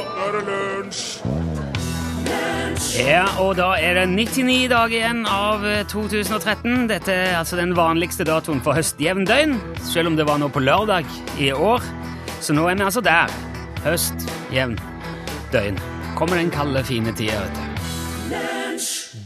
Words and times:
nå 0.00 0.24
er 0.24 0.36
det 0.36 0.42
lunsj! 0.48 1.20
Ja, 3.00 3.24
og 3.42 3.56
da 3.58 3.72
er 3.76 3.98
det 3.98 4.04
99 4.12 4.68
dager 4.70 4.94
igjen 4.94 5.24
av 5.28 5.64
eh, 5.66 5.82
2013. 5.90 6.86
Dette 6.90 7.12
er 7.12 7.38
altså 7.40 7.58
den 7.58 7.74
vanligste 7.76 8.24
datoen 8.28 8.62
for 8.64 8.78
høstjevndøgn, 8.78 9.56
selv 9.90 10.12
om 10.12 10.18
det 10.18 10.26
var 10.28 10.40
nå 10.40 10.48
på 10.52 10.62
lørdag 10.64 11.08
i 11.42 11.50
år. 11.52 11.84
Så 12.40 12.56
nå 12.56 12.68
er 12.70 12.78
vi 12.78 12.86
altså 12.86 13.04
der. 13.04 13.32
Høst, 13.84 14.28
jevn, 14.54 14.78
døgn. 15.52 15.80
Kommer 16.16 16.40
den 16.40 16.52
kalde, 16.54 16.84
fine 16.86 17.12
tida, 17.16 17.42
vet 17.44 17.58
du. 17.60 17.69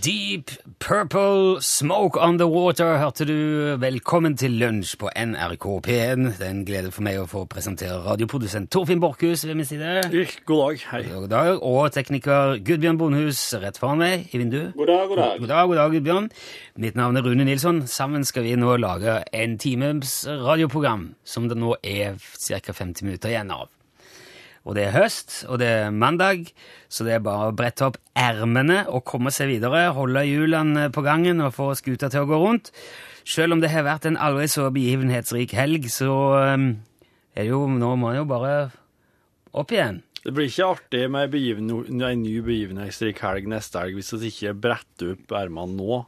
Deep 0.05 0.51
Purple 0.81 1.63
Smoke 1.63 2.21
on 2.21 2.37
the 2.37 2.47
Water 2.47 2.99
hørte 2.99 3.25
du. 3.25 3.77
Velkommen 3.81 4.35
til 4.37 4.53
lunsj 4.61 4.99
på 5.01 5.09
NRK 5.17 5.65
P1. 5.87 6.27
Det 6.37 6.45
er 6.45 6.51
en 6.51 6.65
glede 6.69 6.91
for 6.93 7.07
meg 7.07 7.23
å 7.23 7.29
få 7.31 7.47
presentere 7.49 8.03
radioprodusent 8.05 8.69
Torfinn 8.75 9.01
Borchhus 9.01 9.47
ved 9.49 9.57
min 9.57 9.65
side. 9.65 10.03
God 10.45 10.61
dag. 10.61 10.83
Hei. 10.91 11.01
God 11.09 11.31
dag. 11.33 11.63
Og 11.65 11.89
tekniker 11.95 12.59
Gudbjørn 12.67 13.01
Bondhus 13.01 13.41
rett 13.63 13.81
foran 13.81 14.03
meg 14.03 14.29
i 14.29 14.43
vinduet. 14.43 14.75
God 14.77 14.93
dag, 14.93 15.07
god 15.09 15.23
dag. 15.23 15.39
God 15.41 15.53
dag, 15.55 15.71
god 15.71 15.81
dag, 15.81 15.97
Gudbjørn. 15.97 16.29
Mitt 16.85 17.01
navn 17.01 17.17
er 17.17 17.25
Rune 17.25 17.49
Nilsson. 17.49 17.87
Sammen 17.89 18.29
skal 18.29 18.45
vi 18.45 18.59
nå 18.61 18.77
lage 18.83 19.23
en 19.33 19.57
times 19.57 20.19
radioprogram 20.29 21.15
som 21.25 21.49
det 21.49 21.57
nå 21.57 21.79
er 21.81 22.21
ca. 22.21 22.77
50 22.77 23.09
minutter 23.09 23.33
igjen 23.33 23.57
av. 23.57 23.73
Og 24.65 24.77
det 24.79 24.87
er 24.87 24.95
høst, 24.95 25.43
og 25.53 25.59
det 25.61 25.69
er 25.69 25.91
mandag, 25.93 26.47
så 26.89 27.05
det 27.05 27.19
er 27.19 27.25
bare 27.25 27.51
å 27.51 27.57
brette 27.57 27.85
opp 27.85 27.99
ermene 28.17 28.87
og 28.89 29.05
komme 29.05 29.33
seg 29.35 29.51
videre, 29.51 29.91
holde 29.93 30.23
hjulene 30.25 30.87
på 30.95 31.05
gangen 31.05 31.43
og 31.45 31.53
få 31.57 31.67
skuta 31.77 32.09
til 32.13 32.25
å 32.25 32.31
gå 32.31 32.39
rundt. 32.41 32.71
Selv 33.29 33.57
om 33.57 33.61
det 33.61 33.75
har 33.75 33.85
vært 33.85 34.09
en 34.09 34.17
aldri 34.21 34.49
så 34.53 34.71
begivenhetsrik 34.73 35.53
helg, 35.57 35.91
så 35.93 36.11
um, 36.57 36.71
er 37.37 37.45
det 37.45 37.53
jo, 37.53 37.61
nå 37.69 37.93
må 38.01 38.15
en 38.15 38.23
jo 38.23 38.27
bare 38.29 38.57
opp 39.53 39.73
igjen. 39.77 40.01
Det 40.25 40.33
blir 40.33 40.49
ikke 40.49 40.71
artig 40.73 41.05
med 41.13 41.33
begiven, 41.35 41.69
en 41.69 42.23
ny 42.25 42.39
begivenhetsrik 42.45 43.21
helg 43.21 43.49
neste 43.53 43.83
helg 43.83 43.99
hvis 43.99 44.15
vi 44.17 44.33
ikke 44.33 44.55
bretter 44.57 45.13
opp 45.19 45.35
ermene 45.37 45.77
nå 45.77 45.99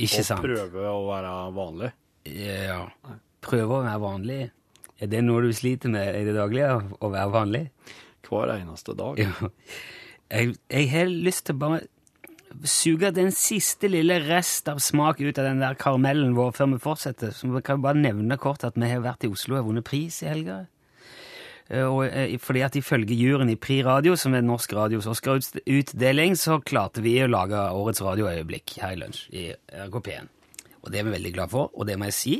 Ikke 0.00 0.22
og 0.22 0.28
sant? 0.30 0.46
prøver 0.46 0.88
å 0.88 1.02
være 1.10 1.34
vanlig. 1.56 1.90
Ja. 2.32 2.86
Prøve 3.44 3.82
å 3.82 3.84
være 3.84 4.00
vanlig. 4.00 4.40
Er 4.98 5.10
det 5.12 5.20
noe 5.22 5.44
du 5.44 5.52
sliter 5.54 5.92
med 5.92 6.16
i 6.16 6.24
det 6.26 6.34
daglige, 6.34 6.78
å 6.98 7.12
være 7.12 7.34
vanlig? 7.34 7.64
Hver 8.26 8.50
eneste 8.58 8.94
dag. 8.98 9.18
Ja. 9.22 9.52
Jeg, 10.30 10.56
jeg 10.68 10.90
har 10.92 11.06
lyst 11.08 11.46
til 11.48 11.56
bare 11.60 11.80
suge 12.64 13.10
den 13.14 13.30
siste 13.32 13.88
lille 13.92 14.18
rest 14.24 14.68
av 14.72 14.80
smak 14.80 15.20
ut 15.20 15.38
av 15.38 15.44
den 15.50 15.60
der 15.62 15.76
karamellen 15.80 16.34
vår 16.36 16.54
før 16.56 16.70
vi 16.74 16.80
fortsetter. 16.82 17.32
Så 17.36 17.48
vi 17.52 17.62
kan 17.64 17.80
bare 17.84 18.00
nevne 18.00 18.36
kort 18.40 18.64
at 18.64 18.76
vi 18.76 18.88
har 18.90 19.04
vært 19.04 19.24
i 19.24 19.30
Oslo 19.32 19.58
og 19.60 19.68
vunnet 19.70 19.86
pris 19.88 20.22
i 20.24 20.28
helga. 20.28 20.58
Eh, 21.68 21.84
Og 21.84 22.06
eh, 22.08 22.36
fordi 22.40 22.62
at 22.64 22.76
ifølge 22.80 23.14
juryen 23.16 23.52
i 23.52 23.56
Pri 23.60 23.82
Radio, 23.84 24.16
som 24.16 24.34
er 24.34 24.44
norsk 24.44 24.72
radios 24.76 25.06
Oscar-utdeling, 25.06 26.36
så 26.40 26.58
klarte 26.64 27.04
vi 27.04 27.18
å 27.24 27.28
lage 27.28 27.56
årets 27.76 28.00
radioøyeblikk 28.04 28.78
her 28.82 28.96
i 28.96 29.00
lunsj 29.04 29.22
i 29.32 29.46
RKP1. 29.88 30.28
Og 30.82 30.92
det 30.92 31.00
er 31.00 31.08
vi 31.08 31.16
veldig 31.16 31.32
glad 31.36 31.52
for, 31.52 31.70
og 31.74 31.88
det 31.88 31.96
må 32.00 32.08
jeg 32.08 32.16
si. 32.16 32.36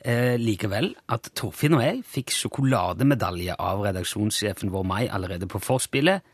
Eh, 0.00 0.38
likevel 0.40 0.94
at 1.12 1.28
Torfinn 1.36 1.74
og 1.76 1.82
jeg 1.84 1.98
fikk 2.08 2.30
sjokolademedalje 2.32 3.52
av 3.60 3.82
redaksjonssjefen 3.84 4.70
vår 4.72 4.86
Mai 4.88 5.02
allerede 5.12 5.44
på 5.50 5.60
forspillet. 5.60 6.24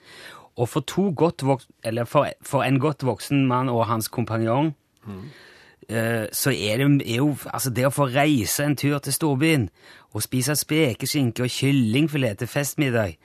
Og 0.56 0.68
for, 0.70 0.86
to 0.86 1.10
godt 1.10 1.42
eller 1.82 2.06
for, 2.06 2.30
for 2.46 2.62
en 2.62 2.78
godt 2.78 3.02
voksen 3.04 3.42
mann 3.50 3.68
og 3.68 3.88
hans 3.90 4.06
kompanjong 4.08 4.70
eh, 5.90 6.30
så 6.32 6.54
er 6.54 6.78
det 6.78 7.08
er 7.10 7.18
jo 7.18 7.34
altså 7.50 7.72
det 7.74 7.88
å 7.88 7.92
få 7.92 8.06
reise 8.14 8.64
en 8.64 8.78
tur 8.78 9.02
til 9.02 9.12
storbyen 9.12 9.66
og 10.14 10.22
spise 10.24 10.54
spekeskinke 10.56 11.44
og 11.44 11.52
kyllingfilet 11.52 12.38
til 12.38 12.48
festmiddag, 12.48 13.18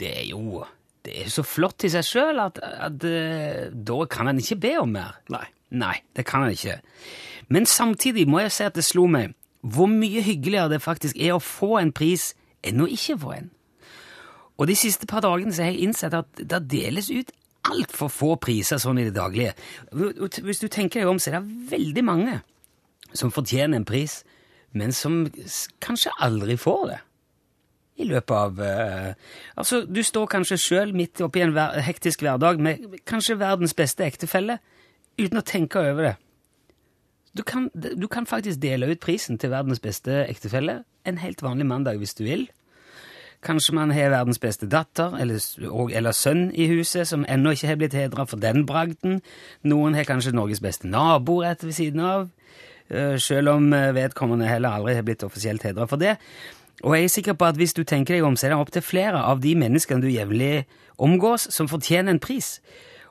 det 0.00 0.14
er 0.22 0.30
jo 0.30 0.62
det 1.04 1.18
er 1.24 1.28
så 1.34 1.42
flott 1.44 1.84
i 1.84 1.90
seg 1.92 2.06
sjøl 2.06 2.40
at, 2.40 2.62
at 2.62 3.04
at, 3.04 3.74
da 3.74 3.98
kan 4.06 4.30
en 4.30 4.40
ikke 4.40 4.60
be 4.62 4.76
om 4.80 4.94
mer. 4.94 5.18
Nei. 5.34 5.48
Nei, 5.70 5.96
det 6.16 6.24
kan 6.26 6.42
han 6.42 6.54
ikke. 6.54 6.80
Men 7.48 7.66
samtidig 7.66 8.26
må 8.28 8.40
jeg 8.42 8.54
si 8.54 8.64
at 8.66 8.74
det 8.74 8.86
slo 8.86 9.04
meg 9.10 9.34
hvor 9.60 9.90
mye 9.90 10.22
hyggeligere 10.24 10.72
det 10.72 10.82
faktisk 10.82 11.18
er 11.20 11.34
å 11.36 11.42
få 11.42 11.76
en 11.80 11.92
pris 11.92 12.32
enn 12.66 12.80
å 12.80 12.88
ikke 12.88 13.18
få 13.20 13.34
en. 13.36 13.50
Og 14.60 14.68
de 14.68 14.76
siste 14.76 15.08
par 15.08 15.24
dagene 15.24 15.52
så 15.56 15.64
har 15.64 15.72
jeg 15.72 15.88
innsett 15.88 16.16
at 16.16 16.40
det 16.40 16.64
deles 16.68 17.08
ut 17.12 17.32
altfor 17.70 18.10
få 18.12 18.34
priser 18.40 18.80
sånn 18.80 19.00
i 19.00 19.06
det 19.08 19.16
daglige. 19.16 19.54
Hvis 19.92 20.62
du 20.62 20.68
tenker 20.68 21.00
deg 21.00 21.10
om, 21.10 21.20
så 21.20 21.32
er 21.32 21.38
det 21.38 21.70
veldig 21.72 22.04
mange 22.04 22.40
som 23.16 23.32
fortjener 23.34 23.80
en 23.80 23.88
pris, 23.88 24.20
men 24.76 24.92
som 24.94 25.24
kanskje 25.82 26.12
aldri 26.22 26.56
får 26.60 26.84
det. 26.92 26.98
I 28.00 28.06
løpet 28.08 28.32
av 28.32 28.60
uh, 28.64 29.08
Altså, 29.60 29.82
du 29.84 30.00
står 30.06 30.28
kanskje 30.32 30.56
sjøl 30.60 30.94
midt 30.96 31.20
oppi 31.20 31.42
en 31.44 31.56
hektisk 31.84 32.22
hverdag 32.24 32.62
med 32.62 33.00
kanskje 33.08 33.36
verdens 33.40 33.74
beste 33.76 34.06
ektefelle, 34.06 34.56
uten 35.20 35.40
å 35.40 35.44
tenke 35.44 35.82
over 35.82 36.06
det. 36.08 36.14
Du 37.36 37.42
kan, 37.46 37.70
du 37.74 38.06
kan 38.10 38.26
faktisk 38.26 38.58
dele 38.62 38.90
ut 38.90 39.00
prisen 39.00 39.38
til 39.38 39.52
verdens 39.52 39.80
beste 39.80 40.24
ektefelle 40.26 40.80
en 41.06 41.18
helt 41.18 41.42
vanlig 41.42 41.66
mandag 41.66 42.00
hvis 42.00 42.14
du 42.14 42.24
vil. 42.24 42.48
Kanskje 43.42 43.74
man 43.74 43.90
har 43.90 44.10
verdens 44.12 44.38
beste 44.38 44.68
datter 44.68 45.14
eller, 45.16 45.40
og, 45.70 45.92
eller 45.96 46.12
sønn 46.12 46.50
i 46.52 46.66
huset 46.68 47.08
som 47.08 47.24
ennå 47.24 47.54
ikke 47.56 47.70
har 47.70 47.78
blitt 47.80 47.96
hedra 47.96 48.26
for 48.28 48.40
den 48.42 48.66
bragden. 48.68 49.22
Noen 49.64 49.96
har 49.96 50.08
kanskje 50.08 50.34
Norges 50.36 50.60
beste 50.60 50.90
nabo 50.90 51.38
rett 51.40 51.64
ved 51.64 51.72
siden 51.72 52.04
av, 52.04 52.28
eh, 52.90 53.16
selv 53.16 53.54
om 53.54 53.72
eh, 53.72 53.94
vedkommende 53.96 54.50
heller 54.50 54.76
aldri 54.76 54.98
har 54.98 55.06
blitt 55.08 55.24
offisielt 55.24 55.64
hedra 55.64 55.88
for 55.88 56.02
det. 56.02 56.18
Og 56.82 56.96
jeg 56.96 57.04
er 57.04 57.14
sikker 57.14 57.36
på 57.36 57.48
at 57.48 57.56
hvis 57.60 57.76
du 57.76 57.82
tenker 57.84 58.16
deg 58.16 58.28
om, 58.28 58.36
så 58.36 58.48
er 58.48 58.54
det 58.54 58.60
opptil 58.60 58.84
flere 58.84 59.24
av 59.24 59.40
de 59.40 59.54
menneskene 59.56 60.04
du 60.04 60.08
jevnlig 60.12 60.66
omgås, 61.00 61.48
som 61.52 61.68
fortjener 61.68 62.12
en 62.12 62.20
pris. 62.20 62.58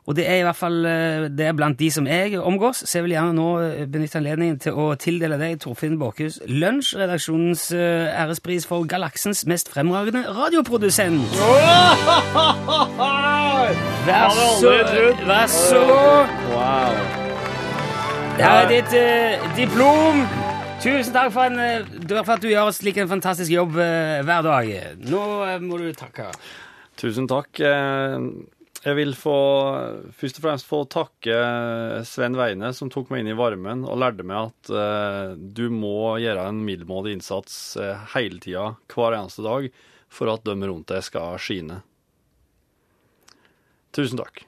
Og 0.07 0.15
det 0.17 0.25
er 0.29 0.39
i 0.39 0.45
hvert 0.47 0.57
fall 0.57 0.85
eh, 0.87 1.27
det 1.29 1.45
er 1.49 1.57
blant 1.57 1.79
de 1.79 1.89
som 1.93 2.07
jeg 2.09 2.39
omgås, 2.39 2.83
så 2.85 2.97
jeg 2.97 3.05
vil 3.05 3.15
gjerne 3.17 3.35
nå 3.37 3.47
eh, 3.61 3.85
benytte 3.91 4.19
anledningen 4.21 4.59
til 4.63 4.79
å 4.79 4.89
tildele 4.99 5.37
deg, 5.41 5.59
Torfinn 5.63 5.99
Borchhus, 6.01 6.39
Lunsj, 6.49 6.95
redaksjonens 7.01 7.67
eh, 7.75 8.09
ærespris 8.23 8.65
for 8.69 8.87
galaksens 8.89 9.45
mest 9.49 9.69
fremragende 9.73 10.23
radioprodusent. 10.33 11.29
Vær 14.09 14.29
så, 14.33 14.71
vær 15.27 15.47
så 15.51 15.79
god. 15.85 16.31
Wow. 16.49 16.95
Her 18.39 18.61
er 18.63 18.69
ditt 18.71 18.93
eh, 18.95 19.41
diplom. 19.57 20.23
Tusen 20.79 21.11
takk 21.11 21.33
for, 21.35 21.51
en, 21.51 21.89
for 22.07 22.33
at 22.37 22.43
du 22.43 22.47
gjør 22.47 22.71
slik 22.71 22.97
en 23.01 23.09
fantastisk 23.11 23.51
jobb 23.51 23.75
eh, 23.83 24.21
hver 24.23 24.45
dag. 24.47 24.69
Nå 25.11 25.23
eh, 25.43 25.57
må 25.59 25.77
du 25.81 25.89
takke. 25.97 26.29
Tusen 26.99 27.27
takk. 27.27 27.59
Jeg 28.79 28.95
vil 28.95 29.11
få, 29.17 29.35
først 30.15 30.37
og 30.39 30.43
fremst 30.45 30.67
få 30.69 30.77
takke 30.87 31.35
Sven 32.07 32.37
Veine, 32.39 32.71
som 32.75 32.87
tok 32.91 33.09
meg 33.11 33.25
inn 33.25 33.33
i 33.33 33.35
varmen 33.35 33.83
og 33.83 33.99
lærte 33.99 34.23
meg 34.23 34.53
at 34.53 34.71
eh, 34.71 35.33
du 35.35 35.65
må 35.73 36.15
gjøre 36.23 36.45
en 36.47 36.61
middelmådig 36.63 37.17
innsats 37.17 37.57
eh, 37.75 38.05
hele 38.13 38.39
tida, 38.39 38.69
hver 38.93 39.17
eneste 39.17 39.43
dag, 39.43 39.67
for 40.07 40.31
at 40.31 40.47
de 40.47 40.55
rundt 40.63 40.87
deg 40.93 41.03
skal 41.03 41.35
skine. 41.43 41.81
Tusen 43.91 44.21
takk. 44.21 44.45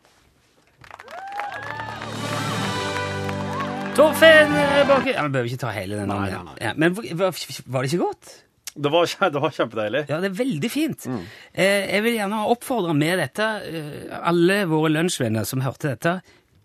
Torfinn 3.97 4.53
Bakke 4.87 5.11
ja, 5.11 5.25
Vi 5.25 5.33
behøver 5.33 5.49
ikke 5.49 5.63
ta 5.65 5.73
hele 5.75 5.99
den. 5.99 6.07
Nei, 6.07 6.29
nei, 6.31 6.43
nei. 6.47 6.55
Ja, 6.63 6.71
men 6.79 6.95
var 6.95 7.83
det 7.83 7.91
ikke 7.91 8.05
godt? 8.05 8.31
Det 8.75 8.91
var, 8.93 9.09
det 9.35 9.43
var 9.43 9.51
kjempedeilig. 9.55 10.05
Ja, 10.09 10.21
det 10.23 10.31
er 10.31 10.37
veldig 10.39 10.71
fint. 10.71 11.07
Eh, 11.09 11.91
jeg 11.91 12.05
vil 12.05 12.17
gjerne 12.19 12.45
oppfordre 12.53 12.95
med 12.97 13.19
dette 13.19 13.49
eh, 13.67 14.15
alle 14.21 14.63
våre 14.71 14.93
lunsjvenner 14.93 15.47
som 15.47 15.63
hørte 15.65 15.91
dette, 15.95 16.17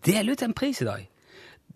del 0.07 0.31
ut 0.31 0.43
en 0.45 0.55
pris 0.55 0.81
i 0.83 0.87
dag. 0.87 1.05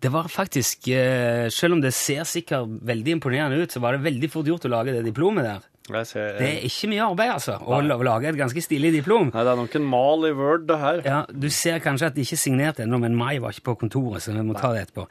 Det 0.02 0.10
var 0.10 0.26
faktisk, 0.32 0.88
eh, 0.88 1.48
selv 1.54 1.76
om 1.76 1.82
det 1.82 1.92
ser 1.94 2.24
sikkert 2.26 2.80
veldig 2.82 3.18
imponerende 3.18 3.60
ut, 3.62 3.70
så 3.70 3.82
var 3.82 3.94
det 3.94 4.02
veldig 4.08 4.30
fort 4.32 4.48
gjort 4.50 4.64
å 4.66 4.72
lage 4.72 4.96
det 4.96 5.04
diplomet 5.06 5.46
der. 5.46 5.68
Ser, 6.06 6.38
Det 6.38 6.46
er 6.46 6.64
ikke 6.66 6.88
mye 6.92 7.04
arbeid, 7.04 7.30
altså, 7.34 7.56
å 7.58 7.80
lage 7.82 8.28
et 8.30 8.38
ganske 8.38 8.62
stilig 8.62 8.92
diplom. 8.94 9.32
Nei, 9.34 9.42
det 9.42 9.50
er 9.52 9.58
nok 9.58 9.74
en 9.76 9.86
mal 9.90 10.26
i 10.28 10.32
Word, 10.38 10.66
det 10.68 10.78
her. 10.78 11.02
Ja, 11.04 11.20
Du 11.26 11.48
ser 11.50 11.82
kanskje 11.82 12.06
at 12.06 12.14
det 12.14 12.22
ikke 12.22 12.38
er 12.38 12.42
signert 12.42 12.82
ennå, 12.82 13.00
men 13.02 13.16
Mai 13.18 13.38
var 13.42 13.50
ikke 13.50 13.66
på 13.72 13.78
kontoret, 13.82 14.22
så 14.22 14.32
vi 14.32 14.44
må 14.46 14.54
ta 14.58 14.72
det 14.72 14.86
etterpå. 14.86 15.08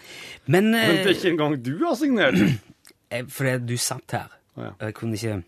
Men, 0.47 0.71
Men 0.71 0.95
det 0.95 1.05
er 1.05 1.11
eh, 1.11 1.17
ikke 1.17 1.31
engang 1.35 1.57
du 1.61 1.73
har 1.85 1.95
signert. 1.99 2.39
eh, 3.11 3.23
fordi 3.27 3.57
du 3.67 3.75
satt 3.77 4.15
her, 4.15 4.31
Å, 4.57 4.63
ja. 4.65 4.71
jeg 4.87 4.95
kunne 4.97 5.15
ikke 5.19 5.41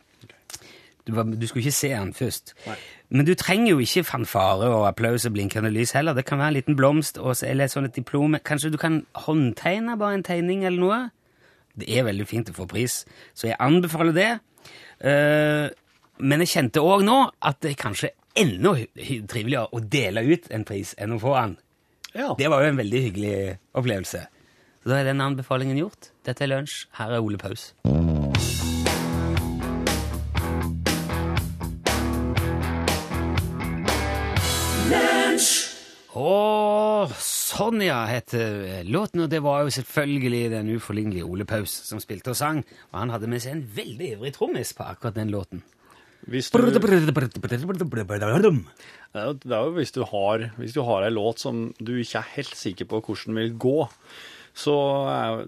du, 1.03 1.11
var, 1.11 1.23
du 1.27 1.43
skulle 1.47 1.65
ikke 1.65 1.75
se 1.75 1.89
han 1.91 2.13
først. 2.15 2.53
Nei. 2.67 2.75
Men 3.13 3.27
du 3.27 3.33
trenger 3.35 3.73
jo 3.73 3.81
ikke 3.83 4.05
fanfare 4.07 4.69
og 4.71 4.85
applaus 4.87 5.25
og 5.27 5.33
blinkende 5.35 5.71
lys 5.73 5.91
heller. 5.97 6.15
Det 6.15 6.23
kan 6.25 6.39
være 6.39 6.53
en 6.53 6.57
liten 6.61 6.77
blomst 6.79 7.19
og 7.19 7.35
så- 7.35 7.49
eller 7.49 7.67
sånn 7.67 7.85
et 7.89 7.97
diplom. 7.97 8.37
Kanskje 8.39 8.71
du 8.71 8.77
kan 8.77 9.01
håndtegne 9.25 9.97
bare 9.99 10.13
en 10.15 10.23
tegning 10.23 10.63
eller 10.63 10.79
noe? 10.79 11.11
Det 11.75 11.89
er 11.89 12.03
veldig 12.07 12.27
fint 12.27 12.49
å 12.49 12.53
få 12.55 12.67
pris, 12.69 13.03
så 13.35 13.47
jeg 13.49 13.57
anbefaler 13.59 14.13
det. 14.13 14.31
Uh, 15.03 15.69
men 16.19 16.39
jeg 16.39 16.51
kjente 16.53 16.79
òg 16.85 17.03
nå 17.03 17.31
at 17.41 17.59
det 17.65 17.71
er 17.73 17.81
kanskje 17.81 18.11
enda 18.37 18.75
triveligere 19.27 19.67
å 19.73 19.81
dele 19.81 20.21
ut 20.21 20.47
en 20.51 20.63
pris 20.63 20.93
enn 21.01 21.17
å 21.17 21.19
få 21.19 21.33
den. 21.35 21.57
Ja. 22.13 22.33
Det 22.37 22.47
var 22.49 22.61
jo 22.63 22.69
en 22.69 22.77
veldig 22.77 23.01
hyggelig 23.07 23.57
opplevelse. 23.73 24.27
Så 24.83 24.89
da 24.89 25.01
er 25.01 25.09
den 25.09 25.19
anbefalingen 25.25 25.77
gjort. 25.81 26.11
Dette 26.23 26.45
er 26.45 26.53
lunsj. 26.53 26.85
Her 26.99 27.17
er 27.17 27.25
Ole 27.25 27.41
Paus. 27.41 27.73
Å, 36.13 37.09
Sonja 37.17 38.03
heter 38.05 38.83
låten, 38.85 39.23
og 39.25 39.31
det 39.31 39.39
var 39.41 39.63
jo 39.65 39.71
selvfølgelig 39.73 40.41
den 40.53 40.69
uforlignelige 40.75 41.25
Ole 41.25 41.45
Paus 41.49 41.73
som 41.87 42.01
spilte 42.03 42.35
og 42.35 42.37
sang. 42.37 42.59
Og 42.91 42.99
han 42.99 43.13
hadde 43.13 43.29
med 43.31 43.41
seg 43.41 43.55
en 43.55 43.63
veldig 43.75 44.11
ivrig 44.17 44.33
trommis 44.35 44.75
på 44.77 44.85
akkurat 44.85 45.17
den 45.17 45.33
låten. 45.33 45.63
Hvis 46.29 46.51
du, 46.53 46.59
det, 49.11 49.51
er 49.51 49.65
jo, 49.65 49.73
hvis 49.75 49.91
du 49.91 50.03
har 50.07 50.45
Hvis 50.55 50.71
du 50.71 50.79
har 50.87 51.03
ei 51.03 51.11
låt 51.11 51.41
som 51.43 51.65
du 51.83 51.97
ikke 51.99 52.21
er 52.21 52.29
helt 52.37 52.55
sikker 52.55 52.87
på 52.87 53.01
hvordan 53.03 53.41
vil 53.41 53.57
gå, 53.59 53.79
så 54.55 54.75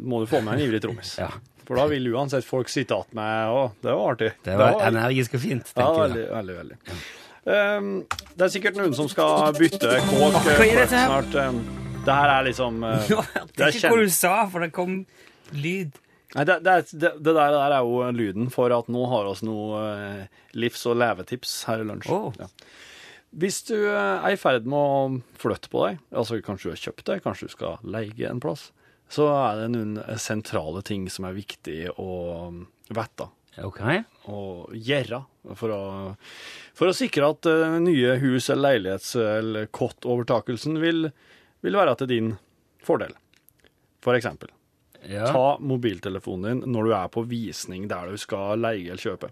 må 0.02 0.20
du 0.24 0.28
få 0.28 0.42
med 0.44 0.58
en 0.58 0.66
ivrig 0.66 0.82
trommis. 0.84 1.14
Ja. 1.22 1.30
For 1.66 1.80
da 1.80 1.88
vil 1.90 2.10
uansett 2.12 2.46
folk 2.46 2.70
sitte 2.70 2.98
igjen 2.98 3.16
med 3.18 3.54
Å, 3.56 3.62
det 3.82 3.94
var 3.94 4.12
artig. 4.18 4.34
Det 4.46 4.58
var 4.60 4.82
energisk 4.90 5.38
og 5.38 5.46
fint, 5.46 5.72
Ja, 5.72 5.78
tenker 5.80 6.18
jeg. 6.18 6.28
veldig. 6.36 6.58
veldig. 6.60 6.82
Um, 6.92 7.00
det 7.46 8.48
er 8.48 8.54
sikkert 8.54 8.80
noen 8.80 8.96
som 8.98 9.10
skal 9.12 9.54
bytte 9.58 10.00
kåk 10.10 10.40
her? 10.48 10.88
snart. 10.90 11.36
Um, 11.38 11.60
det 12.06 12.16
her 12.16 12.32
er 12.32 12.48
liksom 12.48 12.82
hørte 12.86 13.46
det 13.58 13.68
er 13.68 13.78
ikke 13.78 13.94
hva 13.94 14.02
du 14.02 14.12
sa, 14.14 14.34
for 14.50 14.66
det 14.66 14.72
kom 14.76 14.98
lyd. 15.54 15.94
Nei, 16.36 16.44
det, 16.48 16.58
det, 16.66 16.74
det, 16.92 17.14
det 17.24 17.34
der, 17.38 17.56
er 17.64 17.78
jo 17.80 18.02
lyden 18.12 18.50
for 18.52 18.74
at 18.76 18.90
nå 18.92 19.06
har 19.08 19.30
oss 19.30 19.44
noe 19.46 19.80
eh, 19.94 20.42
livs- 20.58 20.84
og 20.90 20.98
levetips 21.00 21.54
her 21.70 21.84
i 21.84 21.88
lunsj. 21.88 22.10
Oh. 22.12 22.36
Ja. 22.40 22.50
Hvis 23.36 23.62
du 23.70 23.78
eh, 23.78 23.94
er 23.96 24.36
i 24.36 24.40
ferd 24.40 24.68
med 24.68 24.80
å 24.80 25.38
flytte 25.40 25.72
på 25.72 25.86
deg, 25.86 26.02
altså 26.12 26.42
kanskje 26.44 26.68
du 26.68 26.74
har 26.74 26.82
kjøpt 26.82 27.08
deg, 27.12 27.24
kanskje 27.24 27.48
du 27.48 27.56
skal 27.56 27.88
leie 27.88 28.28
en 28.28 28.44
plass, 28.44 28.70
så 29.12 29.30
er 29.32 29.62
det 29.62 29.72
noen 29.76 30.00
sentrale 30.20 30.84
ting 30.84 31.08
som 31.14 31.30
er 31.30 31.38
viktig 31.38 31.80
å 32.02 32.12
vite 32.90 33.30
Ok. 33.64 33.80
og 34.32 34.74
gjerra 34.76 35.22
for 35.56 35.72
for 36.76 36.92
å 36.92 36.96
sikre 36.96 37.30
at 37.32 37.48
eh, 37.48 37.78
nye 37.84 38.18
hus 38.20 38.50
eller 38.50 38.76
leilighets- 38.76 39.16
eller 39.22 39.70
kottovertakelsen 39.72 40.80
vil, 40.82 41.10
vil 41.64 41.80
være 41.80 41.96
til 42.02 42.12
din 42.12 42.34
fordel. 42.84 43.16
For 44.04 44.18
eksempel. 44.18 44.52
Ja. 45.06 45.28
Ta 45.30 45.58
mobiltelefonen 45.62 46.62
din 46.64 46.74
når 46.74 46.88
du 46.88 46.94
er 46.98 47.10
på 47.14 47.24
visning 47.30 47.88
der 47.90 48.10
du 48.10 48.18
skal 48.22 48.60
leie 48.62 48.90
eller 48.90 49.02
kjøpe. 49.02 49.32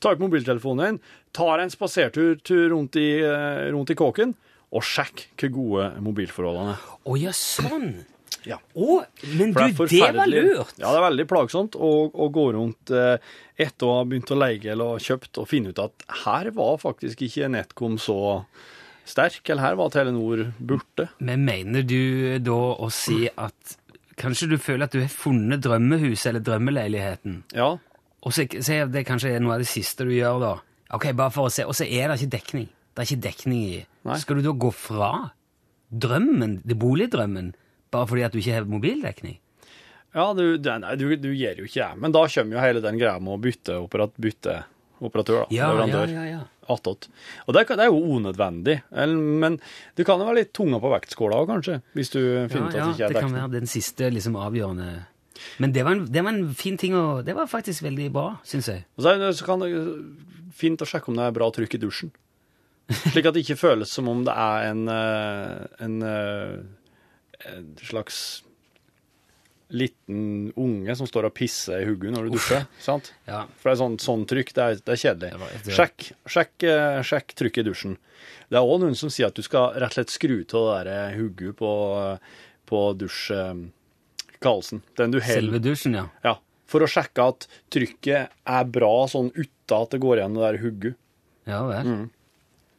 Ta 0.00 0.12
opp 0.12 0.22
mobiltelefonen 0.22 0.84
din, 0.84 1.00
tar 1.32 1.62
en 1.62 1.72
spasertur 1.72 2.36
tur 2.44 2.68
rundt, 2.74 2.98
i, 3.00 3.22
eh, 3.24 3.70
rundt 3.72 3.90
i 3.90 3.98
kåken, 3.98 4.34
og 4.74 4.82
sjekk 4.84 5.28
hvor 5.40 5.54
gode 5.54 5.88
mobilforholdene 6.04 6.74
er. 6.76 6.88
Å 7.08 7.16
ja, 7.20 7.32
sånn. 7.36 8.04
Ja. 8.48 8.58
Å, 8.74 8.98
men 9.38 9.54
du, 9.54 9.60
det, 9.60 9.88
det, 9.90 10.10
var 10.16 10.28
lurt. 10.28 10.74
Ja, 10.76 10.90
det 10.90 10.98
er 10.98 11.06
veldig 11.06 11.26
plagsomt 11.30 11.78
å, 11.78 11.92
å 12.12 12.28
gå 12.32 12.46
rundt 12.56 12.92
eh, 12.94 13.16
etter 13.56 13.88
å 13.88 13.98
ha 14.00 14.08
begynt 14.08 14.32
å 14.34 14.38
leie 14.38 14.74
eller 14.74 15.00
kjøpt, 15.02 15.40
og 15.40 15.48
finne 15.50 15.72
ut 15.72 15.80
at 15.82 16.04
her 16.24 16.50
var 16.56 16.76
faktisk 16.82 17.24
ikke 17.26 17.50
Netcom 17.54 17.96
så 18.02 18.18
sterk, 19.08 19.42
eller 19.48 19.64
her 19.64 19.80
var 19.80 19.94
Telenor 19.94 20.46
borte. 20.58 21.08
Men 21.24 21.46
mener 21.48 21.86
du 21.86 22.36
da 22.44 22.60
å 22.74 22.90
si 22.92 23.24
at 23.28 23.78
kanskje 24.20 24.52
du 24.52 24.58
føler 24.62 24.86
at 24.86 24.94
du 24.94 25.02
har 25.02 25.10
funnet 25.12 25.64
drømmehuset 25.64 26.30
eller 26.32 26.44
drømmeleiligheten, 26.46 27.42
Ja, 27.56 27.74
og 28.24 28.32
så 28.32 28.46
så 28.48 28.72
er 28.72 28.86
det 28.88 29.04
kanskje 29.04 29.34
noe 29.42 29.58
av 29.58 29.60
det 29.60 29.68
siste 29.68 30.06
du 30.08 30.14
gjør 30.14 30.38
da? 30.40 30.54
Ok, 30.96 31.10
bare 31.16 31.32
for 31.34 31.50
å 31.50 31.52
se, 31.52 31.66
og 31.68 31.76
så 31.76 31.84
er 31.84 32.08
det 32.08 32.22
ikke 32.22 32.36
dekning. 32.38 32.68
Det 32.94 33.02
er 33.02 33.08
ikke 33.10 33.24
dekning 33.26 33.64
i. 33.66 33.80
Nei. 34.06 34.16
Skal 34.22 34.38
du 34.38 34.46
da 34.46 34.54
gå 34.56 34.70
fra 34.72 35.10
drømmen, 35.90 36.60
det 36.64 36.76
boligdrømmen, 36.80 37.52
bare 37.94 38.10
fordi 38.10 38.26
at 38.26 38.34
du 38.34 38.42
ikke 38.42 38.58
har 38.58 38.68
mobildekning? 38.68 39.38
ja 40.14 40.28
du, 40.34 40.44
nei, 40.62 40.94
du, 40.98 41.08
du 41.18 41.30
gjør 41.34 41.62
jo 41.62 41.68
ikke 41.68 41.80
det. 41.80 42.02
Men 42.02 42.14
da 42.14 42.22
kommer 42.30 42.56
jo 42.56 42.62
hele 42.62 42.82
den 42.84 43.00
greia 43.00 43.18
med 43.18 43.34
å 43.34 43.40
bytte, 43.42 43.78
operat, 43.82 44.14
bytte 44.22 44.60
operatør, 45.04 45.44
da. 45.44 45.46
Ja, 45.50 45.64
ja, 45.64 45.70
leverandør. 45.72 46.12
ja, 46.14 46.24
ja. 46.28 46.42
attåt. 46.70 47.08
Og 47.46 47.56
det, 47.56 47.64
det 47.68 47.86
er 47.86 47.90
jo 47.90 48.18
unødvendig, 48.18 48.76
men 48.94 49.58
det 49.98 50.06
kan 50.06 50.22
jo 50.22 50.28
være 50.28 50.44
litt 50.44 50.52
tunga 50.56 50.78
på 50.82 50.92
vektskåla 50.94 51.40
òg, 51.42 51.50
kanskje, 51.50 51.80
hvis 51.98 52.14
du 52.14 52.20
finner 52.52 52.70
ut 52.70 52.78
Ja, 52.78 52.86
at 52.86 52.94
det 52.94 53.02
ja, 53.02 53.10
det 53.10 53.18
er 53.18 53.26
kan 53.26 53.34
være 53.34 53.56
den 53.56 53.68
siste 53.70 54.08
liksom 54.14 54.38
avgjørende 54.40 54.92
Men 55.60 55.74
det 55.74 55.82
var, 55.84 55.98
en, 55.98 56.06
det 56.14 56.22
var 56.24 56.32
en 56.32 56.54
fin 56.56 56.78
ting 56.80 56.94
å 56.96 57.24
Det 57.26 57.34
var 57.36 57.50
faktisk 57.50 57.82
veldig 57.84 58.06
bra, 58.14 58.28
syns 58.46 58.70
jeg. 58.70 58.86
Og 58.94 59.04
så, 59.04 59.16
er 59.16 59.34
så 59.34 59.48
kan 59.48 59.64
det 59.64 59.72
fint 60.54 60.80
å 60.80 60.88
sjekke 60.88 61.10
om 61.10 61.18
det 61.18 61.26
er 61.26 61.34
bra 61.34 61.50
trykk 61.52 61.74
i 61.74 61.82
dusjen. 61.82 62.14
Slik 63.10 63.26
at 63.26 63.34
det 63.34 63.42
ikke 63.42 63.58
føles 63.58 63.90
som 63.90 64.08
om 64.12 64.22
det 64.26 64.32
er 64.38 64.68
en, 64.70 64.82
eh, 64.92 65.66
en, 65.82 65.94
eh, 66.06 66.56
en 67.50 67.76
slags 67.82 68.18
liten 69.74 70.52
unge 70.60 70.94
som 70.96 71.06
står 71.08 71.26
og 71.30 71.34
pisser 71.34 71.80
i 71.82 71.86
hodet 71.88 72.12
når 72.14 72.28
du 72.28 72.34
dusjer. 72.36 72.66
sant? 72.84 73.08
Ja. 73.26 73.40
For 73.58 73.70
det 73.70 73.74
er 73.74 73.80
sånn, 73.80 73.96
sånn 74.02 74.24
trykk, 74.30 74.52
det 74.54 74.62
er, 74.64 74.74
det 74.84 74.92
er 74.94 75.00
kjedelig. 75.02 75.30
Det 75.32 75.64
det- 75.64 75.74
Sjekk, 75.78 76.04
sjekk, 76.30 76.66
eh, 76.68 76.98
sjekk 77.02 77.34
trykket 77.40 77.64
i 77.64 77.68
dusjen. 77.70 77.96
Det 78.52 78.58
er 78.60 78.68
òg 78.68 78.80
noen 78.84 78.94
som 78.96 79.10
sier 79.10 79.26
at 79.32 79.34
du 79.34 79.42
skal 79.42 79.72
rett 79.74 79.90
og 79.90 79.96
slett 79.96 80.12
skru 80.14 80.36
av 80.54 80.84
det 80.84 80.92
der 80.92 81.16
hugget 81.16 81.56
på, 81.56 81.72
på 82.70 82.82
dusjkallelsen. 83.00 84.82
Den 84.96 85.10
du 85.10 85.20
Selve 85.20 85.58
dusjen, 85.64 85.94
ja. 85.96 86.06
Ja. 86.22 86.36
For 86.70 86.80
å 86.84 86.88
sjekke 86.88 87.26
at 87.32 87.48
trykket 87.74 88.28
er 88.46 88.64
bra 88.64 89.06
sånn 89.10 89.32
uten 89.34 89.80
at 89.80 89.90
det 89.90 90.00
går 90.00 90.18
igjen 90.20 90.34
det 90.36 90.44
der 90.44 90.60
hodet. 90.62 90.94
Ja 91.48 91.64
vel. 91.68 91.84
Mm. 91.88 92.10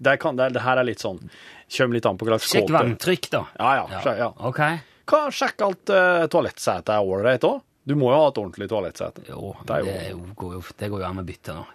Det, 0.05 0.17
kan, 0.19 0.35
det, 0.35 0.49
det 0.53 0.61
her 0.65 0.77
er 0.81 0.87
litt 0.87 0.99
sånn 1.03 1.21
Kommer 1.65 1.97
litt 1.97 2.05
an 2.05 2.17
på 2.17 2.27
hva 2.27 2.37
slags 2.37 2.51
Sjekk 2.53 2.73
vanntrykk, 2.75 3.29
da. 3.33 3.45
Ja, 3.57 3.69
ja. 3.79 4.01
sjekk, 4.03 4.19
ja. 4.21 4.27
Ok. 4.49 4.61
Hva, 5.09 5.21
sjekk 5.33 5.63
alt 5.65 5.93
uh, 5.93 6.25
toalettsetet 6.31 6.91
er 6.93 7.07
ålreit 7.15 7.47
òg. 7.47 7.63
Du 7.85 7.93
må 7.93 8.09
jo 8.09 8.17
ha 8.17 8.29
et 8.31 8.37
ordentlig 8.41 8.65
toalettsete. 8.71 9.27
Jo, 9.29 9.51
Det 9.61 9.75
er 9.75 9.83
det, 9.85 9.97
jo, 10.09 10.21
går 10.37 10.53
jo, 10.55 10.61
det 10.79 10.87
går 10.89 11.03
jo 11.03 11.07
an 11.07 11.21
å 11.21 11.25
bytte 11.25 11.53
nå. 11.53 11.65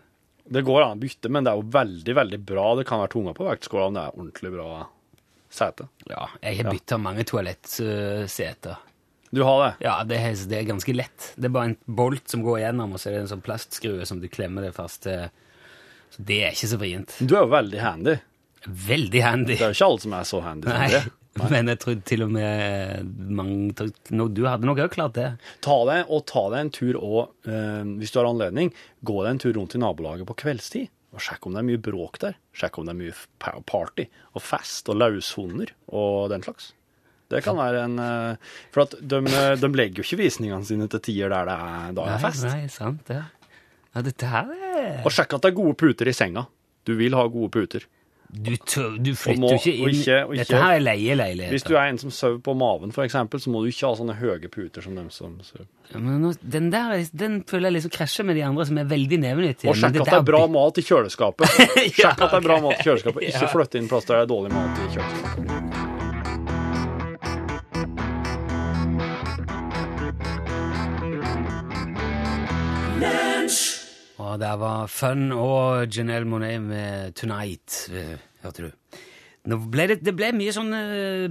Det 0.51 0.63
går 0.67 0.83
an 0.83 0.97
å 0.97 0.99
bytte, 0.99 1.31
men 1.31 1.47
det 1.47 1.53
er 1.53 1.61
jo 1.61 1.67
veldig, 1.77 2.15
veldig 2.19 2.41
bra. 2.49 2.65
Det 2.81 2.85
kan 2.89 3.03
være 3.03 3.13
tunga 3.13 3.35
på 3.37 3.47
vektskåla 3.47 3.85
om 3.87 3.95
det 3.95 4.03
er 4.03 4.17
ordentlig 4.17 4.51
bra 4.57 4.71
sete. 5.55 5.87
Ja, 6.11 6.25
jeg 6.43 6.59
har 6.59 6.73
bytta 6.75 6.99
mange 6.99 7.27
toalettseter. 7.31 8.83
Du 9.31 9.45
har 9.47 9.61
det? 9.63 9.71
Ja, 9.87 9.95
det 10.03 10.19
er, 10.19 10.35
det 10.51 10.59
er 10.59 10.67
ganske 10.67 10.95
lett. 10.97 11.29
Det 11.37 11.47
er 11.47 11.55
bare 11.55 11.71
en 11.71 11.77
bolt 11.87 12.27
som 12.33 12.43
går 12.43 12.65
gjennom, 12.65 12.97
og 12.97 12.99
så 12.99 13.13
er 13.13 13.15
det 13.15 13.23
en 13.29 13.33
sånn 13.37 13.47
plastskrue 13.47 14.07
som 14.11 14.19
du 14.19 14.27
klemmer 14.33 14.67
det 14.67 14.73
fast 14.75 15.05
til. 15.07 15.29
Så 16.11 16.27
det 16.27 16.41
er 16.43 16.59
ikke 16.59 16.73
så 16.73 16.81
vrient. 16.81 17.15
Du 17.23 17.37
er 17.37 17.45
jo 17.45 17.53
veldig 17.55 17.85
handy. 17.85 18.17
Veldig 18.67 19.23
handy. 19.25 19.57
Det 19.57 19.65
er 19.65 19.73
jo 19.73 19.79
ikke 19.79 19.89
alle 19.89 20.05
som 20.05 20.15
er 20.19 20.29
så 20.29 20.41
handy 20.45 20.69
som 20.69 20.95
det. 20.95 21.03
men 21.53 21.71
jeg 21.71 21.81
tror 21.81 22.01
til 22.11 22.25
og 22.27 22.33
med 22.35 23.13
mange, 23.39 23.91
no, 24.11 24.27
Du 24.29 24.43
hadde 24.49 24.67
nok 24.69 24.83
òg 24.85 24.91
klart 24.93 25.15
det. 25.17 25.29
Ta 25.65 25.77
deg, 25.89 26.11
og 26.11 26.25
ta 26.29 26.43
deg 26.53 26.65
en 26.67 26.73
tur 26.75 26.99
og, 27.01 27.31
eh, 27.49 27.85
hvis 28.01 28.13
du 28.13 28.19
har 28.21 28.29
anledning, 28.29 28.73
gå 29.07 29.21
deg 29.23 29.31
en 29.31 29.43
tur 29.47 29.55
rundt 29.57 29.77
i 29.79 29.81
nabolaget 29.81 30.29
på 30.29 30.37
kveldstid. 30.45 30.91
Og 31.15 31.23
sjekk 31.25 31.47
om 31.49 31.57
det 31.57 31.63
er 31.63 31.69
mye 31.71 31.81
bråk 31.83 32.21
der. 32.23 32.37
Sjekk 32.55 32.79
om 32.79 32.87
det 32.87 32.93
er 32.95 33.01
mye 33.01 33.63
party 33.67 34.07
og 34.37 34.45
fest 34.45 34.91
og 34.93 35.01
løshunder 35.01 35.73
og 35.89 36.29
den 36.31 36.45
slags. 36.47 36.73
Det 37.31 37.45
kan 37.47 37.55
være 37.59 37.85
en 37.87 37.99
eh, 38.03 38.55
For 38.75 38.85
at 38.89 38.97
de, 38.99 39.21
de 39.63 39.69
legger 39.79 40.03
jo 40.03 40.07
ikke 40.07 40.25
visningene 40.25 40.67
sine 40.67 40.89
til 40.91 41.03
tider 41.07 41.31
der 41.31 41.47
det 41.47 41.57
er, 41.57 41.93
da 41.95 42.07
er 42.11 42.23
fest. 42.23 42.47
Nei, 42.51 42.67
sant 42.71 43.07
det. 43.11 43.23
Ja, 43.95 44.03
dette 44.07 44.31
her 44.31 44.51
er 44.51 45.01
Og 45.07 45.15
sjekk 45.15 45.39
at 45.39 45.47
det 45.47 45.53
er 45.53 45.59
gode 45.63 45.79
puter 45.79 46.11
i 46.11 46.15
senga. 46.15 46.45
Du 46.87 46.95
vil 46.99 47.15
ha 47.15 47.25
gode 47.31 47.51
puter. 47.55 47.87
Du, 48.33 48.53
tør- 48.55 48.97
du 49.03 49.11
flytter 49.19 49.41
må- 49.43 49.53
ikke 49.57 49.73
inn 49.75 49.83
og 49.85 49.91
ikke- 49.95 50.25
og 50.25 50.35
ikke- 50.35 50.39
Dette 50.45 50.63
her 50.63 50.73
er 50.77 50.81
leieleiligheter. 50.81 51.51
Hvis 51.51 51.65
du 51.67 51.75
er 51.77 51.89
en 51.91 51.99
som 51.99 52.11
sover 52.11 52.39
på 52.41 52.55
maven, 52.57 52.93
eksempel, 53.05 53.41
så 53.43 53.49
må 53.51 53.63
du 53.65 53.69
ikke 53.73 53.89
ha 53.89 53.95
sånne 53.99 54.17
høye 54.21 54.49
puter 54.49 54.83
som 54.83 54.95
dem 54.95 55.11
som 55.11 55.37
sover. 55.43 55.67
Ja, 55.93 55.99
nå, 55.99 56.37
den 56.49 56.71
der 56.71 57.05
den 57.17 57.43
føler 57.43 57.71
jeg 57.73 57.83
liksom 57.83 57.91
krasjer 57.91 58.25
med 58.25 58.37
de 58.37 58.43
andre 58.43 58.65
som 58.67 58.79
er 58.79 58.85
veldig 58.85 59.19
nevenyttige. 59.19 59.69
Og 59.69 59.75
sjekk 59.75 59.97
at 60.01 60.05
det 60.07 60.13
er 60.15 60.23
bra 60.23 60.47
mat 60.47 60.79
i 60.79 60.83
kjøleskapet. 60.83 61.59
Ja, 61.99 62.15
Sjekk 62.15 62.23
at 62.23 62.31
det 62.31 62.39
er 62.45 62.49
bra 62.49 62.61
mat 62.61 62.79
i 62.79 62.83
kjøleskapet. 62.87 63.23
Ikke 63.35 63.49
flytte 63.51 63.75
inn 63.83 63.89
plass 63.89 64.05
der 64.05 64.25
det 64.25 64.31
er 64.31 64.35
dårlig 64.37 64.53
mat 64.53 64.79
i 64.79 64.91
kjøleskapet. 64.95 65.90
Og 74.31 74.39
der 74.39 74.59
var 74.61 74.91
Fun 74.91 75.31
og 75.35 75.91
Janelle 75.91 76.29
Monet 76.29 76.61
med 76.63 77.17
Tonight, 77.19 77.89
eh, 77.91 78.19
hørte 78.45 78.69
du. 78.69 78.99
Ble 79.73 79.87
det, 79.89 79.97
det 80.05 80.13
ble 80.15 80.29
mye 80.37 80.53
sånne 80.53 80.81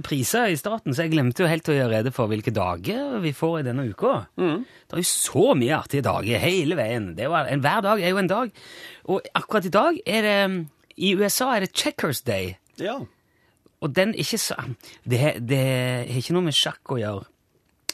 priser 0.04 0.50
i 0.50 0.58
starten, 0.58 0.92
så 0.92 1.06
jeg 1.06 1.12
glemte 1.14 1.44
jo 1.44 1.48
helt 1.48 1.68
å 1.70 1.76
gjøre 1.76 1.92
rede 1.94 2.12
for 2.12 2.28
hvilke 2.28 2.52
dager 2.52 3.20
vi 3.22 3.30
får 3.36 3.60
i 3.60 3.66
denne 3.68 3.86
uka. 3.86 4.26
Det 4.90 4.98
er 4.98 5.00
jo 5.04 5.06
så 5.08 5.54
mye 5.56 5.78
artige 5.78 6.04
dager 6.04 6.42
hele 6.42 6.76
veien. 6.76 7.12
Det 7.14 7.24
er 7.24 7.30
jo, 7.30 7.38
en, 7.38 7.62
hver 7.64 7.86
dag 7.86 8.02
er 8.02 8.10
jo 8.12 8.20
en 8.20 8.32
dag. 8.32 8.52
Og 9.14 9.30
akkurat 9.38 9.70
i 9.70 9.72
dag 9.78 10.02
er 10.04 10.26
det 10.26 10.36
I 10.98 11.14
USA 11.16 11.54
er 11.54 11.64
det 11.64 11.72
Checkers 11.72 12.20
Day. 12.26 12.56
Ja. 12.82 12.98
Og 13.80 13.94
den 13.96 14.10
er 14.12 14.20
ikke 14.26 14.42
så 14.42 14.58
Det, 15.08 15.38
det 15.40 15.64
har 16.10 16.18
ikke 16.20 16.34
noe 16.36 16.50
med 16.50 16.58
sjakk 16.58 16.92
å 16.92 16.98
gjøre. 17.00 17.29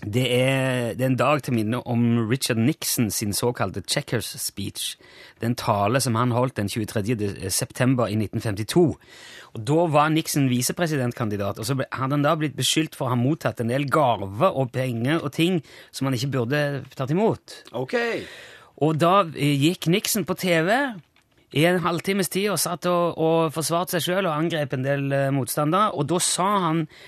Det 0.05 0.27
er, 0.29 0.93
det 0.93 1.01
er 1.01 1.09
en 1.09 1.17
dag 1.17 1.41
til 1.43 1.55
minne 1.57 1.79
om 1.89 2.29
Richard 2.29 2.59
Nixon 2.61 3.09
sin 3.11 3.33
såkalte 3.33 3.81
Checkers 3.81 4.35
speech. 4.41 4.97
Er 5.41 5.55
tale 5.57 6.01
som 6.01 6.15
han 6.15 6.35
holdt 6.37 6.57
den 6.57 6.69
23. 6.69 7.51
september 7.51 8.07
i 8.07 8.17
1952. 8.17 8.99
Og 9.55 9.67
Da 9.67 9.87
var 9.89 10.09
Nixon 10.13 10.51
visepresidentkandidat, 10.51 11.59
og 11.59 11.67
så 11.67 11.75
hadde 11.93 12.13
han 12.13 12.23
da 12.23 12.35
blitt 12.37 12.57
beskyldt 12.57 12.97
for 12.97 13.09
å 13.09 13.15
ha 13.15 13.17
mottatt 13.17 13.61
en 13.61 13.73
del 13.73 13.89
gaver 13.89 14.53
og 14.53 14.71
penger 14.73 15.25
og 15.25 15.33
ting 15.33 15.63
som 15.91 16.07
han 16.07 16.15
ikke 16.15 16.33
burde 16.35 16.63
tatt 16.97 17.11
imot. 17.11 17.63
OK. 17.73 17.97
Og 18.85 18.99
da 19.01 19.23
eh, 19.33 19.57
gikk 19.57 19.89
Nixon 19.89 20.27
på 20.29 20.37
TV 20.37 20.73
i 21.57 21.65
en 21.65 21.81
halvtimes 21.81 22.29
tid 22.29 22.51
og 22.53 22.61
satt 22.61 22.89
og, 22.91 23.17
og 23.17 23.53
forsvarte 23.55 23.97
seg 23.97 24.05
sjøl 24.11 24.27
og 24.29 24.35
angrep 24.35 24.77
en 24.77 24.85
del 24.85 25.09
eh, 25.09 25.33
motstandere. 25.33 25.95
Og 25.97 26.09
da 26.11 26.21
sa 26.21 26.49
han 26.69 26.85
eh, 26.85 27.07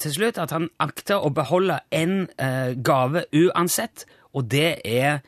til 0.00 0.14
slutt 0.16 0.38
at 0.42 0.50
han 0.54 0.68
akter 0.82 1.22
å 1.22 1.30
beholde 1.34 1.78
en 1.94 2.24
eh, 2.42 2.74
gave 2.74 3.26
uansett, 3.30 4.06
og 4.34 4.48
det 4.50 4.80
er 4.84 5.20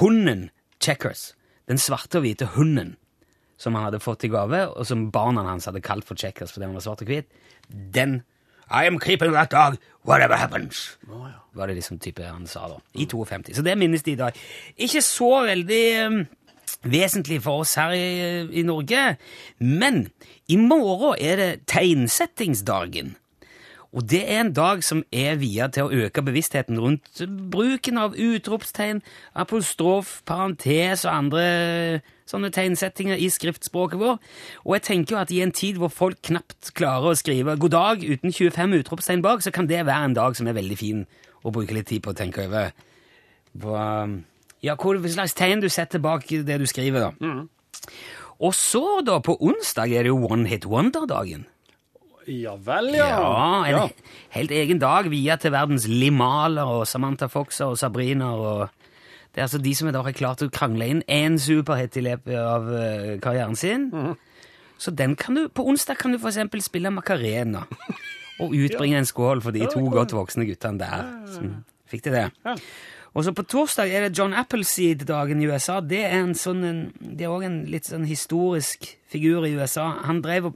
hunden 0.00 0.48
Checkers. 0.80 1.32
Den 1.68 1.80
svarte 1.80 2.20
og 2.20 2.26
hvite 2.26 2.48
hunden 2.56 2.94
som 3.60 3.76
han 3.76 3.86
hadde 3.86 4.02
fått 4.02 4.26
i 4.26 4.30
gave, 4.32 4.66
og 4.74 4.86
som 4.88 5.08
barna 5.14 5.44
hans 5.46 5.68
hadde 5.68 5.82
kalt 5.84 6.06
for 6.08 6.18
Checkers 6.18 6.52
fordi 6.54 6.68
han 6.68 6.76
var 6.76 6.84
svart 6.84 7.04
og 7.04 7.10
hvit. 7.10 7.28
Den 7.68 8.22
I 8.64 8.86
am 8.88 8.98
keeping 8.98 9.32
that 9.32 9.52
dog, 9.52 9.76
whatever 10.08 10.36
happens. 10.40 10.96
Oh, 11.08 11.26
ja. 11.28 11.36
Var 11.54 11.68
det 11.68 11.76
liksom 11.76 11.98
type 12.00 12.24
han 12.24 12.46
sa 12.48 12.68
da. 12.72 12.78
I 12.96 13.04
52. 13.06 13.52
Så 13.54 13.62
det 13.62 13.76
minnes 13.78 14.02
de 14.02 14.14
i 14.14 14.18
dag. 14.18 14.36
Ikke 14.80 15.02
så 15.04 15.28
veldig 15.44 15.84
um, 16.08 16.16
vesentlig 16.88 17.42
for 17.44 17.64
oss 17.64 17.76
her 17.78 17.92
i, 17.92 18.06
i 18.60 18.64
Norge, 18.64 19.04
men 19.60 20.06
i 20.48 20.56
morgen 20.56 21.20
er 21.20 21.36
det 21.40 21.50
tegnsettingsdagen. 21.70 23.14
Og 23.94 24.02
det 24.10 24.24
er 24.26 24.40
en 24.42 24.50
dag 24.54 24.82
som 24.82 25.04
er 25.14 25.36
via 25.38 25.68
til 25.70 25.86
å 25.86 26.06
øke 26.06 26.22
bevisstheten 26.26 26.80
rundt 26.82 27.20
bruken 27.52 28.00
av 28.02 28.16
utropstegn, 28.18 29.04
apostrof, 29.38 30.16
parentes 30.26 31.04
og 31.06 31.12
andre 31.12 31.44
sånne 32.26 32.50
tegnsettinger 32.54 33.20
i 33.22 33.28
skriftspråket 33.30 34.00
vår. 34.00 34.18
Og 34.64 34.74
jeg 34.74 34.86
tenker 34.88 35.14
jo 35.14 35.20
at 35.20 35.30
i 35.30 35.40
en 35.44 35.54
tid 35.54 35.78
hvor 35.78 35.94
folk 35.94 36.18
knapt 36.26 36.72
klarer 36.74 37.12
å 37.12 37.18
skrive 37.18 37.54
'god 37.54 37.76
dag' 37.76 38.02
uten 38.02 38.34
25 38.34 38.74
utropstegn 38.80 39.22
bak, 39.22 39.46
så 39.46 39.54
kan 39.54 39.70
det 39.70 39.86
være 39.86 40.10
en 40.10 40.18
dag 40.18 40.36
som 40.36 40.50
er 40.50 40.58
veldig 40.58 40.78
fin 40.78 41.06
å 41.44 41.54
bruke 41.54 41.74
litt 41.74 41.86
tid 41.86 42.02
på 42.02 42.10
å 42.10 42.18
tenke 42.18 42.48
over. 42.48 42.72
På, 43.54 43.78
ja, 44.64 44.74
hva 44.74 45.08
slags 45.08 45.38
tegn 45.38 45.62
du 45.62 45.68
setter 45.68 46.02
bak 46.02 46.26
det 46.26 46.58
du 46.58 46.66
skriver, 46.66 47.12
da. 47.12 47.46
Og 48.40 48.54
så, 48.54 49.00
da, 49.06 49.20
på 49.22 49.36
onsdag 49.38 49.92
er 49.92 50.02
det 50.02 50.10
jo 50.10 50.26
One 50.26 50.48
Hit 50.48 50.66
Wonder-dagen. 50.66 51.46
Ja 52.30 52.54
vel, 52.56 52.92
ja. 52.94 53.08
Ja, 53.08 53.64
en 53.66 53.74
Ja. 53.74 53.88
helt 54.30 54.50
egen 54.50 54.78
dag 54.80 55.10
via 55.10 55.36
til 55.36 55.52
verdens 55.52 55.86
limaler 55.88 56.64
og 56.64 56.86
Samantha 56.86 57.26
Foxer 57.28 57.66
og 57.66 57.78
Sabrina 57.78 58.32
og 58.34 58.70
Det 59.34 59.40
er 59.40 59.46
altså 59.48 59.58
de 59.58 59.74
som 59.74 59.90
da 59.92 60.00
har 60.00 60.12
klart 60.12 60.42
å 60.42 60.48
krangle 60.48 60.86
inn 60.86 61.02
én 61.10 61.38
superhit 61.42 61.96
i 61.96 62.00
løpet 62.06 62.36
av 62.38 62.68
eh, 62.72 63.18
karrieren 63.18 63.56
sin. 63.56 63.88
Så 64.78 64.94
den 64.94 65.16
kan 65.16 65.34
du, 65.34 65.48
på 65.48 65.64
onsdag 65.66 65.98
kan 65.98 66.12
du 66.12 66.18
eksempel 66.18 66.62
spille 66.62 66.90
Macarena 66.94 67.64
og 68.38 68.54
utbringe 68.54 68.96
en 68.98 69.04
skål 69.04 69.42
for 69.42 69.50
de 69.50 69.66
to 69.66 69.80
godt 69.90 70.12
voksne 70.14 70.46
guttene 70.46 70.78
der. 70.78 71.26
som 71.34 71.64
fikk 71.90 72.02
til 72.04 72.12
det. 72.12 72.30
Ja. 72.46 72.54
Og 73.14 73.24
så 73.24 73.32
på 73.34 73.42
torsdag 73.46 73.90
er 73.94 74.08
det 74.08 74.18
John 74.18 74.32
Appleseed-dagen 74.34 75.42
i 75.42 75.46
USA. 75.46 75.80
Det 75.80 76.04
er 76.04 76.16
en 76.22 76.34
sånn 76.34 76.64
en, 76.66 76.80
det 77.00 77.26
er 77.26 77.30
også 77.34 77.46
en 77.46 77.58
litt 77.70 77.86
sånn 77.86 78.06
historisk 78.06 78.96
figur 79.10 79.46
i 79.46 79.54
USA. 79.54 80.00
Han 80.06 80.22
drev 80.22 80.52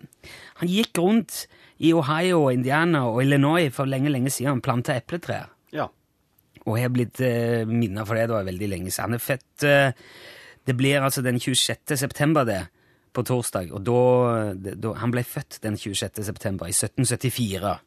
han 0.59 0.69
gikk 0.69 0.99
rundt 0.99 1.47
i 1.79 1.93
Ohio, 1.95 2.49
Indiana 2.51 3.05
og 3.07 3.23
Illinois 3.23 3.71
for 3.75 3.87
lenge, 3.87 4.11
lenge 4.11 4.31
siden 4.35 4.61
planta 4.65 4.97
epletrær. 4.99 5.49
ja. 5.73 5.89
Og 6.67 6.77
jeg 6.77 6.85
har 6.85 6.93
blitt 6.93 7.21
eh, 7.25 7.65
minnet 7.65 8.05
for 8.05 8.19
det 8.19 8.27
da 8.29 8.43
veldig 8.45 8.69
lenge 8.69 8.91
siden. 8.91 9.15
Han 9.15 9.15
er 9.17 9.23
født 9.25 9.65
eh, 9.65 9.93
Det 10.67 10.75
blir 10.77 11.01
altså 11.01 11.23
den 11.23 11.39
26. 11.41 11.97
september, 11.97 12.45
det, 12.45 12.67
på 13.15 13.23
torsdag. 13.23 13.71
Og 13.73 13.87
da, 13.87 14.53
da 14.75 14.93
Han 15.01 15.11
ble 15.15 15.23
født 15.25 15.61
den 15.63 15.79
26. 15.79 16.25
september 16.27 16.67
i 16.67 16.75
1774. 16.77 17.79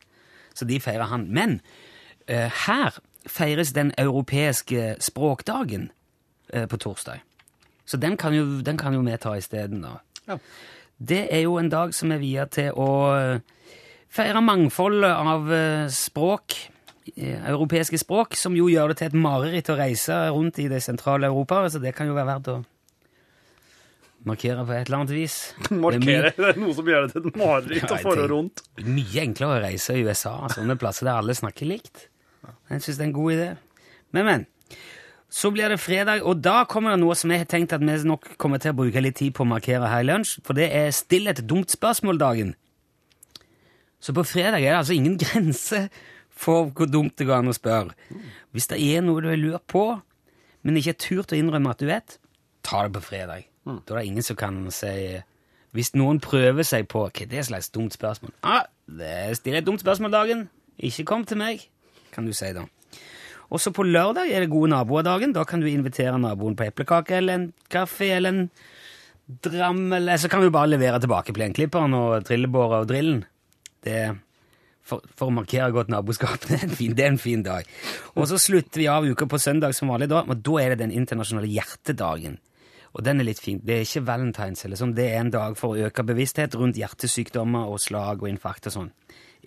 Så 0.55 0.65
de 0.65 0.79
feirer 0.79 1.11
han. 1.11 1.27
Men 1.29 1.59
eh, 2.27 2.49
her 2.65 2.97
feires 3.27 3.73
den 3.73 3.91
europeiske 3.97 4.95
språkdagen 4.99 5.91
eh, 6.53 6.65
på 6.65 6.77
torsdag. 6.77 7.21
Så 7.85 7.97
den 7.97 8.17
kan 8.17 8.33
jo, 8.33 8.61
den 8.61 8.77
kan 8.77 8.93
jo 8.93 9.01
vi 9.05 9.17
ta 9.17 9.35
isteden, 9.37 9.81
da. 9.81 9.99
Ja. 10.27 10.37
Det 10.97 11.27
er 11.29 11.43
jo 11.45 11.57
en 11.57 11.69
dag 11.69 11.93
som 11.93 12.11
er 12.11 12.17
via 12.21 12.45
til 12.45 12.71
å 12.77 12.89
feire 14.11 14.41
mangfoldet 14.43 15.13
av 15.15 15.53
eh, 15.53 15.87
språk, 15.93 16.57
eh, 17.15 17.39
europeiske 17.51 17.99
språk, 18.01 18.35
som 18.39 18.55
jo 18.57 18.67
gjør 18.71 18.91
det 18.91 18.99
til 19.01 19.11
et 19.11 19.17
mareritt 19.23 19.71
å 19.71 19.79
reise 19.79 20.17
rundt 20.35 20.59
i 20.59 20.67
det 20.71 20.81
sentrale 20.83 21.31
Europa. 21.31 21.63
Så 21.71 21.81
det 21.83 21.95
kan 21.97 22.09
jo 22.09 22.17
være 22.17 22.31
verdt 22.33 22.51
å 22.51 22.59
markere 24.27 24.65
på 24.67 24.75
et 24.75 24.85
eller 24.85 24.99
annet 24.99 25.15
vis. 25.15 25.39
Markere. 25.85 26.33
Det 26.37 26.53
er 26.53 26.61
noe 26.61 26.77
som 26.77 26.87
gjør 26.91 27.07
det 27.07 27.15
til 27.15 27.27
et 27.31 27.41
mareritt 27.41 27.91
å 27.91 27.99
få 28.03 28.15
rundt. 28.29 28.63
Mye 28.85 29.25
enklere 29.25 29.57
å 29.57 29.65
reise 29.65 29.97
i 29.97 30.05
USA, 30.05 30.37
sånne 30.53 30.77
plasser 30.81 31.09
der 31.09 31.21
alle 31.23 31.37
snakker 31.37 31.69
likt. 31.69 32.07
Jeg 32.71 32.83
syns 32.83 32.97
det 32.97 33.05
er 33.05 33.09
en 33.09 33.15
god 33.15 33.35
idé. 33.35 33.51
Men, 34.15 34.27
men. 34.27 34.49
Så 35.31 35.47
blir 35.55 35.71
det 35.71 35.77
fredag, 35.79 36.25
og 36.27 36.41
da 36.43 36.65
kommer 36.67 36.91
det 36.91 36.99
noe 36.99 37.15
som 37.15 37.31
jeg 37.31 37.45
har 37.45 37.47
tenkt 37.47 37.71
at 37.71 37.79
vi 37.79 37.93
nok 38.03 38.33
kommer 38.41 38.59
til 38.59 38.73
å 38.73 38.77
bruke 38.81 38.99
litt 38.99 39.15
tid 39.21 39.31
på 39.37 39.45
å 39.45 39.47
markere 39.47 39.87
her 39.87 40.03
i 40.03 40.07
lunsj, 40.09 40.41
for 40.43 40.59
det 40.59 40.67
er 40.75 40.89
Still 40.91 41.31
et 41.31 41.39
dumt 41.47 41.71
spørsmål-dagen. 41.71 42.51
Så 44.01 44.15
på 44.17 44.25
fredag 44.25 44.63
er 44.63 44.71
det 44.71 44.79
altså 44.79 44.97
ingen 44.97 45.19
grense 45.23 45.85
for 46.41 46.71
hvor 46.73 46.89
dumt 46.89 47.17
det 47.19 47.27
går 47.29 47.41
an 47.41 47.51
å 47.51 47.55
spørre. 47.55 47.95
Hvis 48.51 48.69
det 48.71 48.81
er 48.81 49.05
noe 49.05 49.21
du 49.21 49.29
har 49.29 49.39
lurt 49.39 49.67
på, 49.69 49.85
men 50.65 50.77
ikke 50.77 50.95
har 50.95 51.01
turt 51.05 51.33
å 51.33 51.39
innrømme 51.39 51.73
at 51.73 51.81
du 51.81 51.89
vet, 51.89 52.17
ta 52.65 52.85
det 52.85 52.95
på 52.97 53.03
fredag. 53.11 53.47
Da 53.65 53.93
er 53.93 54.01
det 54.01 54.07
ingen 54.09 54.25
som 54.25 54.37
kan 54.37 54.55
si 54.73 55.21
Hvis 55.71 55.93
noen 55.93 56.17
prøver 56.19 56.65
seg 56.65 56.87
på 56.89 57.05
hva 57.05 57.25
det 57.29 57.37
er 57.37 57.45
slags 57.45 57.69
dumt 57.71 57.93
spørsmål 57.93 58.33
ah, 58.41 58.65
det 58.89 59.07
er 59.07 59.59
et 59.61 59.65
dumt 59.65 59.79
spørsmål-dagen. 59.79 60.49
Ikke 60.83 61.05
kom 61.07 61.23
til 61.25 61.39
meg, 61.39 61.61
kan 62.11 62.25
du 62.25 62.33
si 62.35 62.49
da. 62.51 62.65
Også 63.51 63.71
på 63.75 63.85
lørdag 63.85 64.31
er 64.31 64.43
det 64.43 64.51
gode 64.51 64.71
naboer-dagen. 64.73 65.33
Da 65.35 65.45
kan 65.47 65.61
du 65.61 65.69
invitere 65.69 66.19
naboen 66.19 66.57
på 66.59 66.67
eplekake 66.67 67.17
eller 67.19 67.37
en 67.37 67.47
kaffe 67.71 68.09
eller 68.15 68.33
en 68.33 68.49
dram, 69.43 69.85
eller 69.93 70.19
så 70.19 70.27
kan 70.31 70.43
du 70.43 70.51
bare 70.51 70.71
levere 70.73 70.99
tilbake 70.99 71.35
plenklipperen 71.35 71.95
og 71.95 72.25
trillebåret 72.27 72.83
og 72.83 72.91
drillen. 72.91 73.23
Det 73.85 74.01
for, 74.91 75.03
for 75.15 75.29
å 75.29 75.35
markere 75.35 75.71
godt 75.73 75.91
naboskap. 75.93 76.41
Det 76.47 76.57
er, 76.57 76.67
en 76.67 76.77
fin, 76.77 76.95
er 76.97 77.11
en 77.13 77.19
fin 77.21 77.43
dag. 77.45 77.67
Og 78.15 78.27
så 78.29 78.39
slutter 78.41 78.83
vi 78.83 78.87
av 78.91 79.07
uka 79.07 79.27
på 79.29 79.39
søndag 79.41 79.75
som 79.77 79.91
vanlig, 79.91 80.09
da, 80.11 80.23
og 80.25 80.41
da 80.43 80.57
er 80.61 80.73
det 80.73 80.81
den 80.85 80.95
internasjonale 81.01 81.49
hjertedagen. 81.51 82.39
Og 82.91 83.05
den 83.07 83.21
er 83.21 83.29
litt 83.29 83.39
fin. 83.39 83.61
Det 83.63 83.77
er 83.77 83.85
ikke 83.85 84.03
valentines, 84.09 84.65
eller 84.67 84.79
sånn. 84.79 84.95
det 84.97 85.05
er 85.13 85.21
en 85.21 85.31
dag 85.31 85.55
for 85.59 85.77
å 85.77 85.87
øke 85.87 86.03
bevissthet 86.03 86.57
rundt 86.59 86.79
hjertesykdommer 86.79 87.71
og 87.71 87.79
slag 87.79 88.25
og 88.25 88.27
infarkt 88.31 88.67
og 88.67 88.75
sånn. 88.75 88.89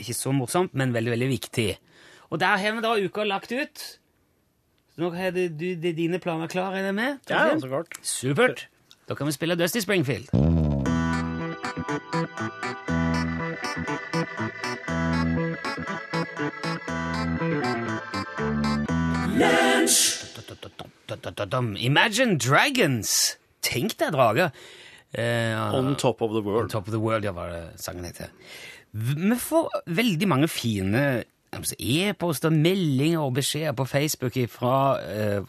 Ikke 0.00 0.16
så 0.16 0.32
morsomt, 0.34 0.72
men 0.72 0.94
veldig, 0.96 1.12
veldig 1.12 1.28
viktig. 1.34 1.68
Og 2.32 2.40
der 2.40 2.56
har 2.62 2.78
vi 2.78 2.86
da 2.86 2.94
uka 2.96 3.26
lagt 3.28 3.52
ut. 3.52 3.84
Så 4.94 5.02
nå 5.02 5.12
har 5.12 5.34
du, 5.36 5.44
du, 5.52 5.68
de, 5.76 5.92
dine 5.92 6.22
planer 6.22 6.48
klare, 6.48 6.80
er 6.80 6.88
det 6.88 6.96
med? 6.96 7.20
Ja, 7.28 7.50
så 7.60 7.68
klart. 7.68 8.00
Supert. 8.00 8.68
Da 9.04 9.18
kan 9.18 9.28
vi 9.28 9.36
spille 9.36 9.58
Dusty 9.60 9.84
Springfield. 9.84 10.32
Imagine 21.78 22.38
Dragons! 22.38 23.36
Tenk 23.64 23.98
deg 24.00 24.12
drager! 24.14 24.50
Eh, 25.14 25.74
On 25.74 25.94
top 25.96 26.22
of 26.22 26.32
the 26.32 26.42
On 26.42 26.44
world. 26.44 26.70
Top 26.70 26.88
of 26.88 26.92
the 26.92 27.00
World, 27.00 27.24
ja, 27.24 27.32
var 27.32 27.50
det 27.52 27.80
sangen 27.80 28.04
heter. 28.04 28.32
Vi 28.92 29.36
får 29.38 29.70
veldig 29.86 30.28
mange 30.28 30.48
fine 30.48 31.24
e-poster, 31.78 32.50
meldinger 32.50 33.22
og 33.22 33.34
beskjeder 33.36 33.74
på 33.78 33.84
Facebook 33.86 34.34
fra 34.50 34.96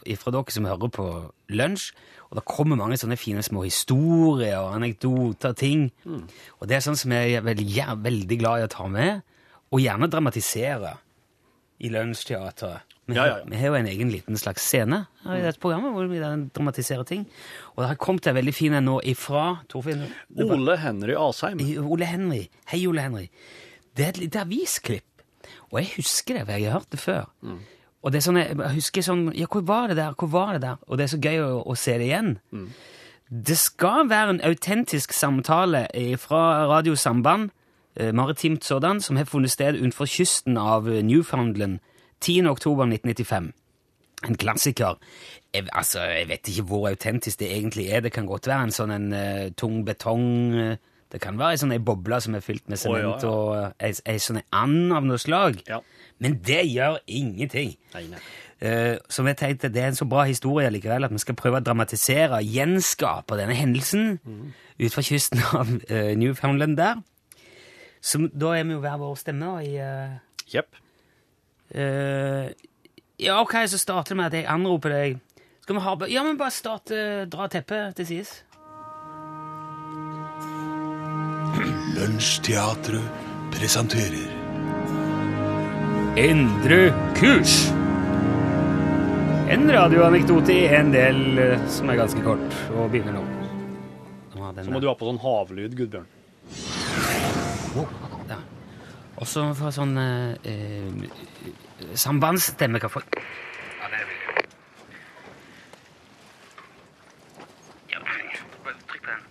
dere 0.06 0.54
som 0.54 0.68
hører 0.68 0.90
på 0.94 1.06
lunsj. 1.50 1.88
Og 2.30 2.38
det 2.38 2.44
kommer 2.46 2.78
mange 2.78 2.98
sånne 2.98 3.18
fine 3.18 3.42
små 3.42 3.62
historier 3.66 4.58
og 4.60 4.74
anekdoter 4.76 5.50
og 5.54 5.56
ting. 5.58 5.88
Og 6.60 6.68
det 6.68 6.76
er 6.76 6.86
sånn 6.86 6.98
som 6.98 7.14
jeg 7.14 7.34
er 7.38 7.46
veldig, 7.46 7.88
veldig 8.02 8.38
glad 8.38 8.60
i 8.62 8.66
å 8.68 8.70
ta 8.70 8.86
med, 8.90 9.22
og 9.70 9.82
gjerne 9.82 10.10
dramatisere 10.10 10.94
i 11.78 11.90
Lunsjteatret. 11.92 12.82
Vi, 13.06 13.14
Ja, 13.14 13.26
ja, 13.26 13.36
ja. 13.38 13.44
vi 13.46 13.56
har 13.60 13.66
jo 13.70 13.74
en 13.78 13.86
egen 13.86 14.08
liten 14.10 14.36
slags 14.36 14.64
scene 14.66 15.04
i 15.24 15.40
dette 15.44 15.60
programmet 15.62 15.92
hvor 15.94 16.08
vi 16.10 16.18
dramatiserer 16.18 17.04
ting. 17.06 17.26
Og 17.76 17.82
det 17.84 17.88
har 17.92 18.00
kommet 18.02 18.26
en 18.26 18.34
veldig 18.34 18.54
fin 18.54 18.74
en 18.74 18.84
nå 18.88 18.96
ifra 19.06 19.60
Torfinn. 19.70 20.02
Ole 20.42 20.74
Henry 20.82 21.14
Asheim. 21.14 21.60
Ole 21.86 22.08
Henry. 22.10 22.48
Hei, 22.72 22.80
Ole 22.90 23.04
Henry. 23.06 23.28
Det 23.94 24.04
er 24.04 24.08
et 24.08 24.18
lite 24.24 24.40
avisklipp. 24.42 25.22
Og 25.70 25.78
jeg 25.80 25.92
husker 25.96 26.34
det, 26.40 26.46
for 26.48 26.52
jeg 26.56 26.66
har 26.70 26.80
hørt 26.80 26.90
det 26.90 26.98
før. 27.00 27.30
Og 28.02 28.12
det 28.12 28.18
er 28.20 28.26
sånn, 28.26 28.40
jeg 28.42 28.74
husker 28.76 29.02
sånn 29.02 29.24
Ja, 29.34 29.46
hvor 29.50 29.62
var 29.66 29.88
det 29.90 29.96
der? 29.98 30.14
Hvor 30.18 30.28
var 30.30 30.52
det 30.56 30.62
der? 30.62 30.76
Og 30.86 30.98
det 30.98 31.06
er 31.06 31.12
så 31.14 31.18
gøy 31.22 31.38
å, 31.42 31.62
å 31.66 31.74
se 31.78 31.94
det 31.98 32.06
igjen. 32.10 32.36
Det 33.30 33.56
skal 33.58 34.06
være 34.10 34.34
en 34.36 34.42
autentisk 34.46 35.14
samtale 35.14 35.86
fra 36.22 36.66
Radio 36.70 36.94
Samband, 36.94 37.50
eh, 37.50 37.65
maritimt 38.12 38.64
sådan, 38.64 39.00
som 39.00 39.16
har 39.16 39.24
funnet 39.24 39.50
sted 39.50 39.76
utenfor 39.78 40.06
kysten 40.06 40.56
av 40.56 40.88
eh, 40.88 41.02
Newfoundland 41.04 41.78
10. 42.20 42.46
oktober 42.46 42.84
1995. 42.84 43.52
En 44.24 44.36
klassiker. 44.36 44.98
Jeg, 45.54 45.66
altså, 45.72 46.00
jeg 46.00 46.28
vet 46.28 46.48
ikke 46.48 46.62
hvor 46.62 46.88
autentisk 46.88 47.40
det 47.40 47.52
egentlig 47.52 47.88
er. 47.90 48.00
Det 48.00 48.12
kan 48.12 48.26
godt 48.26 48.46
være 48.46 48.68
en 48.68 48.74
sånn 48.74 48.92
en, 48.94 49.08
uh, 49.12 49.48
tung 49.56 49.84
betong, 49.86 50.28
eh, 50.60 50.76
Det 51.12 51.20
kan 51.22 51.36
være 51.38 51.54
ei 51.54 51.58
sånn 51.60 51.84
boble 51.86 52.18
som 52.20 52.34
er 52.34 52.42
fylt 52.42 52.64
med 52.68 52.80
sement, 52.82 53.22
ja, 53.22 53.28
ja. 53.28 53.28
og 53.30 53.74
eh, 53.78 53.92
ei, 54.10 54.16
sånn 54.18 54.40
and 54.50 54.92
av 54.92 55.04
noe 55.06 55.20
slag. 55.22 55.60
Ja. 55.68 55.78
Men 56.18 56.40
det 56.42 56.64
gjør 56.66 56.98
ingenting. 57.06 57.76
Nei, 57.94 58.08
nei. 58.10 58.22
Uh, 58.56 58.96
så 59.12 59.22
vi 59.22 59.34
tenkte 59.36 59.68
det 59.68 59.82
er 59.84 59.92
en 59.92 59.98
så 59.98 60.06
bra 60.08 60.24
historie 60.24 60.70
likevel 60.72 61.04
at 61.04 61.12
vi 61.12 61.20
skal 61.20 61.36
prøve 61.36 61.60
å 61.60 61.64
dramatisere 61.64 62.40
gjenskape 62.40 63.36
denne 63.36 63.54
hendelsen 63.54 64.16
ut 64.16 64.94
fra 64.94 65.04
kysten 65.04 65.44
av 65.52 65.70
uh, 65.76 66.12
Newfoundland 66.18 66.78
der. 66.80 67.04
Så 68.06 68.20
da 68.30 68.52
er 68.54 68.66
vi 68.68 68.76
jo 68.76 68.82
hver 68.84 68.98
vår 69.00 69.16
stemme 69.18 69.48
da, 69.50 69.62
i 69.66 69.74
eh, 69.82 70.18
Jepp. 70.52 70.78
uh, 71.74 72.46
Ja, 73.18 73.40
ok, 73.40 73.56
så 73.66 73.80
starter 73.82 74.14
det 74.14 74.18
med 74.20 74.26
at 74.30 74.36
jeg 74.38 74.50
anroper 74.52 74.94
deg. 74.94 75.16
Skal 75.64 75.78
vi 75.78 75.82
ha 75.82 75.96
Ja, 76.12 76.22
men 76.22 76.38
bare 76.38 76.54
start, 76.54 76.92
uh, 76.94 77.24
dra 77.26 77.48
teppet 77.50 77.96
til 77.98 78.06
sides. 78.06 78.36
Lunsjteatret 81.96 83.24
presenterer 83.56 84.28
Endre 86.20 86.92
kurs! 87.18 87.56
En 89.48 89.66
radioanekdote 89.70 90.52
i 90.52 90.64
en 90.74 90.88
del 90.94 91.38
eh, 91.38 91.66
som 91.70 91.90
er 91.92 92.00
ganske 92.00 92.22
kort, 92.24 92.56
og 92.74 92.88
begynner 92.90 93.14
nå. 93.18 93.22
Nå 94.34 94.52
Så 94.58 94.72
må 94.74 94.80
du 94.82 94.88
ha 94.90 94.96
på 94.98 95.06
sånn 95.06 95.20
havlyd, 95.22 95.76
Gudbjørn. 95.78 96.08
Ja. 98.28 98.38
Og 99.16 99.26
så 99.28 99.42
få 99.56 99.70
sånn 99.72 99.96
eh, 100.00 100.36
eh, 100.44 101.92
sambandsstemme. 101.96 102.80
Hva 102.80 102.90
for 102.92 103.04
Ja, 103.16 103.88
det 103.92 104.02
vil 104.08 104.20
jeg. 104.22 104.44
Ja, 107.92 108.00
trykk 108.04 109.02
på 109.02 109.10
den. 109.10 109.24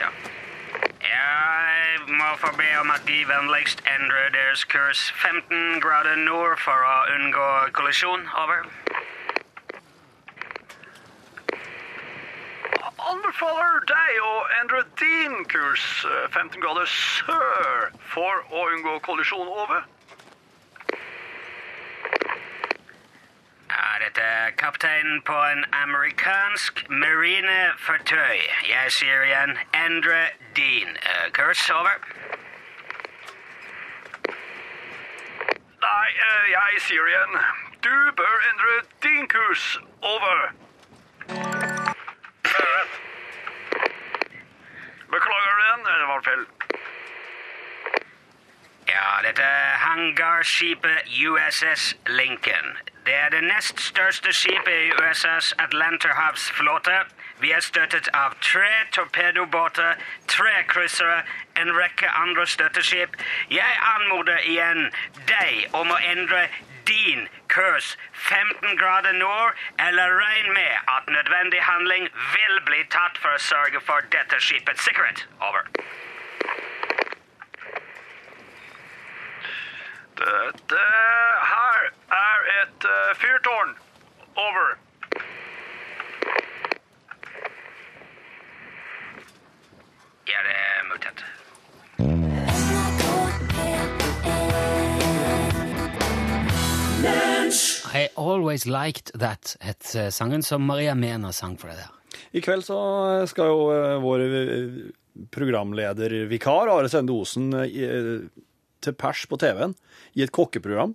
Ja. 0.00 0.10
Jeg 1.04 2.18
må 2.20 2.30
få 2.42 2.52
be 2.60 2.68
om 2.80 2.92
at 2.94 3.04
de 3.08 3.20
vennligst 3.28 3.84
endrer 3.88 4.32
deres 4.36 4.64
kurs 4.64 5.08
15 5.16 5.80
grader 5.84 6.20
nord 6.24 6.58
for 6.64 6.88
å 6.92 6.96
unngå 7.16 7.50
kollisjon. 7.76 8.28
Over. 8.44 8.68
Anbefaler 13.08 13.80
deg 13.88 14.18
å 14.24 14.34
endre 14.60 14.82
din 15.00 15.44
kurs 15.50 15.86
eh, 16.04 16.26
15 16.34 16.60
grader 16.62 16.88
sør 16.90 17.88
for 18.12 18.44
å 18.50 18.66
unngå 18.74 18.98
kollisjon 19.06 19.48
over. 19.48 19.82
Er 23.70 24.04
dette 24.04 24.28
kapteinen 24.60 25.22
på 25.24 25.36
en 25.52 25.64
amerikansk 25.82 26.84
marinefartøy? 26.90 28.40
Jeg 28.68 28.94
sier 28.96 29.26
igjen, 29.28 29.56
endre 29.76 30.22
din 30.58 30.96
eh, 30.96 31.28
kurs. 31.36 31.62
Over. 31.70 32.00
Nei, 35.80 36.08
eh, 36.10 36.48
jeg 36.52 36.82
sier 36.88 37.12
igjen, 37.12 37.38
du 37.86 37.94
bør 38.18 38.50
endre 38.50 38.82
din 39.06 39.30
kurs 39.32 39.78
over. 40.02 40.50
Beklager 45.10 45.56
den, 45.62 45.84
det 45.84 46.08
var 46.08 46.22
feil. 46.24 46.44
Ja, 48.88 49.08
dette 49.22 49.42
hangarskipet 49.86 50.98
USS 51.26 51.96
Lincoln. 52.06 52.78
Det 53.06 53.14
er 53.14 53.28
det 53.28 53.42
nest 53.44 53.80
største 53.80 54.32
skipet 54.32 54.72
i 54.72 54.92
USS 54.92 55.54
Atlanterhavsflåte. 55.58 56.96
Vi 57.40 57.50
er 57.50 57.60
støttet 57.60 58.08
av 58.14 58.34
tre 58.40 58.70
torpedobåter, 58.92 59.94
tre 60.28 60.52
kryssere, 60.68 61.22
en 61.56 61.72
rekke 61.76 62.10
andre 62.10 62.46
støtteskip. 62.46 63.16
Jeg 63.50 63.78
anmoder 63.94 64.42
igjen 64.44 64.90
deg 65.30 65.70
om 65.72 65.90
å 65.90 66.02
endre 66.12 66.48
din 66.90 67.28
kurs 67.48 67.96
15 68.12 68.76
grader 68.76 69.12
nord, 69.12 69.54
eller 69.78 70.08
regn 70.24 70.52
med 70.52 70.72
at 70.96 71.04
nødvendig 71.16 71.62
handling 71.62 72.04
vil 72.34 72.60
bli 72.68 72.84
tatt 72.96 73.18
for 73.22 73.38
å 73.38 73.42
sørge 73.50 73.80
for 73.86 74.06
dette 74.14 74.40
skipets 74.42 74.84
sikkerhet. 74.88 75.24
Over. 75.40 75.62
Dette 80.20 80.84
her 81.54 81.90
er 82.20 82.48
et 82.60 82.84
uh, 82.84 83.14
fyrtårn. 83.22 83.76
Over. 84.36 84.78
Ja, 90.28 90.42
det 90.46 90.56
er 90.56 90.88
mottatt. 90.92 91.39
I 98.16 98.20
always 98.20 98.66
liked 98.66 99.12
that, 99.18 99.56
het 99.60 99.94
eh, 99.96 100.08
sangen 100.10 100.42
som 100.42 100.64
Maria 100.66 100.94
Mena 100.94 101.32
sang 101.32 101.56
for 101.60 101.70
deg 101.72 101.78
der. 101.80 101.96
I 102.36 102.40
kveld 102.44 102.66
så 102.66 102.76
skal 103.30 103.50
jo 103.52 103.68
eh, 103.74 103.98
vår 104.02 104.24
programledervikar 104.26 104.96
programleder, 105.34 106.12
vikar 106.30 106.68
Are 106.72 106.88
Sende 106.90 107.12
Osen, 107.14 107.48
eh, 107.54 108.44
til 108.80 108.94
pers 108.96 109.26
på 109.28 109.36
TV-en 109.42 109.74
i 110.16 110.22
et 110.24 110.32
kokkeprogram. 110.32 110.94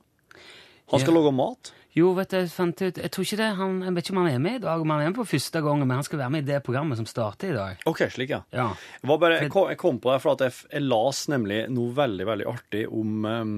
Han 0.92 1.00
skal 1.02 1.14
Ja. 1.14 1.20
lage 1.20 1.34
mat. 1.36 1.72
Jo, 1.96 2.10
vet 2.14 2.30
du, 2.30 2.36
jeg 2.38 2.50
fant 2.52 2.82
ut 2.82 2.98
Jeg 2.98 3.10
tror 3.12 3.24
ikke 3.24 3.38
det, 3.40 3.56
han, 3.56 3.82
jeg 3.82 3.94
vet 3.96 4.04
ikke 4.10 4.16
om 4.18 4.26
han 4.26 4.34
er 4.36 4.40
med 4.44 4.56
i 4.56 4.64
dag, 4.66 4.82
om 4.82 4.90
han 4.92 5.00
er 5.02 5.10
med 5.10 5.16
på 5.16 5.26
første 5.32 5.62
gangen, 5.64 5.88
men 5.88 5.96
han 5.96 6.04
skal 6.04 6.20
være 6.20 6.30
med 6.34 6.44
i 6.44 6.52
det 6.52 6.64
programmet 6.64 6.98
som 7.00 7.06
starter 7.08 7.54
i 7.54 7.56
dag. 7.56 7.78
OK, 7.88 8.02
slik, 8.12 8.30
ja. 8.30 8.42
Ja. 8.52 8.66
Jeg, 9.02 9.20
bare, 9.20 9.40
jeg, 9.40 9.50
kom, 9.54 9.70
jeg 9.72 9.78
kom 9.80 10.00
på 10.04 10.12
det 10.12 10.22
for 10.22 10.34
at 10.36 10.44
jeg, 10.44 10.58
jeg 10.74 10.84
las 10.84 11.22
nemlig 11.32 11.62
noe 11.72 11.94
veldig 11.96 12.26
veldig 12.28 12.48
artig 12.52 12.84
om 12.92 13.26
um, 13.26 13.54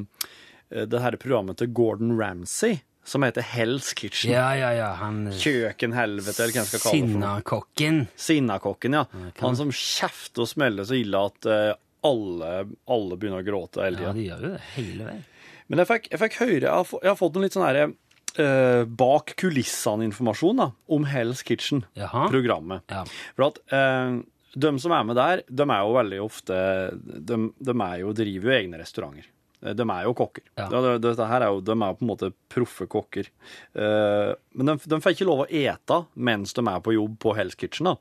det 0.69 1.01
her 1.01 1.17
programmet 1.17 1.57
til 1.57 1.71
Gordon 1.73 2.13
Ramsay, 2.19 2.77
som 3.07 3.23
heter 3.23 3.41
Hell's 3.41 3.93
Kitchen. 3.95 4.33
Ja, 4.33 4.49
ja, 4.57 4.73
ja, 4.75 4.87
han 4.99 5.29
Kjøkkenhelvete, 5.31 6.43
eller 6.43 6.55
hva 6.57 6.63
en 6.63 6.67
skal 6.67 6.81
kalle 6.83 6.97
det. 6.97 7.11
Sinnakokken. 7.13 7.99
Sinnakokken, 8.19 8.97
ja. 8.99 9.03
Han 9.39 9.59
som 9.59 9.71
kjefter 9.71 10.43
og 10.43 10.49
smeller 10.51 10.87
så 10.87 10.97
ille 10.99 11.21
at 11.29 11.47
eh, 11.47 11.71
alle, 12.07 12.51
alle 12.97 13.19
begynner 13.19 13.45
å 13.45 13.47
gråte 13.47 13.85
hele 13.85 14.03
Ja, 14.03 14.11
de 14.15 14.25
gjør 14.27 14.43
jo 14.43 14.51
det 14.57 14.63
hele 14.75 15.07
veien. 15.07 15.23
Men 15.67 15.81
jeg 15.83 15.89
fikk, 15.89 16.05
jeg 16.13 16.21
fikk 16.21 16.35
høre 16.39 16.61
Jeg 16.63 16.71
har, 16.71 16.91
jeg 17.03 17.09
har 17.09 17.17
fått 17.19 17.37
en 17.37 17.43
litt 17.43 17.55
sånn 17.55 17.65
herre 17.67 17.85
eh, 17.87 18.83
bak 19.03 19.33
kulissene-informasjon 19.39 20.61
da, 20.63 20.71
om 20.97 21.07
Hell's 21.07 21.45
Kitchen-programmet. 21.47 22.85
Ja. 22.91 23.05
For 23.37 23.47
at 23.49 23.63
eh, 23.71 24.19
de 24.57 24.73
som 24.83 24.95
er 24.95 25.07
med 25.07 25.19
der, 25.19 25.45
de 25.47 25.63
er 25.69 25.81
jo 25.85 25.95
veldig 25.95 26.19
ofte 26.23 26.59
De, 26.97 27.39
de 27.55 27.73
jo, 28.01 28.13
driver 28.19 28.51
jo 28.51 28.55
egne 28.59 28.83
restauranter. 28.83 29.31
Eh, 29.63 29.73
De 29.73 29.85
er 29.89 30.03
jo 30.05 30.13
kokker. 30.17 30.43
Ja. 30.57 30.67
Ja, 30.71 30.81
det, 30.85 30.91
dette 31.07 31.27
her 31.29 31.41
er 31.47 31.53
jo, 31.55 31.61
de 31.65 31.73
er 31.75 31.95
på 31.97 32.05
en 32.05 32.11
måte 32.11 32.29
proffe 32.53 32.85
kokker. 32.91 33.29
Eh, 33.75 34.33
men 34.57 34.71
de, 34.71 34.77
de 34.93 34.99
får 35.03 35.15
ikke 35.15 35.27
lov 35.29 35.45
å 35.45 35.49
ete 35.49 35.99
mens 36.15 36.53
de 36.57 36.65
er 36.67 36.83
på 36.85 36.93
jobb 36.97 37.17
på 37.23 37.35
Hell's 37.37 37.57
Kitchen. 37.57 37.89
da. 37.91 37.95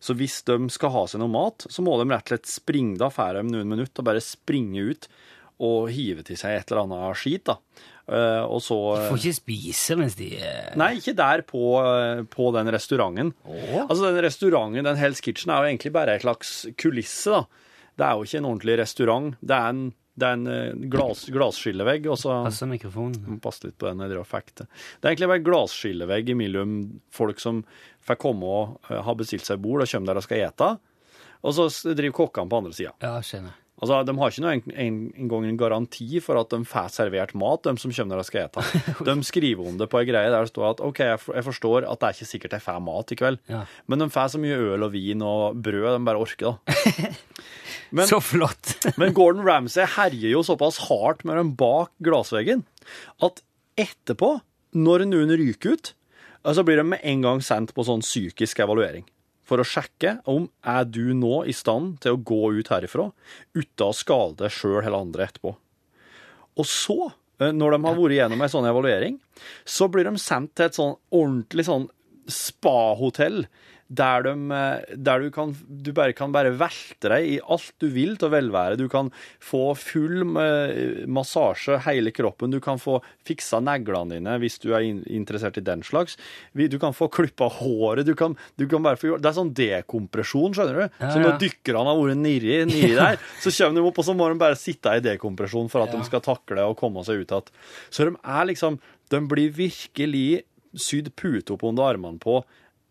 Så 0.00 0.16
hvis 0.18 0.40
de 0.48 0.58
skal 0.74 0.92
ha 0.94 1.06
seg 1.08 1.22
noe 1.24 1.32
mat, 1.32 1.66
så 1.70 1.84
må 1.86 1.96
de 2.00 2.08
rett 2.12 2.26
og 2.28 2.34
slett 2.36 2.50
springe 2.52 2.98
da, 3.00 3.10
får 3.12 3.40
de 3.40 3.46
noen 3.52 3.68
minutter, 3.76 4.02
og 4.02 4.10
bare 4.10 4.24
springe 4.24 4.88
ut 4.92 5.08
og 5.58 5.88
hive 5.90 6.22
til 6.22 6.36
seg 6.38 6.54
et 6.60 6.70
eller 6.70 6.84
annet 6.86 7.18
skit. 7.18 7.48
da. 7.48 7.56
Eh, 8.08 8.44
og 8.46 8.60
så 8.64 8.76
De 8.96 9.08
Får 9.10 9.18
ikke 9.20 9.36
spise 9.40 9.96
mens 9.98 10.14
de 10.16 10.28
Nei, 10.80 10.92
ikke 11.00 11.16
der 11.18 11.42
på, 11.44 11.60
på 12.32 12.46
den 12.56 12.70
restauranten. 12.72 13.32
Altså, 13.84 14.06
den 14.06 14.22
restauranten, 14.24 14.86
den 14.86 15.00
Hell's 15.00 15.20
Kitchen, 15.24 15.50
er 15.52 15.64
jo 15.64 15.72
egentlig 15.72 15.92
bare 15.96 16.14
en 16.16 16.22
slags 16.22 16.52
kulisse, 16.80 17.34
da. 17.34 17.42
Det 17.98 18.06
er 18.06 18.14
jo 18.14 18.28
ikke 18.28 18.38
en 18.38 18.46
ordentlig 18.52 18.76
restaurant. 18.78 19.32
Det 19.42 19.56
er 19.58 19.72
en, 19.74 19.82
det 20.18 20.26
er 20.28 20.36
en 20.36 20.48
eh, 20.50 20.88
glasskillevegg, 21.32 22.08
og 22.10 22.18
så 22.20 22.40
Passer 22.48 22.68
mikrofonen. 22.70 23.20
må 23.26 23.38
passe 23.44 23.64
litt 23.68 23.76
på 23.78 23.86
den 23.88 24.02
jeg 24.02 24.10
driver 24.12 24.24
og 24.24 24.30
fekter. 24.30 24.66
Det 24.98 25.06
er 25.06 25.12
egentlig 25.14 25.30
bare 25.32 25.44
glasskillevegg 25.46 26.32
mellom 26.40 26.74
folk 27.14 27.40
som 27.42 27.62
får 28.08 28.18
komme 28.22 28.50
og 28.58 28.90
eh, 28.90 29.00
har 29.06 29.18
bestilt 29.20 29.46
seg 29.48 29.62
bord 29.64 29.84
og 29.84 29.90
kommer 29.90 30.12
der 30.12 30.20
og 30.22 30.26
skal 30.26 30.44
ete, 30.48 30.70
og 31.38 31.54
så 31.54 31.68
driver 31.94 32.16
kokkene 32.24 32.50
på 32.50 32.58
andre 32.64 32.74
sida. 32.74 32.92
Ja, 33.04 33.14
skjønner. 33.22 33.54
Altså, 33.78 34.00
de 34.08 34.14
har 34.18 34.32
ikke 34.32 34.42
noe, 34.42 34.52
en, 34.58 34.72
en, 34.74 34.96
engang 35.22 35.44
en 35.46 35.56
garanti 35.60 36.18
for 36.24 36.34
at 36.40 36.50
de 36.50 36.58
får 36.66 36.88
servert 36.96 37.30
mat, 37.38 37.62
de 37.62 37.76
som 37.78 37.92
kommer 37.94 38.16
når 38.16 38.22
og 38.24 38.26
skal 38.26 38.48
ete. 38.48 38.64
De 39.06 39.14
skriver 39.22 39.68
om 39.70 39.76
det 39.78 39.86
på 39.92 40.00
ei 40.00 40.08
greie 40.08 40.32
der 40.34 40.42
det 40.42 40.50
står 40.50 40.72
at 40.72 40.80
OK, 40.82 40.98
jeg 40.98 41.20
jeg 41.36 41.44
forstår 41.46 41.86
at 41.86 42.00
det 42.02 42.08
er 42.08 42.16
ikke 42.16 42.26
sikkert 42.32 42.56
jeg 42.58 42.64
får 42.64 42.80
mat 42.82 43.12
i 43.14 43.18
kveld, 43.20 43.38
Ja. 43.52 43.60
men 43.86 44.02
de 44.02 44.08
får 44.10 44.32
så 44.34 44.40
mye 44.42 44.56
øl 44.74 44.82
og 44.82 44.90
vin 44.96 45.22
og 45.22 45.60
brød 45.62 45.86
de 45.94 46.00
bare 46.10 46.18
orker, 46.24 46.56
da. 46.58 47.12
Men- 47.94 48.08
Så 48.10 48.18
flott! 48.20 48.74
Men 49.00 49.14
Gordon 49.16 49.46
Ramsay 49.46 49.86
herjer 49.94 50.34
jo 50.34 50.42
såpass 50.44 50.80
hardt 50.90 51.22
med 51.24 51.38
dem 51.38 51.54
bak 51.56 51.92
glassveggen 52.04 52.64
at 53.24 53.40
etterpå, 53.78 54.40
når 54.74 55.06
noen 55.08 55.30
ryker 55.38 55.78
ut, 55.78 55.92
så 56.44 56.64
blir 56.66 56.76
de 56.82 56.84
med 56.90 57.00
en 57.06 57.22
gang 57.24 57.40
sendt 57.44 57.72
på 57.76 57.84
sånn 57.86 58.02
psykisk 58.04 58.60
evaluering. 58.64 59.06
For 59.48 59.60
å 59.62 59.66
sjekke 59.66 60.18
om 60.28 60.50
er 60.60 60.84
du 60.84 61.14
nå 61.16 61.42
i 61.48 61.54
stand 61.56 61.98
til 62.04 62.16
å 62.16 62.20
gå 62.30 62.52
ut 62.58 62.68
herifra 62.72 63.08
uten 63.56 63.86
å 63.86 63.94
skade 63.96 64.42
deg 64.42 64.52
sjøl 64.52 64.82
eller 64.82 64.98
andre 65.00 65.28
etterpå. 65.28 65.54
Og 66.58 66.66
så, 66.68 67.12
eh, 67.40 67.54
når 67.54 67.76
de 67.76 67.84
har 67.86 67.96
vært 67.96 68.16
gjennom 68.18 68.42
en 68.44 68.52
sånn 68.52 68.68
evaluering, 68.68 69.18
så 69.64 69.88
blir 69.88 70.04
de 70.04 70.18
sendt 70.20 70.54
til 70.54 70.66
et 70.66 70.76
sånn 70.76 70.96
ordentlig 71.14 71.64
sånn 71.68 71.88
spahotell 72.28 73.46
der, 73.88 74.22
de, 74.26 74.32
eh, 74.52 74.96
der 74.96 75.22
du, 75.24 75.30
kan, 75.32 75.54
du 75.68 75.90
bare 75.96 76.12
kan 76.16 76.32
bare 76.34 76.52
velte 76.60 77.08
deg 77.08 77.24
i 77.24 77.36
alt 77.40 77.72
du 77.80 77.88
vil 77.92 78.18
til 78.20 78.32
velvære. 78.32 78.76
Du 78.76 78.84
kan 78.92 79.08
få 79.40 79.72
full 79.80 80.36
eh, 80.42 81.06
massasje 81.08 81.78
hele 81.86 82.12
kroppen. 82.12 82.52
Du 82.52 82.60
kan 82.64 82.80
få 82.80 82.98
fiksa 83.28 83.62
neglene 83.64 84.18
dine 84.18 84.36
hvis 84.42 84.58
du 84.60 84.70
er 84.76 84.84
interessert 84.84 85.56
i 85.60 85.64
den 85.64 85.84
slags. 85.86 86.18
Du 86.52 86.78
kan 86.80 86.96
få 86.96 87.08
klippa 87.12 87.48
håret. 87.58 88.04
Du 88.08 88.14
kan, 88.18 88.36
du 88.60 88.66
kan 88.68 88.84
bare 88.84 89.00
få 89.00 89.12
gjort 89.12 89.24
Det 89.24 89.32
er 89.32 89.38
sånn 89.40 89.54
dekompresjon, 89.56 90.56
skjønner 90.56 90.82
du. 90.82 90.84
Ja, 91.00 91.12
så 91.14 91.22
når 91.22 91.32
ja. 91.32 91.40
dykkerne 91.46 91.88
har 91.88 92.02
vært 92.02 92.22
nedi, 92.22 92.54
nedi 92.68 92.92
der, 92.98 93.18
så 93.40 93.54
kommer 93.56 93.80
de 93.80 93.88
opp, 93.88 94.02
og 94.02 94.08
så 94.10 94.16
må 94.18 94.28
de 94.28 94.40
bare 94.44 94.60
sitte 94.60 94.98
i 94.98 95.04
dekompresjon 95.04 95.72
for 95.72 95.86
at 95.86 95.96
de 95.96 96.04
skal 96.06 96.24
takle 96.24 96.68
og 96.68 96.76
komme 96.80 97.04
seg 97.08 97.24
ut 97.24 97.32
igjen. 97.32 97.50
Så 97.88 98.08
de 98.08 98.14
er 98.20 98.48
liksom 98.52 98.80
De 99.08 99.18
blir 99.24 99.52
virkelig 99.56 100.42
sydd 100.76 101.14
pute 101.16 101.54
opp 101.54 101.62
under 101.64 101.88
armene 101.88 102.20
på 102.20 102.42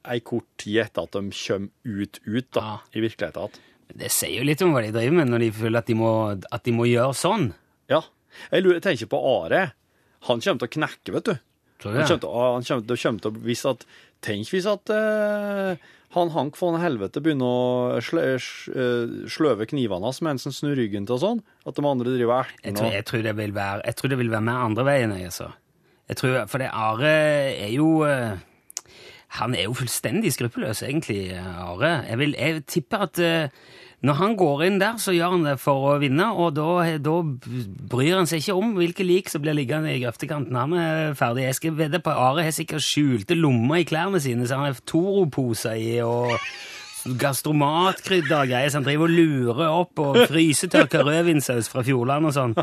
ei 0.10 0.20
kort 0.26 0.48
tid 0.62 0.82
etter 0.86 1.08
at 1.08 1.16
de 1.18 1.32
kommer 1.32 1.70
ut, 1.84 2.20
ut 2.26 2.52
da, 2.56 2.62
Ja. 2.62 2.78
i 2.96 3.04
virkeligheten. 3.04 3.60
Det 3.98 4.12
sier 4.12 4.42
jo 4.42 4.48
litt 4.48 4.62
om 4.62 4.74
hva 4.76 4.84
de 4.84 4.92
driver 4.92 5.16
med 5.22 5.30
når 5.32 5.46
de 5.46 5.52
føler 5.56 5.78
at 5.80 5.88
de 5.88 5.96
må, 5.96 6.12
at 6.52 6.64
de 6.64 6.72
må 6.76 6.88
gjøre 6.90 7.16
sånn. 7.16 7.54
Ja. 7.90 8.02
Jeg 8.52 8.64
lurer, 8.64 8.80
jeg 8.82 8.84
tenker 8.84 9.12
på 9.14 9.22
Are. 9.24 9.74
Han 10.28 10.42
kommer 10.42 10.60
til 10.60 10.68
å 10.68 10.76
knekke, 10.76 11.14
vet 11.16 11.30
du. 11.30 11.38
Han 11.86 11.94
kommer 11.94 12.08
til, 12.08 12.30
han 12.30 12.66
kommer, 12.68 12.88
det 12.90 13.00
kommer 13.02 13.22
til 13.22 13.32
hvis 13.46 13.66
at 13.70 13.86
Tenk 14.26 14.50
hvis 14.50 14.66
at 14.66 14.90
uh, 14.90 15.78
han 16.16 16.32
Hank 16.34 16.56
von 16.58 16.80
Helvete 16.82 17.22
begynner 17.22 17.46
å 17.46 18.00
slø, 18.02 18.24
eh, 18.34 19.28
sløve 19.30 19.68
knivene 19.70 20.08
hans 20.08 20.22
mens 20.26 20.48
han 20.48 20.56
snur 20.56 20.74
ryggen 20.80 21.06
til 21.06 21.18
og 21.18 21.22
sånn. 21.22 21.42
At 21.68 21.78
de 21.78 21.86
andre 21.86 22.16
driver 22.16 22.48
og 22.48 22.54
Jeg 22.64 22.72
erter 22.74 22.80
tror, 22.80 22.92
jeg, 22.96 23.06
tror 23.12 23.26
det 23.28 23.36
vil 23.38 23.54
være, 23.54 23.82
jeg 23.86 24.00
tror 24.00 24.10
det 24.14 24.20
vil 24.24 24.32
være 24.34 24.46
mer 24.48 24.64
andre 24.66 24.86
veien, 24.88 25.14
jeg, 25.14 25.30
altså. 25.30 25.52
Jeg 26.08 26.18
tror, 26.22 26.38
for 26.48 26.64
det 26.64 26.70
Are 26.72 27.12
er 27.68 27.74
jo 27.76 27.90
eh, 28.08 28.40
Han 29.38 29.56
er 29.56 29.68
jo 29.68 29.76
fullstendig 29.78 30.34
skruppelløs, 30.36 30.84
egentlig, 30.86 31.32
Are. 31.38 31.92
Jeg, 32.10 32.20
vil, 32.20 32.36
jeg 32.38 32.64
tipper 32.66 33.06
at 33.08 33.22
uh, 33.22 33.68
når 34.06 34.14
han 34.20 34.36
går 34.38 34.64
inn 34.68 34.80
der, 34.82 35.00
så 35.02 35.14
gjør 35.16 35.34
han 35.34 35.46
det 35.48 35.56
for 35.58 35.88
å 35.90 35.98
vinne, 36.02 36.28
og 36.38 36.52
da, 36.54 36.98
da 37.02 37.16
bryr 37.90 38.20
han 38.20 38.30
seg 38.30 38.44
ikke 38.44 38.58
om 38.60 38.76
hvilke 38.78 39.06
lik 39.06 39.32
som 39.32 39.42
blir 39.42 39.58
liggende 39.58 39.90
i 39.96 40.04
grøftekanten. 40.04 40.54
Han 40.54 40.76
er 40.78 41.16
ferdig. 41.18 41.48
Jeg 41.48 41.58
skal 41.58 41.78
vedde 41.80 42.02
på 42.06 42.14
Are 42.14 42.46
har 42.46 42.54
sikkert 42.54 42.86
skjulte 42.86 43.38
lommer 43.38 43.82
i 43.82 43.88
klærne 43.90 44.22
sine, 44.22 44.46
så 44.46 44.60
han 44.60 44.70
har 44.70 44.82
Toro-poser 44.86 45.82
i, 45.82 45.96
og 46.06 46.36
gastromatkrydder 47.06 48.42
og 48.42 48.52
greier, 48.52 48.72
som 48.74 48.82
han 48.82 48.88
driver 48.90 49.08
og 49.08 49.16
lurer 49.16 49.64
opp 49.68 50.02
og 50.04 50.20
frysetørker 50.30 51.06
rødvinsaus 51.08 51.70
fra 51.72 51.84
Fjordland 51.88 52.30
og 52.30 52.36
sånn. 52.36 52.56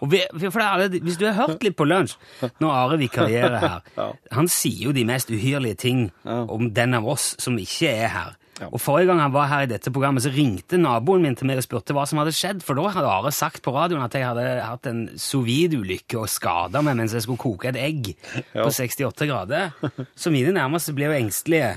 Og 0.00 0.06
vi, 0.12 0.22
for 0.48 0.58
det 0.60 0.68
alle, 0.68 1.02
hvis 1.04 1.18
du 1.20 1.26
har 1.28 1.38
hørt 1.44 1.64
litt 1.64 1.78
på 1.78 1.86
lunsj 1.88 2.16
når 2.62 2.76
Are 2.82 3.00
vikarierer 3.00 3.58
her, 3.62 4.14
han 4.32 4.50
sier 4.50 4.88
jo 4.88 4.94
de 4.96 5.04
mest 5.08 5.30
uhyrlige 5.32 5.78
ting 5.86 6.06
om 6.26 6.70
den 6.74 6.96
av 6.98 7.08
oss 7.14 7.32
som 7.42 7.58
ikke 7.60 7.90
er 7.92 8.14
her. 8.16 8.38
Og 8.62 8.78
Forrige 8.78 9.08
gang 9.08 9.18
han 9.24 9.32
var 9.34 9.48
her 9.50 9.64
i 9.64 9.70
dette 9.70 9.90
programmet, 9.90 10.22
så 10.22 10.30
ringte 10.30 10.78
naboen 10.78 11.24
min 11.24 11.34
til 11.34 11.48
meg 11.48 11.58
og 11.58 11.64
spurte 11.64 11.94
hva 11.96 12.04
som 12.06 12.20
hadde 12.20 12.34
skjedd, 12.36 12.60
for 12.62 12.78
da 12.78 12.84
hadde 12.94 13.10
Are 13.10 13.32
sagt 13.34 13.62
på 13.64 13.72
radioen 13.74 14.04
at 14.04 14.14
jeg 14.14 14.26
hadde 14.28 14.44
hatt 14.62 14.86
en 14.90 15.00
sovidulykke 15.18 16.20
og 16.20 16.28
skada 16.30 16.82
meg 16.84 16.98
mens 17.00 17.16
jeg 17.16 17.24
skulle 17.24 17.42
koke 17.42 17.72
et 17.72 17.80
egg 17.80 18.12
på 18.52 18.68
68 18.68 19.26
grader. 19.30 19.72
Så 20.14 20.30
mine 20.34 20.52
nærmeste 20.54 20.94
ble 20.94 21.08
jo 21.08 21.16
engstelige. 21.16 21.72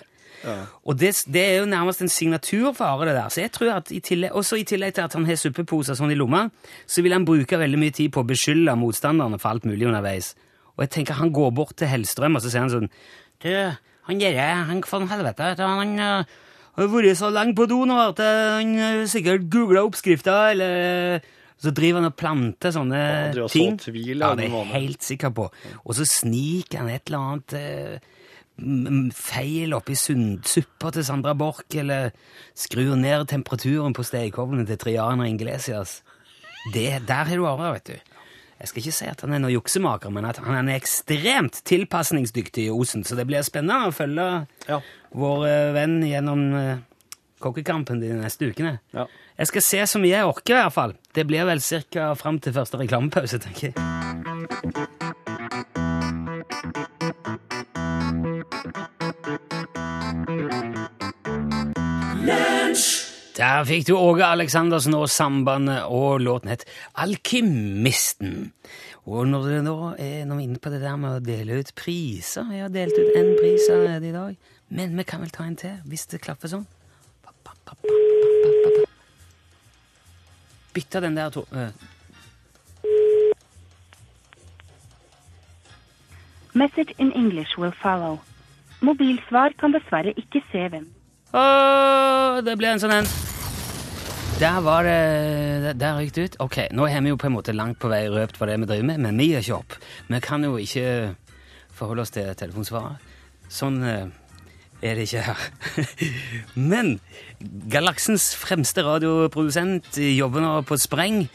Og 0.85 0.97
det, 0.99 1.11
det 1.31 1.41
er 1.41 1.55
jo 1.61 1.69
nærmest 1.69 2.03
en 2.03 2.11
signaturfare, 2.11 3.07
det 3.09 3.15
der. 3.17 3.29
Så 3.33 3.41
jeg 3.41 3.53
tror 3.55 3.71
at 3.77 3.91
i 3.91 4.01
tillegg, 4.03 4.35
også 4.35 4.59
i 4.61 4.65
tillegg 4.67 4.95
til 4.97 5.07
at 5.07 5.15
han 5.17 5.27
har 5.29 5.39
suppeposer 5.39 5.97
sånn 5.97 6.13
i 6.13 6.17
lomma, 6.19 6.45
så 6.87 7.05
vil 7.05 7.15
han 7.15 7.27
bruke 7.27 7.59
veldig 7.61 7.81
mye 7.81 7.95
tid 7.95 8.13
på 8.15 8.23
å 8.23 8.29
beskylde 8.29 8.77
motstanderne 8.79 9.39
for 9.41 9.55
alt 9.55 9.67
mulig 9.69 9.87
underveis. 9.89 10.33
Og 10.75 10.85
jeg 10.85 10.93
tenker 10.97 11.21
han 11.21 11.33
går 11.35 11.53
bort 11.55 11.77
til 11.79 11.89
Hellstrøm, 11.91 12.35
og 12.37 12.43
så 12.43 12.51
sier 12.51 12.65
han 12.65 12.73
sånn 12.73 12.91
Du, 13.43 13.51
han 14.09 14.21
Gjerre, 14.21 14.49
han 14.69 14.83
for 14.85 15.07
helvete, 15.09 15.55
han 15.59 15.95
har 15.99 16.91
vært 16.91 17.17
så 17.17 17.31
lenge 17.31 17.55
på 17.57 17.67
do 17.71 17.85
nå 17.87 17.95
at 18.09 18.19
han 18.21 19.07
sikkert 19.09 19.47
googla 19.51 19.85
oppskrifta, 19.87 20.51
eller 20.51 21.23
så 21.61 21.71
driver 21.71 22.01
han 22.01 22.09
og 22.09 22.17
planter 22.19 22.73
sånne 22.75 23.01
og 23.39 23.51
ting. 23.53 23.77
tvil, 23.79 24.19
ja, 24.19 24.33
ja, 24.33 24.35
det 24.37 24.49
er 24.49 24.57
jeg 24.57 24.71
helt 24.73 25.05
sikker 25.07 25.31
på. 25.35 25.47
Og 25.83 25.95
så 25.97 26.07
sniker 26.09 26.83
han 26.83 26.91
et 26.91 27.07
eller 27.07 27.29
annet 27.29 27.55
eh, 27.59 28.11
feil 29.15 29.73
oppi 29.75 29.95
suppa 29.99 30.91
til 30.95 31.05
Sandra 31.05 31.33
Borch, 31.37 31.65
eller 31.75 32.11
skrur 32.55 32.95
ned 32.99 33.27
temperaturen 33.27 33.93
på 33.95 34.05
stekeovnen 34.07 34.65
til 34.69 34.77
Triana 34.79 35.27
Inglesias. 35.27 36.01
Det, 36.73 37.01
der 37.07 37.27
har 37.29 37.35
du 37.35 37.45
Are, 37.45 37.73
vet 37.75 37.91
du. 37.91 38.13
Jeg 38.55 38.69
skal 38.71 38.81
ikke 38.81 38.95
si 38.95 39.05
at 39.11 39.21
han 39.21 39.33
er 39.35 39.41
noen 39.43 39.53
juksemaker, 39.57 40.09
men 40.15 40.25
at 40.29 40.39
han 40.39 40.69
er 40.71 40.79
ekstremt 40.79 41.59
tilpasningsdyktig 41.67 42.69
i 42.69 42.71
Osen, 42.71 43.03
så 43.03 43.17
det 43.19 43.27
blir 43.27 43.43
spennende 43.43 43.91
å 43.91 43.93
følge 43.93 44.27
Ja. 44.69 44.79
vår 45.11 45.45
eh, 45.49 45.73
venn 45.75 45.99
gjennom 46.07 46.45
eh, 46.55 46.77
kokkekampen 47.43 47.99
de 47.99 48.13
neste 48.15 48.47
ukene. 48.47 48.77
Ja. 48.95 49.05
Jeg 49.37 49.51
skal 49.51 49.61
se 49.67 49.83
så 49.91 49.99
mye 49.99 50.15
jeg 50.15 50.31
orker, 50.31 50.55
i 50.55 50.61
hvert 50.63 50.73
fall. 50.79 50.95
Det 51.13 51.27
blir 51.27 51.43
vel 51.45 51.59
ca. 51.59 52.13
fram 52.15 52.39
til 52.39 52.55
første 52.55 52.79
reklamepause, 52.79 53.43
tenker 53.43 53.73
jeg. 53.75 54.94
Der 63.35 63.65
fikk 63.67 63.89
du 63.89 63.97
Åge 63.99 64.23
Aleksandersen 64.23 64.93
og 64.95 65.09
Sambandet, 65.11 65.83
og 65.91 66.21
låten 66.23 66.53
het 66.53 66.63
Alkymisten. 66.95 68.53
Og 69.03 69.27
når, 69.27 69.47
det 69.49 69.63
nå 69.65 69.73
er, 69.99 70.21
når 70.25 70.39
vi 70.39 70.45
inne 70.47 70.61
på 70.63 70.71
det 70.71 70.79
der 70.79 70.95
med 70.95 71.17
å 71.17 71.23
dele 71.23 71.59
ut 71.59 71.73
priser 71.77 72.47
Jeg 72.55 72.63
har 72.63 72.71
delt 72.73 72.95
ut 72.95 73.17
én 73.19 73.33
pris 73.37 73.67
allerede 73.69 74.07
i 74.07 74.13
dag, 74.15 74.37
men 74.71 74.95
vi 74.97 75.03
kan 75.03 75.21
vel 75.21 75.35
ta 75.35 75.43
en 75.43 75.59
til, 75.59 75.75
hvis 75.83 76.07
det 76.13 76.23
klaffer 76.23 76.53
sånn. 76.53 76.65
Bytte 80.75 81.03
den 81.03 81.19
der 81.19 81.29
to... 81.35 81.45
øh. 81.51 81.69
Message 86.55 86.95
in 86.97 87.11
English 87.11 87.59
will 87.59 87.75
follow. 87.83 88.17
Mobilsvar 88.81 89.59
kan 89.59 89.75
dessverre 89.75 90.15
ikke 90.15 90.39
se 90.51 90.67
hvem. 90.71 90.87
Åh, 91.35 92.43
det 92.47 92.55
ble 92.55 92.71
en 92.71 92.79
sånn 92.79 93.01
en. 93.01 93.15
Der 94.39 94.59
var 94.61 94.83
det 94.83 95.79
Der- 95.79 95.95
røyk 95.97 96.13
det 96.15 96.23
ut. 96.23 96.35
Ok, 96.39 96.57
nå 96.71 96.85
har 96.87 97.01
vi 97.01 97.09
jo 97.09 97.15
på 97.17 97.27
en 97.27 97.33
måte 97.33 97.53
langt 97.55 97.79
på 97.79 97.89
vei 97.89 98.07
røpt 98.09 98.37
hva 98.37 98.45
det 98.47 98.53
er 98.53 98.57
vi 98.57 98.65
driver 98.65 98.83
med, 98.83 98.99
men 98.99 99.17
vi 99.17 99.29
gjør 99.31 99.41
ikke 99.43 99.55
opp. 99.57 99.73
Vi 100.09 100.19
kan 100.19 100.43
jo 100.43 100.57
ikke 100.57 101.15
forholde 101.73 102.01
oss 102.01 102.11
til 102.11 102.35
telefonsvaret. 102.35 102.97
Sånn 103.49 103.83
eh, 103.83 104.07
er 104.81 104.95
det 104.95 105.07
ikke 105.07 105.21
her. 105.21 105.37
men 106.55 106.99
galaksens 107.69 108.35
fremste 108.35 108.83
radioprodusent 108.83 109.95
jobber 109.97 110.41
nå 110.41 110.61
på 110.67 110.77
spreng 110.79 111.27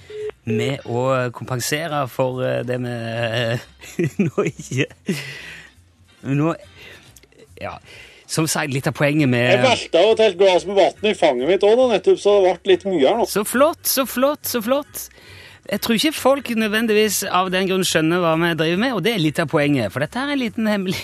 med 0.45 0.81
å 0.87 1.31
kompensere 1.33 2.07
for 2.09 2.43
eh, 2.45 2.63
det 2.65 2.79
vi 2.81 4.09
nå 4.27 4.45
ikke 4.45 4.87
Nå 6.23 6.55
Ja. 7.61 7.79
Som 8.31 8.47
sagt, 8.47 8.71
litt 8.71 8.87
av 8.87 8.95
poenget 8.95 9.27
med 9.31 9.49
Jeg 9.49 9.63
velta 9.65 10.03
jo 10.05 10.15
et 10.15 10.23
helt 10.23 10.39
glass 10.39 10.67
med 10.69 10.79
vann 10.79 11.11
i 11.11 11.15
fanget 11.19 11.51
mitt 11.51 11.65
òg, 11.67 11.81
nettopp, 11.91 12.19
så 12.23 12.37
det 12.39 12.53
ble 12.63 12.75
litt 12.75 12.87
mye 12.87 13.03
her 13.03 13.19
nå. 13.19 13.27
Så 13.27 13.43
flott, 13.49 13.83
så 13.91 14.05
flott, 14.07 14.45
så 14.47 14.63
flott. 14.63 15.09
Jeg 15.71 15.83
tror 15.83 15.99
ikke 15.99 16.15
folk 16.15 16.51
nødvendigvis 16.59 17.25
av 17.27 17.51
den 17.51 17.67
grunn 17.71 17.87
skjønner 17.87 18.23
hva 18.23 18.37
vi 18.39 18.53
driver 18.59 18.83
med, 18.85 18.95
og 18.97 19.03
det 19.07 19.15
er 19.17 19.23
litt 19.23 19.41
av 19.43 19.51
poenget, 19.51 19.91
for 19.91 20.03
dette 20.05 20.19
er 20.23 20.35
en 20.35 20.41
liten 20.41 20.71
hemmelig 20.71 21.01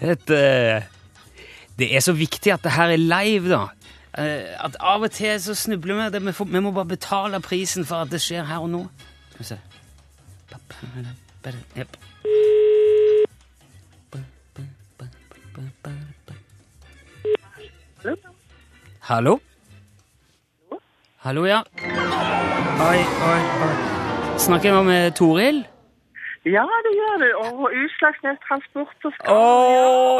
Et, 0.00 0.30
uh, 0.30 0.78
Det 1.78 1.88
er 1.90 2.04
så 2.04 2.14
viktig 2.16 2.52
at 2.52 2.64
det 2.64 2.74
her 2.76 2.94
er 2.94 3.02
live, 3.02 3.50
da. 3.50 3.64
Uh, 4.16 4.54
at 4.68 4.78
av 4.80 5.04
og 5.04 5.12
til 5.12 5.34
så 5.42 5.54
snubler 5.58 5.98
vi. 5.98 6.10
Det, 6.14 6.22
vi, 6.26 6.34
får, 6.36 6.50
vi 6.52 6.62
må 6.64 6.72
bare 6.76 6.94
betale 6.94 7.40
prisen 7.44 7.86
for 7.88 8.06
at 8.06 8.12
det 8.12 8.22
skjer 8.24 8.46
her 8.48 8.64
og 8.64 8.70
nå. 8.72 8.86
Skal 9.34 9.42
vi 9.42 9.50
se 9.52 9.58
Jep. 11.76 11.96
Hallo? 19.00 19.38
Hallo, 21.24 21.44
ja. 21.46 21.62
Oi, 21.82 23.00
oi, 23.30 23.40
oi. 23.66 23.70
Snakker 24.38 24.68
jeg 24.68 24.76
nå 24.76 24.82
med 24.86 25.16
Toril? 25.18 25.62
Ja, 26.46 26.66
det 26.86 26.92
gjør 26.94 27.16
du. 27.22 27.28
Og 27.42 27.64
Utslagsnes 27.72 28.38
Transport 28.44 29.08
og 29.08 29.14
Skar. 29.16 29.32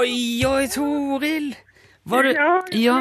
Oi, 0.01 0.43
oi, 0.49 0.67
Toril! 0.73 1.53
Var 2.07 2.23
du, 2.23 2.29
Ja, 2.79 2.97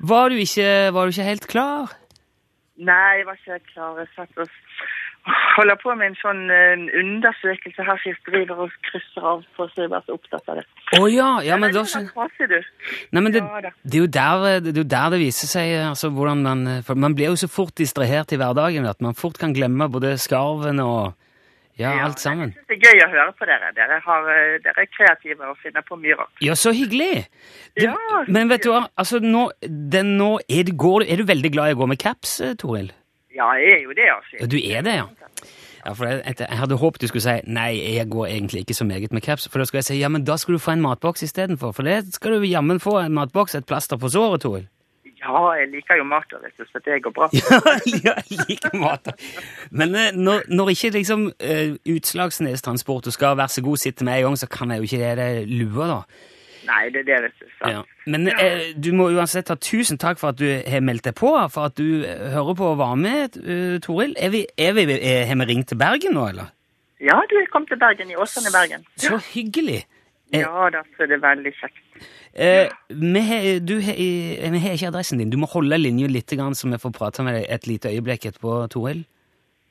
var 0.00 0.28
du, 0.28 0.34
ikke, 0.40 0.68
var 0.96 1.04
du 1.04 1.12
ikke 1.12 1.28
helt 1.28 1.46
klar? 1.48 1.92
Nei, 2.80 3.10
jeg 3.20 3.26
var 3.28 3.36
ikke 3.38 3.52
helt 3.52 3.68
klar. 3.72 3.98
Jeg 4.00 4.08
satt 4.16 4.40
og 4.40 4.48
holder 5.56 5.76
på 5.78 5.94
med 5.94 6.10
en 6.10 6.16
sånn 6.18 6.40
en 6.50 6.84
undersøkelse 6.98 7.84
her, 7.86 7.98
så 8.02 8.10
jeg 8.10 8.18
driver 8.26 8.64
og 8.64 8.76
krysser 8.88 9.26
av 9.32 9.44
for 9.56 9.68
å 9.68 9.84
jeg 9.84 9.90
var 9.92 10.02
så 10.06 10.16
opptatt 10.16 10.48
av 10.50 10.58
det. 10.58 10.64
Å 10.98 11.02
ja, 11.12 11.28
ja, 11.46 11.58
men 11.60 11.74
da 11.74 11.84
Nei, 11.84 11.90
skjønner? 11.92 12.68
Nei, 13.14 13.22
men 13.22 13.32
det, 13.34 13.42
Ja 13.42 13.60
det, 13.84 14.02
er 14.02 14.08
der, 14.16 14.60
det 14.64 14.72
er 14.74 14.82
jo 14.82 14.88
der 14.96 15.10
det 15.14 15.20
viser 15.22 15.50
seg 15.50 15.74
altså, 15.86 16.10
hvordan 16.12 16.42
man 16.44 16.62
For 16.86 16.98
man 16.98 17.14
blir 17.16 17.30
jo 17.30 17.38
så 17.38 17.48
fort 17.50 17.74
distrahert 17.78 18.34
i 18.34 18.38
hverdagen 18.40 18.88
at 18.88 19.00
man 19.04 19.14
fort 19.18 19.38
kan 19.40 19.54
glemme 19.54 19.88
både 19.92 20.16
skarven 20.20 20.82
og 20.82 21.12
Ja, 21.80 21.94
alt 22.04 22.20
sammen. 22.20 22.50
Det 22.68 22.76
er 22.76 22.82
gøy 22.84 23.00
å 23.06 23.08
høre 23.08 23.32
på 23.38 23.46
dere. 23.48 23.70
Dere, 23.72 23.96
har, 24.04 24.26
eh, 24.28 24.58
dere 24.60 24.82
er 24.84 24.90
kreative 24.92 25.46
og 25.48 25.56
finner 25.62 25.80
på 25.86 25.96
mye 25.96 26.18
rart. 26.18 26.34
Ja, 26.44 26.52
så 26.52 26.70
hyggelig! 26.76 27.24
Det, 27.72 27.86
Ja, 27.86 27.94
men 28.28 28.50
vet 28.52 28.66
du 28.66 28.68
hva, 28.74 28.82
altså 29.00 29.22
nå, 29.24 29.46
den, 29.64 30.18
nå 30.18 30.34
er, 30.52 30.68
går, 30.68 31.06
er 31.08 31.22
du 31.22 31.24
veldig 31.30 31.52
glad 31.54 31.72
i 31.72 31.78
å 31.78 31.80
gå 31.80 31.88
med 31.94 31.98
caps, 32.02 32.40
eh, 32.44 32.52
Toril? 32.60 32.92
Ja, 33.36 33.48
jeg 33.58 33.78
er 33.78 33.82
jo 33.82 33.96
det, 33.96 34.08
altså. 34.12 34.46
Du 34.52 34.58
er 34.60 34.84
det, 34.86 34.94
ja. 35.00 35.06
Ja, 35.82 35.92
for 35.98 36.06
jeg, 36.06 36.34
jeg 36.38 36.58
hadde 36.58 36.78
håpet 36.78 37.02
du 37.02 37.08
skulle 37.10 37.24
si 37.24 37.50
nei, 37.50 37.70
jeg 37.96 38.06
går 38.10 38.26
egentlig 38.26 38.62
ikke 38.62 38.74
så 38.74 38.84
meget 38.86 39.12
med 39.12 39.24
caps. 39.24 39.48
For 39.50 39.58
da 39.58 39.66
skulle 39.66 39.82
jeg 39.82 39.88
si 39.90 39.98
ja, 39.98 40.10
men 40.12 40.24
da 40.24 40.36
skal 40.38 40.54
du 40.54 40.62
få 40.62 40.76
en 40.76 40.84
matboks 40.84 41.24
istedenfor. 41.26 41.72
For 41.74 41.82
det 41.82 42.14
skal 42.14 42.38
du 42.38 42.46
jammen 42.46 42.80
få, 42.80 43.00
en 43.00 43.16
matboks, 43.16 43.56
et 43.58 43.66
plaster 43.66 43.98
på 43.98 44.12
såret, 44.12 44.44
Toril. 44.44 44.68
Ja, 45.22 45.38
jeg 45.54 45.68
liker 45.70 45.98
jo 46.00 46.04
mat, 46.06 46.32
vet 46.42 46.54
du, 46.58 46.64
så 46.66 46.80
det 46.82 47.02
går 47.02 47.14
bra. 47.14 47.28
Ja, 48.06 48.14
jeg 48.30 48.46
liker 48.48 48.74
mat. 48.78 49.10
Men 49.70 49.94
eh, 49.94 50.10
når, 50.14 50.46
når 50.50 50.72
ikke 50.74 50.90
liksom 50.98 51.28
uh, 51.30 51.74
Utslagsnes 51.94 52.62
og 52.66 53.04
du 53.04 53.10
skal 53.10 53.36
være 53.36 53.48
så 53.48 53.62
god 53.62 53.76
sitte 53.76 54.04
med 54.04 54.18
en 54.18 54.22
gang, 54.22 54.38
så 54.38 54.46
kan 54.50 54.70
jeg 54.70 54.78
jo 54.78 54.82
ikke 54.82 54.98
det, 54.98 55.16
det 55.18 55.48
lua, 55.48 55.86
da. 55.86 56.00
Nei, 56.66 56.82
det 56.94 57.02
er 57.02 57.06
det, 57.08 57.18
vet 57.24 57.38
du. 57.40 57.46
sant? 57.58 57.72
Ja. 57.72 57.82
Men 58.06 58.28
eh, 58.32 58.72
du 58.78 58.92
må 58.96 59.08
uansett 59.10 59.50
ha 59.50 59.56
tusen 59.58 59.98
takk 59.98 60.20
for 60.20 60.32
at 60.32 60.38
du 60.40 60.46
har 60.46 60.82
meldt 60.84 61.04
deg 61.08 61.16
på, 61.18 61.32
for 61.50 61.70
at 61.70 61.76
du 61.78 62.02
eh, 62.06 62.28
hører 62.34 62.58
på 62.58 62.68
og 62.72 62.78
var 62.82 62.94
med, 62.98 63.38
uh, 63.42 63.78
Toril. 63.82 64.14
Er 64.18 64.30
vi, 64.34 64.44
er 64.58 64.76
vi, 64.78 64.86
er, 64.98 65.24
har 65.30 65.38
vi 65.42 65.48
ringt 65.50 65.68
til 65.72 65.80
Bergen 65.80 66.14
nå, 66.18 66.28
eller? 66.32 66.52
Ja, 67.02 67.18
du 67.30 67.34
er 67.40 67.48
kommet 67.50 67.72
til 67.72 67.80
Bergen, 67.82 68.10
i 68.10 68.18
Åsane 68.18 68.50
i 68.50 68.54
Bergen. 68.54 68.84
Så 68.96 69.18
hyggelig! 69.32 69.82
eh, 70.32 70.40
Ja 70.44 70.68
da, 70.72 70.84
så 70.96 71.06
det 71.10 71.18
er 71.18 71.24
veldig 71.24 71.52
kjekt. 71.58 71.80
Eh, 72.32 72.68
vi, 72.88 73.20
har, 73.28 73.48
du, 73.60 73.74
eh, 73.78 74.46
vi 74.54 74.60
har 74.62 74.76
ikke 74.76 74.92
adressen 74.92 75.18
din. 75.18 75.30
Du 75.32 75.36
må 75.36 75.50
holde 75.50 75.78
linja 75.78 76.06
litt, 76.08 76.30
så 76.30 76.70
vi 76.70 76.78
får 76.78 76.94
prate 76.96 77.26
med 77.26 77.40
deg 77.40 77.50
et 77.50 77.66
lite 77.66 77.90
øyeblikk 77.90 78.30
etterpå, 78.30 78.60
Toril. 78.72 79.02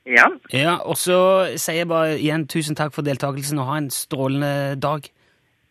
Ja, 0.06 0.28
Ja, 0.50 0.76
og 0.82 0.98
så 0.98 1.18
sier 1.62 1.84
jeg 1.84 1.88
bare 1.88 2.18
igjen 2.18 2.48
tusen 2.50 2.76
takk 2.76 2.94
for 2.94 3.06
deltakelsen, 3.06 3.60
og 3.62 3.68
ha 3.70 3.78
en 3.78 3.90
strålende 3.94 4.76
dag. 4.82 5.06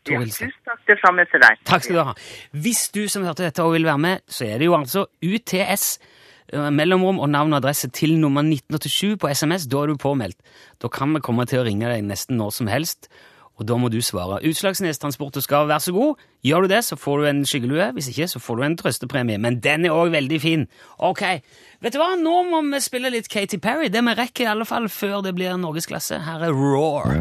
Ja 0.08 0.16
Toril. 0.16 0.30
tusen 0.32 0.52
takk 0.64 0.86
det 0.88 0.98
samme 1.04 1.26
til 1.30 1.42
deg. 1.44 1.60
Takk 1.68 1.84
skal 1.84 1.98
du 1.98 2.02
ha. 2.08 2.14
Hvis 2.52 2.86
du 2.94 3.02
som 3.08 3.24
hørte 3.26 3.44
dette 3.44 3.62
og 3.64 3.74
vil 3.76 3.84
være 3.84 3.98
med, 4.00 4.22
så 4.28 4.46
er 4.48 4.58
det 4.58 4.70
jo 4.70 4.76
altså 4.78 5.06
UTS, 5.22 5.98
eh, 6.52 6.70
mellomrom 6.70 7.20
og 7.20 7.28
navn 7.30 7.52
og 7.52 7.60
adresse 7.62 7.90
til 7.90 8.16
nummer 8.18 8.42
1987 8.42 9.18
på 9.20 9.28
SMS. 9.34 9.66
Da 9.68 9.82
er 9.82 9.92
du 9.92 9.96
påmeldt. 10.00 10.38
Da 10.80 10.88
kan 10.88 11.12
vi 11.14 11.20
komme 11.20 11.46
til 11.46 11.60
å 11.60 11.66
ringe 11.68 11.90
deg 11.92 12.04
nesten 12.08 12.40
når 12.40 12.50
som 12.56 12.66
helst, 12.72 13.10
og 13.60 13.66
da 13.68 13.76
må 13.76 13.90
du 13.92 14.00
svare. 14.00 14.40
Utslagsnes 14.48 14.98
Transport 14.98 15.36
og 15.36 15.42
skal, 15.44 15.66
vær 15.68 15.82
så 15.84 15.92
god. 15.92 16.16
Gjør 16.42 16.64
du 16.64 16.68
det, 16.72 16.80
så 16.86 16.96
får 16.96 17.18
du 17.20 17.26
en 17.28 17.42
skyggelue. 17.44 17.90
Hvis 17.92 18.08
ikke, 18.08 18.28
så 18.32 18.40
får 18.40 18.56
du 18.56 18.62
en 18.64 18.76
trøstepremie. 18.80 19.36
Men 19.36 19.60
den 19.60 19.84
er 19.84 19.92
òg 19.92 20.14
veldig 20.16 20.40
fin. 20.40 20.64
Ok, 20.96 21.20
vet 21.84 21.92
du 21.92 22.00
hva? 22.00 22.14
Nå 22.16 22.38
må 22.48 22.62
vi 22.72 22.80
spille 22.80 23.12
litt 23.12 23.28
Katy 23.28 23.60
Perry. 23.60 23.92
Det 23.92 24.00
vi 24.00 24.16
rekker 24.16 24.48
i 24.48 24.50
alle 24.54 24.64
fall 24.64 24.88
før 24.88 25.20
det 25.28 25.36
blir 25.36 25.60
norgesklasse. 25.60 26.22
Her 26.24 26.48
er 26.48 26.56
Roar. 26.56 27.20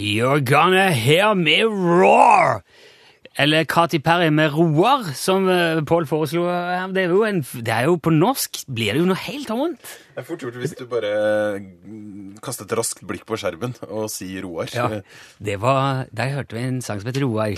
You're 0.00 0.40
gonna 0.40 0.92
hear 0.92 1.34
me 1.34 1.62
roar! 1.62 2.62
Eller 3.36 3.64
Katy 3.64 3.98
Perry 3.98 4.30
med 4.30 4.54
Roar, 4.54 5.02
som 5.14 5.44
uh, 5.48 5.84
Pål 5.84 6.06
foreslo. 6.08 6.46
Det 6.94 7.04
det 7.60 7.74
er 7.74 7.84
jo 7.84 7.98
på 8.00 8.10
norsk 8.10 8.62
blir 8.66 8.96
det 8.96 9.02
jo 9.02 9.10
noe 9.10 9.20
helt 9.20 9.50
annet. 9.52 9.92
Det 10.20 10.26
er 10.26 10.28
fort 10.28 10.42
gjort 10.44 10.56
hvis 10.60 10.74
du 10.76 10.82
bare 10.84 11.10
mm, 11.56 12.34
kaster 12.44 12.66
et 12.66 12.74
raskt 12.76 13.00
blikk 13.08 13.22
på 13.24 13.38
skjermen 13.40 13.72
og 13.86 14.10
sier 14.12 14.44
Roar. 14.44 14.68
Ja, 14.76 15.00
det 15.40 15.54
var, 15.62 16.10
Der 16.12 16.34
hørte 16.34 16.58
vi 16.58 16.64
en 16.68 16.82
sang 16.84 17.00
som 17.00 17.08
heter 17.08 17.24
Roar. 17.24 17.56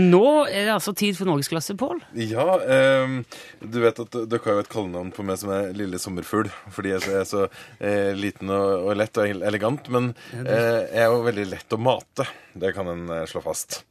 Nå 0.00 0.22
er 0.46 0.62
det 0.70 0.72
altså 0.72 0.94
tid 0.96 1.18
for 1.18 1.28
norgesklasse, 1.28 1.76
Pål. 1.76 2.00
Ja, 2.16 2.46
ehm, 2.64 3.18
du 3.60 3.78
vet 3.82 4.00
at 4.06 4.16
dere 4.16 4.40
har 4.46 4.56
jo 4.56 4.64
et 4.64 4.72
kallenavn 4.72 5.12
på 5.12 5.26
meg 5.28 5.36
som 5.42 5.52
er 5.52 5.76
Lille 5.76 6.00
sommerfugl, 6.00 6.48
fordi 6.72 6.94
jeg 6.94 7.12
er 7.12 7.28
så 7.28 7.44
eh, 7.44 8.16
liten 8.16 8.48
og, 8.56 8.88
og 8.88 8.96
lett 8.96 9.20
og 9.20 9.46
elegant. 9.50 9.92
Men 9.92 10.14
eh, 10.32 10.80
jeg 10.80 11.04
er 11.04 11.12
jo 11.12 11.22
veldig 11.28 11.48
lett 11.52 11.76
å 11.76 11.82
mate. 11.92 12.30
Det 12.56 12.70
kan 12.76 12.88
en 12.88 13.04
eh, 13.12 13.24
slå 13.28 13.42
fast. 13.44 13.82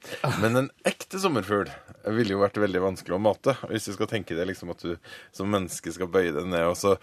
Men 0.41 0.55
en 0.63 0.69
ekte 0.89 1.19
sommerfugl 1.21 1.69
ville 2.15 2.33
jo 2.35 2.39
vært 2.41 2.57
veldig 2.61 2.81
vanskelig 2.81 3.15
å 3.17 3.21
mate. 3.21 3.53
Hvis 3.69 3.87
du 3.89 3.93
skal 3.95 4.09
tenke 4.09 4.35
deg 4.37 4.47
liksom 4.49 4.71
at 4.73 4.81
du 4.85 4.95
som 5.35 5.49
menneske 5.53 5.93
skal 5.93 6.09
bøye 6.09 6.33
deg 6.33 6.47
ned 6.49 6.65
og 6.69 6.75
så 6.79 6.95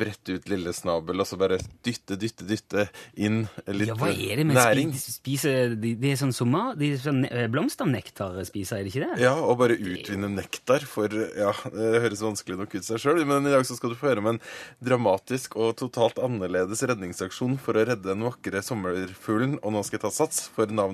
brette 0.00 0.32
ut 0.38 0.48
lille 0.48 0.72
snabel 0.72 1.20
og 1.20 1.28
så 1.28 1.36
bare 1.40 1.58
dytte, 1.84 2.16
dytte, 2.20 2.44
dytte 2.48 2.86
inn 3.20 3.42
litt 3.68 3.90
Ja, 3.90 3.96
hva 4.00 4.08
er 4.12 4.40
det 4.40 4.46
med 4.48 4.56
næring. 4.56 4.92
spi- 4.96 5.16
spiser 5.18 5.74
de, 5.76 5.94
de 6.00 6.12
er 6.14 6.20
sånn 6.20 6.32
sommer, 6.36 6.74
de 6.80 6.92
er 6.94 7.00
sånn 7.02 7.24
eh, 7.28 7.46
blomsternektar 7.52 8.38
spiser, 8.48 8.80
er 8.80 8.86
det 8.88 8.92
ikke 8.94 9.08
det? 9.10 9.20
Ja, 9.24 9.34
og 9.40 9.58
bare 9.60 9.76
utvinne 9.76 10.30
nektar, 10.32 10.84
for 10.88 11.12
ja, 11.12 11.52
det 11.74 11.90
høres 12.04 12.24
vanskelig 12.24 12.60
nok 12.62 12.76
ut 12.78 12.86
seg 12.88 13.00
sjøl. 13.02 13.20
Men 13.28 13.46
i 13.48 13.52
dag 13.52 13.64
så 13.68 13.76
skal 13.76 13.92
du 13.92 13.98
få 14.00 14.08
høre 14.10 14.24
om 14.24 14.30
en 14.34 14.40
dramatisk 14.84 15.56
og 15.60 15.74
totalt 15.80 16.20
annerledes 16.22 16.82
redningsaksjon 16.88 17.58
for 17.60 17.76
å 17.80 17.84
redde 17.88 18.08
den 18.08 18.24
vakre 18.24 18.62
sommerfuglen. 18.64 19.58
Og 19.60 19.74
nå 19.76 19.84
skal 19.86 19.98
jeg 20.00 20.04
ta 20.08 20.12
sats 20.14 20.46
for 20.54 20.64
navnet 20.72 20.89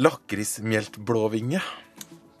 lakrismjeltblåvinge. 0.00 1.60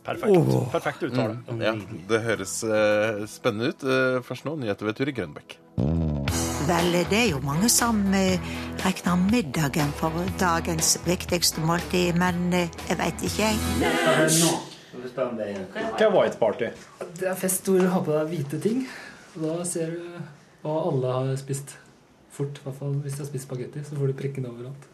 Perfekt. 0.04 0.50
Perfekt 0.72 1.02
uttale. 1.06 1.38
Ja, 1.64 1.72
det 2.08 2.20
høres 2.26 2.58
uh, 2.68 3.22
spennende 3.30 3.70
ut. 3.72 3.84
Uh, 3.86 4.18
først 4.26 4.44
nå 4.44 4.52
nyheter 4.60 4.90
ved 4.90 4.98
Turi 4.98 5.14
Grønbekk. 5.16 5.56
Vel, 6.68 6.98
det 7.08 7.18
er 7.18 7.30
jo 7.30 7.40
mange 7.44 7.70
som 7.72 8.02
uh, 8.12 8.52
regner 8.84 9.24
middagen 9.30 9.94
for 9.96 10.12
dagens 10.40 10.98
viktigste 11.06 11.64
måltid, 11.64 12.18
men 12.20 12.52
jeg 12.52 12.98
veit 13.00 13.24
ikke, 13.24 13.48
jeg. 13.48 13.56
Hva 15.14 16.04
er 16.04 16.12
white 16.12 16.38
party? 16.40 16.70
Det 17.16 17.28
er 17.30 17.38
fest 17.38 17.64
hvor 17.68 17.80
du 17.80 17.88
har 17.88 18.04
på 18.04 18.12
deg 18.12 18.30
hvite 18.32 18.60
ting. 18.60 18.84
Og 19.34 19.46
da 19.46 19.64
ser 19.68 19.94
du 19.94 20.18
hva 20.64 20.74
alle 20.90 21.16
har 21.16 21.36
spist 21.40 21.78
fort. 22.34 22.60
I 22.60 22.66
hvert 22.66 22.78
fall 22.78 22.98
hvis 23.04 23.16
du 23.16 23.24
har 23.24 23.30
spist 23.30 23.48
spagetti, 23.48 23.82
så 23.86 23.96
får 23.98 24.12
du 24.12 24.18
prikken 24.18 24.48
overalt. 24.50 24.90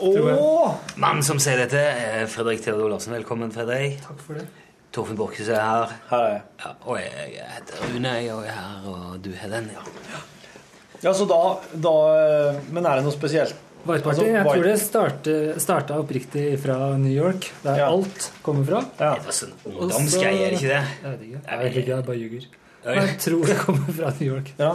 Åh! 0.00 0.74
Mannen 1.00 1.22
som 1.26 1.38
sier 1.42 1.58
dette, 1.60 1.76
er 1.80 2.26
Fredrik 2.30 2.62
Theodor 2.64 2.88
Larsen. 2.94 3.12
Velkommen, 3.18 3.50
Fredrik. 3.52 3.98
Takk 4.04 4.20
for 4.24 4.38
det. 4.40 4.46
Torfinn 4.94 5.18
Borchhus 5.18 5.48
er 5.52 5.60
her. 5.60 5.92
Her 6.10 6.22
er 6.26 6.30
jeg. 6.32 6.42
Ja, 6.64 6.70
og 6.88 6.96
jeg 6.98 7.48
heter 7.54 7.82
Rune, 7.84 8.12
jeg 8.24 8.30
er 8.32 8.54
her, 8.56 8.86
og 8.90 9.18
du 9.22 9.28
har 9.38 9.52
den, 9.52 9.68
ja. 9.74 9.84
Ja, 11.00 11.12
så 11.16 11.24
da, 11.24 11.36
da 11.80 11.92
Men 12.74 12.84
er 12.84 12.98
det 13.00 13.04
noe 13.06 13.14
spesielt? 13.14 13.54
White 13.88 14.04
Party, 14.04 14.20
Altså, 14.20 14.24
jeg 14.28 14.44
tror 14.44 14.64
det 14.66 14.72
startet, 14.82 15.60
starta 15.64 15.94
oppriktig 16.02 16.42
fra 16.60 16.74
New 17.00 17.12
York, 17.14 17.46
der 17.62 17.78
Ja. 17.80 17.86
alt 17.94 18.26
kommer 18.44 18.66
fra. 18.68 18.82
Ja. 18.98 19.14
Det 19.14 19.24
var 19.30 19.36
sånn 19.38 19.54
ungdomsgreie, 19.64 20.42
er 20.46 20.50
det 20.50 20.58
ikke 20.58 20.74
det? 20.74 20.82
Jeg 21.00 21.12
vet 21.14 21.22
ikke. 21.28 21.40
Jeg 21.46 21.62
vet 21.62 21.78
ikke, 21.80 21.94
jeg 21.94 22.04
bare 22.10 22.18
ljuger. 22.20 22.44
Men 22.84 22.94
Jeg 23.06 23.16
tror 23.24 23.46
det 23.46 23.56
kommer 23.62 23.92
fra 24.00 24.12
New 24.20 24.34
York. 24.34 24.52
ja. 24.58 24.74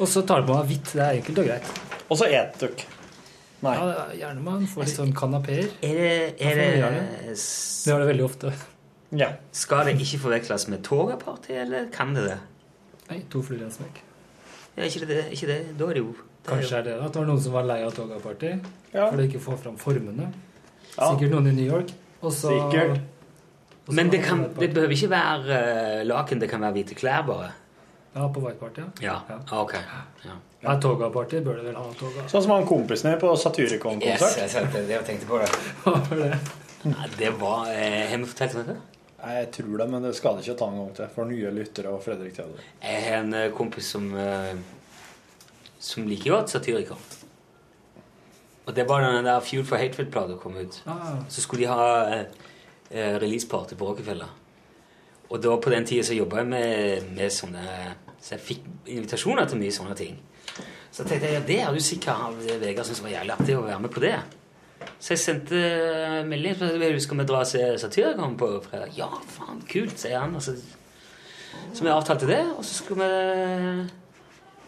Og 0.00 0.08
så 0.08 0.24
tar 0.26 0.40
du 0.42 0.46
på 0.50 0.56
meg 0.58 0.66
hvitt. 0.72 0.90
Det 0.96 1.02
er 1.04 1.20
enkelt 1.20 1.38
og 1.38 1.46
greit. 1.46 1.70
Og 2.10 2.18
så 2.18 2.26
et 2.26 2.58
dere. 2.58 2.88
Nei. 3.62 3.72
Ja, 3.78 3.88
er 4.08 4.14
gjerne 4.18 4.42
man 4.42 4.64
får 4.66 4.86
litt 4.88 4.96
sånn 4.96 5.12
kanapeer. 5.14 5.68
Er 5.86 5.98
det, 5.98 6.14
er 6.42 6.56
det, 6.58 6.68
det 6.82 7.34
Det 7.36 7.92
har 7.92 8.00
det 8.02 8.08
veldig 8.08 8.24
ofte. 8.26 8.52
Ja. 9.14 9.28
Skal 9.54 9.86
det 9.86 9.94
ikke 10.00 10.18
forveksles 10.24 10.66
med 10.72 10.82
togaparty, 10.86 11.52
eller 11.62 11.86
kan 11.94 12.14
det 12.16 12.24
det? 12.30 12.38
Nei, 13.10 13.20
to 13.30 13.42
fluer 13.44 13.60
i 13.60 13.66
en 13.68 13.74
smekk. 13.74 14.00
Ja, 14.76 14.86
ikke 14.88 15.06
det, 15.06 15.20
ikke 15.36 15.46
det. 15.50 15.58
Da 15.78 15.88
er 15.92 15.98
det 15.98 16.02
jo 16.02 16.12
det 16.16 16.48
Kanskje 16.48 16.78
er 16.80 16.86
det 16.88 16.94
at 16.98 17.12
det 17.12 17.20
var 17.20 17.26
noen 17.28 17.42
som 17.44 17.52
var 17.54 17.66
lei 17.68 17.78
av 17.86 17.92
toga-party. 17.94 18.52
Ja. 18.94 19.06
For 19.12 19.20
å 19.20 19.26
ikke 19.28 19.42
få 19.44 19.56
fram 19.60 19.76
formene. 19.78 20.30
Ja. 20.96 21.12
Sikkert 21.12 21.34
noen 21.36 21.50
i 21.52 21.56
New 21.60 21.68
York. 21.68 21.92
Og 22.22 22.32
så, 22.34 22.50
Sikkert. 22.56 22.96
og 23.84 23.92
så 23.92 23.98
Men 23.98 24.10
det, 24.10 24.22
kan, 24.24 24.42
det 24.58 24.72
behøver 24.74 24.96
ikke 24.96 25.10
være 25.12 25.58
eh, 25.58 26.00
laken, 26.08 26.40
det 26.42 26.48
kan 26.50 26.64
være 26.66 26.76
hvite 26.80 26.96
klær, 26.98 27.22
bare. 27.28 27.52
Ja, 28.16 28.26
på 28.28 28.42
White 28.42 28.58
Party, 28.60 28.82
ja. 28.82 28.88
Ja, 29.06 29.20
Ja. 29.30 29.38
ah, 29.50 29.60
ok. 29.62 29.76
Ja. 30.26 30.34
Nei, 30.62 30.76
toga-party 30.78 31.40
bør 31.42 31.56
det 31.58 31.64
vel 31.66 31.74
ha 31.80 31.84
toga. 31.98 32.22
Sånn 32.30 32.44
som 32.44 32.52
han 32.54 32.66
kompisen 32.68 33.10
din 33.10 33.18
på 33.18 33.30
Yes, 33.32 33.42
Satyricon-konsert. 33.42 34.36
jeg 34.38 34.50
sa 34.52 34.60
det, 34.70 34.82
jeg 34.92 35.04
tenkte 35.08 35.26
på 35.26 35.40
det. 35.42 35.48
Hva 35.82 35.94
var 35.98 36.20
det? 36.20 36.36
Ja, 36.84 37.06
det 37.18 37.30
var 37.40 37.70
eh, 37.70 38.10
Har 38.10 38.18
vi 38.22 38.28
fortalt 38.30 38.54
om 38.58 38.64
dette? 38.66 38.76
Nei, 39.22 39.32
Jeg 39.40 39.48
tror 39.54 39.76
det, 39.78 39.88
men 39.90 40.02
det 40.06 40.12
skal 40.18 40.36
det 40.38 40.44
ikke 40.46 40.58
ta 40.60 40.68
en 40.70 40.78
gang 40.80 40.92
til 40.96 41.10
for 41.14 41.30
nye 41.30 41.50
lyttere 41.54 41.90
og 41.94 42.02
Fredrik 42.04 42.34
Theodor. 42.38 42.62
Jeg 42.82 43.02
har 43.08 43.18
en 43.24 43.34
eh, 43.38 43.48
kompis 43.54 43.90
som 43.96 44.06
eh, 44.18 44.54
Som 45.82 46.06
liker 46.10 46.30
godt 46.36 46.54
Satyricon. 46.54 46.98
Og 48.66 48.74
det 48.76 48.86
var 48.88 49.02
da 49.02 49.10
den 49.16 49.26
der 49.26 49.40
Fuel 49.42 49.64
for 49.66 49.76
Hatred-plata 49.82 50.36
kom 50.38 50.54
ut. 50.62 50.76
Ah, 50.86 51.16
Så 51.28 51.42
skulle 51.42 51.64
de 51.64 51.70
ha 51.72 51.86
eh, 52.06 52.24
eh, 52.90 53.16
releaseparty 53.18 53.74
på 53.78 53.88
Rockefeller. 53.90 54.30
Og 55.32 55.40
da 55.42 55.56
på 55.58 55.70
den 55.74 55.86
tida 55.88 56.04
så 56.06 56.14
jobba 56.14 56.42
jeg 56.42 56.46
med, 56.52 57.08
med 57.16 57.32
sånne 57.32 57.62
Så 58.22 58.36
jeg 58.36 58.44
fikk 58.46 58.66
invitasjoner 58.92 59.48
til 59.50 59.58
mye 59.58 59.74
sånne 59.74 59.96
ting. 59.98 60.18
Så 60.92 61.06
tenkte 61.08 61.24
jeg 61.24 61.38
ja, 61.38 61.42
det 61.48 61.58
er 61.64 61.72
jo 61.72 61.82
sikkert 61.82 62.20
han 62.20 62.38
Vegard 62.60 62.84
syntes 62.84 63.00
var 63.00 63.14
jævlig 63.14 63.32
artig 63.32 63.54
å 63.56 63.64
være 63.64 63.80
med 63.80 63.92
på 63.94 64.02
det. 64.04 64.16
Så 65.00 65.14
jeg 65.14 65.22
sendte 65.22 65.62
melding 66.28 66.60
og 66.66 66.84
jeg, 66.84 67.00
skal 67.02 67.20
vi 67.22 67.26
dra 67.30 67.40
og 67.40 67.48
se 67.48 67.62
Satyricon 67.80 68.36
på 68.38 68.50
fredag. 68.66 68.92
Ja, 68.98 69.08
faen, 69.32 69.62
kult, 69.70 69.96
sier 70.02 70.20
han. 70.20 70.36
Og 70.36 70.44
så, 70.44 70.52
så 71.72 71.86
vi 71.86 71.92
avtalte 71.92 72.28
det, 72.28 72.42
og 72.58 72.60
så 72.66 72.76
skulle 72.76 73.08
vi 73.08 73.86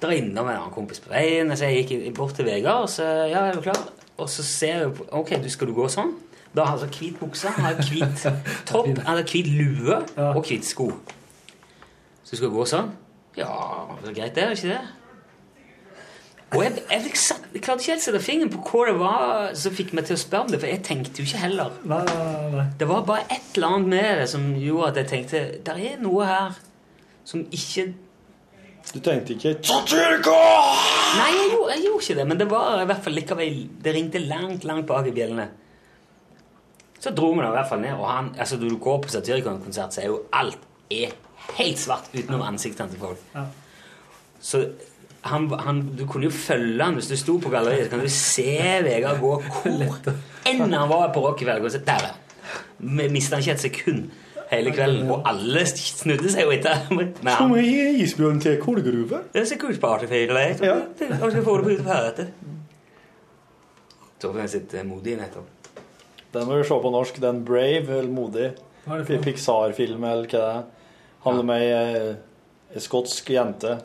dra 0.01 0.17
innom 0.17 0.49
en 0.49 0.57
annen 0.57 0.73
kompis 0.75 1.03
på 1.05 1.13
veien. 1.13 1.53
Så 1.53 1.69
jeg 1.69 1.85
gikk 1.85 2.09
bort 2.17 2.37
til 2.39 2.49
Vegard 2.49 2.89
og 2.89 2.91
så 2.95 3.11
ja, 3.29 3.45
er 3.51 3.59
du 3.59 3.63
klar? 3.67 3.85
Og 4.15 4.31
så 4.31 4.47
ser 4.47 4.85
jeg 4.85 4.97
på 4.97 5.09
Ok, 5.21 5.37
du, 5.43 5.51
skal 5.53 5.69
du 5.69 5.77
gå 5.77 5.91
sånn? 5.93 6.17
Da 6.55 6.69
hadde 6.71 6.87
altså 6.87 7.01
hvit 7.03 7.21
bukse, 7.21 7.51
har 7.67 7.81
hvit 7.83 8.27
topp, 8.71 8.93
eller 8.95 9.25
hvit 9.29 9.49
lue 9.51 10.01
og 10.31 10.45
hvit 10.47 10.65
sko. 10.65 10.89
Så 12.25 12.33
du 12.33 12.41
skal 12.41 12.55
gå 12.55 12.69
sånn? 12.71 12.95
Ja, 13.37 13.51
det 14.01 14.13
er 14.13 14.21
greit, 14.23 14.37
det, 14.39 14.45
er 14.45 14.55
ikke 14.55 14.71
det? 14.71 15.04
Og 16.55 16.63
jeg, 16.63 16.85
jeg, 16.91 17.17
satt, 17.19 17.49
jeg 17.55 17.63
klarte 17.65 17.83
ikke 17.83 17.95
helt 17.95 18.03
å 18.03 18.07
sette 18.07 18.23
fingeren 18.23 18.53
på 18.53 18.61
hva 18.69 18.85
det 18.89 18.95
var 19.01 19.57
som 19.59 19.75
fikk 19.75 19.93
meg 19.97 20.07
til 20.09 20.17
å 20.17 20.21
spørre 20.23 20.47
om 20.47 20.53
det, 20.53 20.61
for 20.63 20.71
jeg 20.71 20.83
tenkte 20.87 21.23
jo 21.23 21.29
ikke 21.29 21.43
heller. 21.43 21.75
Nei, 21.91 22.01
nei, 22.09 22.29
nei. 22.55 22.67
Det 22.81 22.89
var 22.91 23.05
bare 23.09 23.27
et 23.29 23.59
eller 23.59 23.77
annet 23.77 23.93
med 23.95 24.23
det 24.23 24.31
som 24.31 24.47
gjorde 24.61 24.93
at 24.93 25.03
jeg 25.03 25.11
tenkte 25.11 25.43
det 25.67 25.77
er 25.91 26.01
noe 26.03 26.29
her 26.29 26.63
som 27.25 27.45
ikke 27.49 27.89
Du 28.93 28.99
tenkte 29.01 29.35
ikke! 29.35 29.55
Nei, 29.65 31.29
jeg 31.33 31.51
gjorde, 31.55 31.69
jeg 31.73 31.85
gjorde 31.87 32.03
ikke 32.05 32.19
det, 32.21 32.27
men 32.31 32.41
det 32.41 32.49
var 32.51 32.83
i 32.83 32.89
hvert 32.91 33.05
fall 33.07 33.17
likevel 33.17 33.61
Det 33.83 33.95
ringte 33.97 34.21
langt, 34.23 34.67
langt 34.69 34.87
bak 34.91 35.09
i 35.09 35.15
bjellene. 35.17 35.49
Så 37.01 37.13
dro 37.13 37.31
vi 37.33 37.43
det 37.43 37.51
i 37.51 37.57
hvert 37.57 37.69
fall 37.69 37.83
ned. 37.83 37.97
Og 37.99 38.07
han, 38.09 38.31
altså, 38.41 38.57
når 38.61 38.73
du 38.73 38.79
går 38.81 39.01
på 39.05 39.13
Satyricon-konsert, 39.13 39.93
så 39.93 40.01
er 40.01 40.09
jo 40.09 40.23
alt 40.33 40.61
er 40.93 41.13
helt 41.59 41.81
svart 41.81 42.09
utenom 42.15 42.45
ansiktene 42.47 42.93
til 42.93 43.01
folk. 43.01 43.21
Ja. 43.35 43.45
Så 44.41 44.63
han, 45.25 45.47
han, 45.65 45.81
du 45.97 46.05
kunne 46.07 46.29
jo 46.29 46.35
følge 46.35 46.85
han 46.85 46.99
hvis 46.99 47.09
du 47.09 47.17
sto 47.17 47.39
på 47.41 47.53
galleriet. 47.53 47.87
Så 47.87 47.95
kan 47.95 48.03
du 48.05 48.11
se 48.13 48.59
Vegard 48.85 49.23
gå 49.23 49.33
hvor 49.41 50.11
enn 50.51 50.67
han 50.69 50.91
var 50.91 51.09
på 51.15 51.23
Rockefeller. 51.25 51.65
og 51.65 51.73
så 51.73 51.81
Der, 51.87 52.11
ja. 52.11 52.13
Vi 52.79 53.09
mista 53.09 53.39
ikke 53.41 53.55
et 53.55 53.65
sekund 53.65 54.11
hele 54.51 54.73
kvelden. 54.75 55.09
Og 55.11 55.25
alle 55.29 55.65
snudde 55.67 56.33
seg 56.33 56.45
jo 56.45 56.53
etter. 56.53 56.85
Men 56.93 57.15
han, 57.25 57.55
er 57.57 57.97
isbjørn 58.05 58.43
til 58.45 58.59
kulegruve. 58.61 59.25
det 59.33 59.47
ser 59.49 59.61
kult 59.63 59.81
ut, 59.81 60.09
Fidel. 60.09 60.37
Ja. 60.61 60.77
Og 61.21 61.33
vi 61.33 61.45
få 61.45 61.57
det 61.61 61.65
på 61.65 61.79
ute 61.79 62.29
Torfinn 64.25 64.49
sitt 64.49 64.73
modig 64.73 64.87
modige 64.89 65.17
nettopp. 65.21 65.49
Den 66.33 66.47
må 66.49 66.57
vi 66.59 66.69
se 66.69 66.77
på 66.81 66.91
norsk. 66.91 67.19
Den 67.21 67.43
Brave, 67.45 67.99
eller 67.99 68.11
Modig. 68.11 68.53
Er? 68.87 69.05
Pixar-film, 69.25 70.05
eller 70.05 70.29
hva 70.29 70.39
det 70.39 70.47
er. 70.53 70.63
Handler 71.25 71.45
om 71.45 71.51
med 71.51 71.67
eh, 71.73 72.15
ei 72.75 72.83
skotsk 72.85 73.31
jente. 73.31 73.79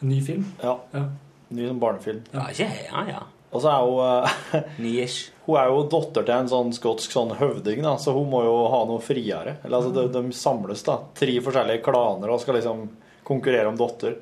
Ny 0.00 0.20
film? 0.24 0.44
Ja. 0.62 0.76
Ja. 0.94 1.04
Ny 1.48 1.66
sånn 1.70 1.82
barnefilm. 1.82 2.22
Ja, 2.34 2.46
ja, 2.58 2.68
ja, 2.90 3.02
ja. 3.08 3.24
Og 3.48 3.62
så 3.64 3.70
er 3.72 3.84
hun 3.86 4.00
eh. 4.04 5.12
Hun 5.48 5.56
er 5.56 5.70
jo 5.72 5.84
datter 5.88 6.26
til 6.26 6.34
en 6.34 6.50
sånn 6.50 6.72
skotsk 6.76 7.14
sånn 7.14 7.30
høvding, 7.38 7.80
da, 7.86 7.94
så 7.96 8.12
hun 8.12 8.28
må 8.28 8.42
jo 8.44 8.56
ha 8.68 8.82
noe 8.84 9.00
friere. 9.00 9.56
Eller 9.64 9.78
altså, 9.78 9.92
de, 9.96 10.04
de 10.12 10.36
samles, 10.36 10.82
da. 10.84 10.98
Tre 11.16 11.38
forskjellige 11.46 11.84
klaner 11.86 12.34
og 12.34 12.42
skal 12.42 12.58
liksom 12.58 12.84
konkurrere 13.28 13.70
om 13.70 13.78
datter. 13.80 14.18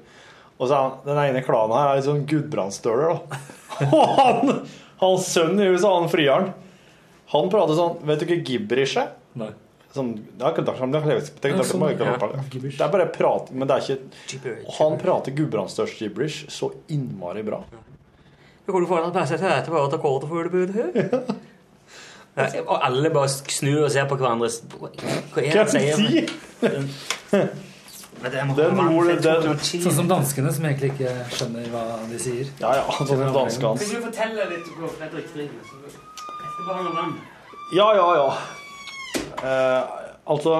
Og 0.56 0.70
så 0.70 0.78
er 0.78 0.94
den 1.08 1.20
ene 1.24 1.42
klanen 1.44 1.74
her 1.76 1.90
er 1.90 1.98
litt 1.98 2.06
sånn 2.06 2.22
gudbrandsdøler, 2.30 3.16
da. 3.16 3.40
Og 3.90 4.14
han, 4.20 4.54
hans 5.02 5.26
sønn 5.34 5.58
i 5.58 5.66
huset, 5.68 5.90
han 5.90 6.06
frieren, 6.08 6.52
han 7.34 7.50
prater 7.52 7.76
sånn 7.76 7.98
Vet 8.06 8.22
du 8.22 8.28
ikke 8.28 8.52
gibberish 8.52 8.96
er? 9.02 9.10
Nei. 9.36 9.50
Sånn, 9.96 10.10
det, 10.36 10.44
er, 10.44 10.60
det, 10.60 10.74
er, 10.76 10.86
det, 10.92 11.50
Ja, 11.50 11.64
sånn, 11.64 11.82
ja. 11.96 12.16
det 12.60 12.84
er 12.84 12.92
bare 12.92 13.06
prat, 13.14 13.48
men 13.56 13.68
det 13.70 13.76
er 13.78 13.96
ikke 13.96 14.54
Han 14.78 14.98
prater 15.00 15.32
gudbrandsdøls 15.38 15.94
gibberish 16.02 16.42
så 16.52 16.68
innmari 16.92 17.42
bra. 17.46 17.62
Hvor 18.66 18.82
du 18.82 18.88
får 18.90 19.06
den 19.06 19.14
passe 19.14 19.38
til 19.38 19.46
dette 19.48 19.70
bare 19.72 19.88
til 19.92 20.02
kortet 20.02 20.28
for 20.28 20.42
det 20.44 20.52
budet 20.52 21.36
Ja, 22.36 22.48
Og 22.66 22.74
alle 22.84 23.08
bare 23.14 23.30
snur 23.30 23.86
og 23.86 23.92
ser 23.94 24.08
på 24.10 24.18
hverandre. 24.20 24.50
Hva 24.76 24.90
er 25.40 25.46
det 25.46 25.56
han 25.56 25.68
sier? 25.72 26.28
Det 28.16 28.42
må 28.48 28.56
Den 28.56 28.78
gjorde 28.80 29.16
ikke- 29.20 29.82
Sånn 29.84 29.96
som 30.00 30.08
danskene, 30.08 30.52
som 30.52 30.64
egentlig 30.64 30.92
ikke 30.92 31.14
skjønner 31.30 31.70
hva 31.72 31.84
de 32.10 32.18
sier. 32.18 32.46
Ja, 32.60 32.74
ja, 32.80 32.84
sånn 32.98 33.06
som 33.06 33.18
danskene. 33.20 33.78
Kan 33.78 33.88
du 33.94 34.06
fortelle 34.10 34.46
litt 34.50 34.66
om 34.72 34.88
Fredrik 34.98 35.28
Friedrich? 35.32 35.72
Jeg 35.86 35.92
skal 36.52 36.64
bare 36.66 36.76
ha 36.76 36.82
noe 36.82 36.94
vann. 36.96 37.16
Ja, 37.72 37.88
ja, 37.94 38.06
ja. 38.20 38.28
Eh, 39.42 39.96
altså, 40.24 40.58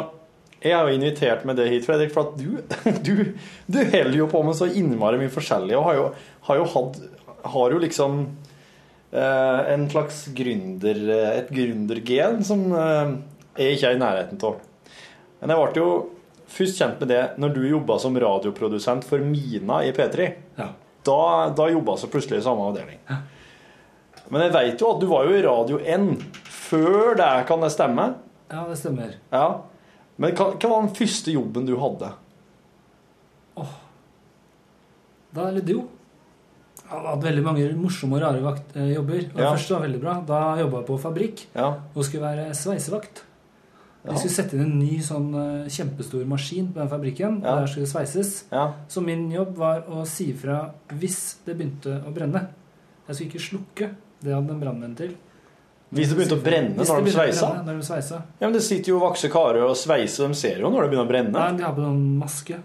jeg 0.63 0.75
har 0.75 0.89
jo 0.89 0.97
invitert 0.97 1.45
med 1.49 1.59
det 1.61 1.69
hit, 1.71 1.87
Fredrik, 1.87 2.13
for 2.15 2.31
at 2.31 2.41
du, 2.41 2.59
du, 3.07 3.33
du 3.71 3.79
holder 3.83 4.19
jo 4.19 4.29
på 4.33 4.43
med 4.47 4.59
så 4.59 4.69
innmari 4.69 5.21
mye 5.21 5.33
forskjellig, 5.33 5.77
og 5.79 5.89
har 5.89 6.01
jo, 6.01 6.11
har 6.51 6.63
jo 6.63 6.69
hatt 6.75 7.01
Har 7.47 7.71
jo 7.71 7.79
liksom 7.79 8.15
eh, 9.15 9.61
en 9.71 9.85
slags 9.91 10.25
gründer, 10.35 10.99
et 11.37 11.51
gründergen 11.55 12.41
som 12.43 12.65
eh, 12.75 13.13
jeg 13.57 13.77
ikke 13.77 13.93
er 13.93 13.95
i 13.95 14.01
nærheten 14.03 14.41
av. 14.49 14.57
Men 15.39 15.53
jeg 15.53 15.61
ble 15.61 15.83
jo 15.85 15.93
først 16.51 16.81
kjent 16.81 17.05
med 17.05 17.13
det 17.13 17.23
når 17.39 17.55
du 17.55 17.63
jobba 17.69 18.01
som 18.03 18.19
radioprodusent 18.19 19.07
for 19.07 19.23
Mina 19.23 19.79
i 19.87 19.93
P3. 19.95 20.27
Ja. 20.59 20.73
Da, 21.07 21.21
da 21.55 21.69
jobba 21.71 21.95
vi 22.03 22.11
plutselig 22.11 22.41
i 22.41 22.47
samme 22.49 22.67
avdeling. 22.67 22.99
Men 24.27 24.43
jeg 24.43 24.55
veit 24.57 24.83
jo 24.83 24.91
at 24.91 25.03
du 25.03 25.07
var 25.07 25.29
jo 25.29 25.37
i 25.37 25.45
Radio 25.47 25.79
N 25.79 26.17
før 26.51 27.15
det, 27.19 27.33
kan 27.47 27.63
det 27.63 27.71
stemme? 27.75 28.09
Ja, 28.51 28.67
det 28.69 28.77
stemmer. 28.79 29.17
Ja. 29.33 29.47
Men 30.17 30.35
hva, 30.39 30.53
hva 30.55 30.69
var 30.71 30.85
den 30.87 30.95
første 30.97 31.33
jobben 31.35 31.67
du 31.69 31.75
hadde? 31.81 32.13
Da 35.37 35.51
lydde 35.53 35.75
jo. 35.77 35.85
Jeg 36.87 36.93
har 36.93 37.07
hatt 37.11 37.25
veldig 37.25 37.43
mange 37.45 37.65
morsomme 37.77 38.17
og 38.19 38.23
rare 38.23 38.43
vakt, 38.45 38.77
eh, 38.79 38.93
jobber. 38.95 39.25
Og 39.35 39.41
Ja. 39.41 39.53
Første 39.53 39.75
var 39.75 39.83
veldig 39.89 40.01
bra. 40.01 40.15
Da 40.27 40.41
jobba 40.61 40.79
jeg 40.79 40.87
på 40.87 40.99
fabrikk 41.03 41.47
Ja. 41.55 41.75
og 41.95 42.05
skulle 42.05 42.23
være 42.23 42.51
sveisevakt. 42.55 43.23
Ja. 44.05 44.13
De 44.13 44.19
skulle 44.19 44.31
sette 44.37 44.55
inn 44.55 44.63
en 44.63 44.79
ny 44.79 44.99
sånn 45.01 45.35
eh, 45.35 45.69
kjempestor 45.69 46.25
maskin 46.27 46.69
på 46.73 46.75
den 46.79 46.89
fabrikken. 46.89 47.43
Ja. 47.43 47.55
Og 47.55 47.61
der 47.61 47.67
skulle 47.67 47.87
det 47.87 47.93
sveises. 47.93 48.45
Ja. 48.53 48.73
Så 48.89 49.03
min 49.03 49.31
jobb 49.33 49.57
var 49.57 49.83
å 49.91 50.07
si 50.07 50.33
fra 50.33 50.71
hvis 50.91 51.39
det 51.45 51.59
begynte 51.59 52.05
å 52.07 52.15
brenne. 52.15 52.49
Jeg 53.09 53.17
skulle 53.17 53.31
ikke 53.31 53.49
slukke. 53.51 53.95
Det 54.23 54.33
hadde 54.33 54.51
en 54.51 54.61
brannvenn 54.61 54.97
til. 54.97 55.17
Hvis 55.95 56.11
det 56.11 56.17
begynte 56.19 56.35
å 56.35 56.43
brenne 56.43 56.83
når 56.83 57.05
de 57.07 57.13
sveisa? 57.15 57.51
brenne 57.53 57.69
Når 57.69 57.77
de 57.79 57.87
sveisa. 57.87 58.17
Ja, 58.41 58.49
men 58.49 58.57
Det 58.57 58.63
sitter 58.67 58.91
jo 58.91 59.03
vakse 59.05 59.31
karer 59.31 59.63
og 59.69 59.77
sveiser, 59.79 60.27
de 60.27 60.39
ser 60.39 60.59
jo 60.65 60.71
når 60.73 60.83
det 60.83 60.91
begynner 60.91 61.07
å 61.07 61.13
brenne. 61.13 61.37
Nei, 61.37 61.61
de 61.61 61.67
har 61.67 61.77
på 61.77 61.85
noen 61.85 62.17
maske. 62.19 62.59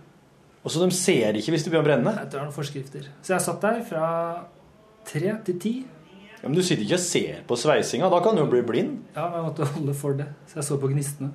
Og 0.62 0.74
så 0.74 0.82
de 0.82 0.90
ser 0.94 1.38
ikke 1.38 1.54
hvis 1.54 1.66
det 1.66 1.74
begynner 1.74 1.86
å 1.86 1.90
brenne. 1.92 2.16
Nei, 2.18 2.26
det 2.26 2.40
er 2.40 2.48
noen 2.48 2.56
forskrifter. 2.56 3.06
Så 3.22 3.36
jeg 3.36 3.46
satt 3.46 3.62
der 3.62 3.80
fra 3.86 4.08
tre 5.06 5.36
til 5.46 5.62
ti. 5.62 5.76
Ja, 6.42 6.48
men 6.48 6.58
du 6.58 6.64
sitter 6.66 6.82
ikke 6.82 6.98
og 6.98 7.06
ser 7.06 7.46
på 7.46 7.58
sveisinga, 7.62 8.10
da 8.10 8.20
kan 8.26 8.38
du 8.38 8.42
jo 8.42 8.50
bli 8.50 8.64
blind. 8.66 8.98
Ja, 9.14 9.28
men 9.30 9.38
jeg 9.38 9.48
måtte 9.52 9.70
holde 9.76 9.96
for 9.98 10.18
det. 10.18 10.26
Så 10.50 10.58
jeg 10.58 10.70
så 10.72 10.78
på 10.82 10.90
gnistene. 10.90 11.30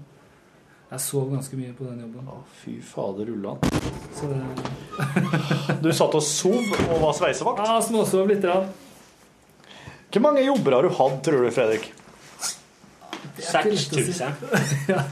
Jeg 0.90 1.02
sov 1.02 1.30
ganske 1.32 1.58
mye 1.58 1.72
på 1.74 1.86
den 1.86 2.02
jobben. 2.04 2.26
Å, 2.30 2.40
fy 2.62 2.76
fader 2.82 3.30
ullan. 3.30 3.62
Så 4.14 4.30
det... 4.30 4.42
Du 5.82 5.88
satt 5.94 6.14
og 6.14 6.22
sov 6.22 6.58
og 6.58 7.00
var 7.02 7.14
sveisevakt? 7.18 7.62
Ja, 7.62 7.78
småsov 7.82 8.30
litt. 8.30 8.46
Rann. 8.46 8.70
Hvor 10.16 10.22
mange 10.24 10.46
jobber 10.46 10.72
har 10.72 10.86
du 10.86 10.94
hatt, 10.96 11.16
tror 11.26 11.42
du, 11.44 11.50
Fredrik? 11.52 11.90
Seks 13.36 13.88
tusen. 13.92 14.32
ja. 14.88 15.02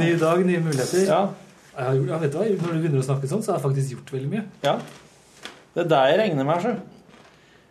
Ny 0.00 0.14
dag, 0.16 0.40
nye 0.48 0.60
muligheter. 0.64 1.02
Ja. 1.04 1.18
Jeg 1.74 1.84
har 1.84 1.98
gjort, 1.98 2.08
ja, 2.08 2.18
vet 2.22 2.32
du 2.32 2.38
hva? 2.38 2.46
Når 2.62 2.70
du 2.72 2.78
begynner 2.78 3.02
å 3.02 3.04
snakke 3.04 3.28
sånn, 3.28 3.42
så 3.44 3.52
har 3.52 3.58
jeg 3.58 3.64
faktisk 3.66 3.92
gjort 3.98 4.12
veldig 4.16 4.30
mye. 4.32 4.44
ja. 4.64 4.78
Det 5.74 5.82
er 5.82 5.88
det 5.90 6.00
jeg 6.06 6.18
regner 6.20 6.46
med, 6.46 6.62
selv. 6.62 6.82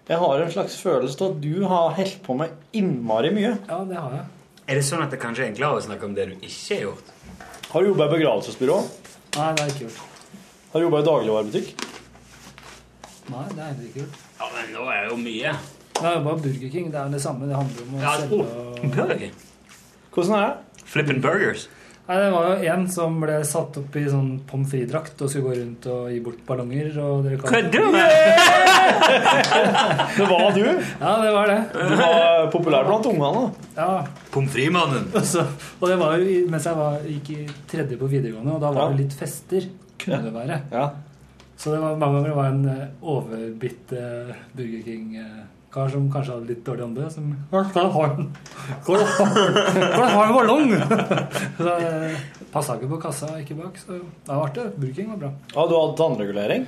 Jeg 0.10 0.20
har 0.20 0.42
en 0.44 0.50
slags 0.52 0.74
følelse 0.84 1.16
av 1.24 1.30
at 1.32 1.38
du 1.42 1.64
har 1.72 1.94
holdt 1.98 2.18
på 2.26 2.36
med 2.36 2.76
innmari 2.76 3.30
mye. 3.34 3.54
Ja, 3.70 3.78
det 3.88 3.96
har 3.96 4.18
jeg. 4.18 4.26
Er 4.68 4.78
det 4.78 4.84
sånn 4.86 5.02
at 5.06 5.16
det 5.16 5.22
kanskje 5.22 5.46
er 5.46 5.50
enklere 5.54 5.80
å 5.80 5.86
snakke 5.86 6.10
om 6.10 6.18
det 6.18 6.26
du 6.30 6.34
ikke 6.36 6.76
har 6.76 6.82
gjort? 6.82 7.14
Har 7.72 7.82
du 7.82 7.90
jobba 7.90 8.10
i 8.10 8.14
begravelsesbyrå? 8.18 8.76
Nei, 8.84 9.48
det 9.56 9.64
har 9.64 9.64
jeg 9.64 9.74
ikke 9.74 9.86
gjort. 9.88 10.44
Har 10.74 10.84
du 10.84 10.86
jobba 10.90 11.00
i 11.00 11.08
dagligvarebutikk? 11.08 11.88
Nei, 13.32 13.46
det 13.54 13.64
har 13.64 13.72
jeg 13.72 13.88
ikke 13.88 14.04
gjort. 14.04 14.20
Ja, 14.44 14.52
men 14.58 14.76
nå 14.76 14.90
er 14.92 15.00
det 15.00 15.14
jo 15.14 15.22
mye. 15.24 15.56
Jeg 15.94 16.04
har 16.08 16.14
jobba 16.18 16.32
på 16.36 16.44
Burger 16.48 16.70
King. 16.74 16.88
Det 16.92 17.00
er 17.00 17.08
det 17.14 17.22
samme. 17.24 17.48
Det 17.48 17.56
handler 17.56 17.82
om 17.88 17.94
å 17.96 17.98
Ja, 18.04 18.12
selge 18.20 18.36
oh, 18.36 18.42
og 18.42 18.46
burger. 18.98 19.32
Hvordan 20.14 20.34
er 20.40 20.44
det? 20.50 20.56
Flippin' 20.94 21.22
burgers. 21.24 21.62
Nei, 22.04 22.18
Det 22.20 22.32
var 22.34 22.44
jo 22.50 22.56
en 22.74 22.82
som 22.92 23.14
ble 23.22 23.36
satt 23.48 23.78
opp 23.80 23.94
i 23.96 24.02
sånn 24.12 24.32
pommes 24.50 24.68
frites-drakt 24.74 25.22
og 25.24 25.30
skulle 25.32 25.48
gå 25.48 25.54
rundt 25.62 25.84
og 25.88 26.10
gi 26.12 26.20
bort 26.26 26.42
ballonger. 26.50 26.88
Og 27.00 27.24
dere 27.24 27.38
kan... 27.40 27.48
Kødder 27.54 27.80
du 27.80 27.88
med 27.94 28.04
Det 30.18 30.26
var 30.28 30.52
du. 30.58 30.66
Ja, 31.00 31.12
det 31.24 31.32
var 31.38 31.46
det. 31.48 31.62
Du 31.72 31.96
var 32.02 32.52
populær 32.52 32.84
blant 32.90 33.08
ungene. 33.08 33.44
Ja, 33.78 33.88
Pommes 34.34 34.52
frites-mannen. 34.52 35.06
og, 35.16 35.24
og 35.80 35.86
det 35.94 35.98
var 36.04 36.12
jo 36.20 36.26
mens 36.52 36.68
jeg 36.68 36.76
var, 36.82 37.00
gikk 37.08 37.28
i 37.38 37.40
tredje 37.72 37.96
på 38.02 38.12
videregående, 38.12 38.52
og 38.58 38.62
da 38.66 38.70
var 38.76 38.84
Ja. 38.90 38.92
det 38.92 39.00
litt 39.06 39.16
fester. 39.24 39.64
Kunne 40.04 40.20
det 40.28 40.34
være. 40.36 40.60
Ja. 40.76 40.86
Så 41.56 41.72
det 41.72 41.80
var 41.80 41.96
mange 41.96 42.20
ganger 42.20 42.34
det 42.34 42.36
var 42.36 42.52
en 42.52 42.68
overbitt 43.00 43.00
overbitt 43.00 43.88
eh, 43.96 44.36
Burger 44.58 44.82
King-kar 45.74 45.90
som 45.90 46.06
kanskje 46.12 46.34
hadde 46.36 46.48
litt 46.52 46.64
dårlig 46.66 46.84
ånde. 46.86 47.10
Som 47.12 47.32
«Ja, 47.52 47.64
Skal 47.70 47.84
jeg 47.84 47.92
ha 47.94 48.04
en 48.06 48.36
Skal 48.84 48.96
jeg 48.96 49.08
ha 49.08 49.26
en- 49.26 49.54
skal 49.54 50.04
jeg 50.04 50.14
ha 50.14 50.24
en 50.24 50.34
ballong? 50.34 50.74
så 51.58 51.80
jeg 51.80 52.18
passa 52.54 52.76
ikke 52.78 52.90
på 52.90 53.00
kassa 53.02 53.28
ikke 53.42 53.58
bak. 53.58 53.78
Så 53.78 53.94
det 53.98 54.02
var 54.28 54.48
artig. 54.48 54.68
Bruking 54.78 55.10
var 55.10 55.18
bra. 55.18 55.32
ja, 55.56 55.66
du 55.68 55.74
hadde 55.80 55.98
tannregulering? 55.98 56.68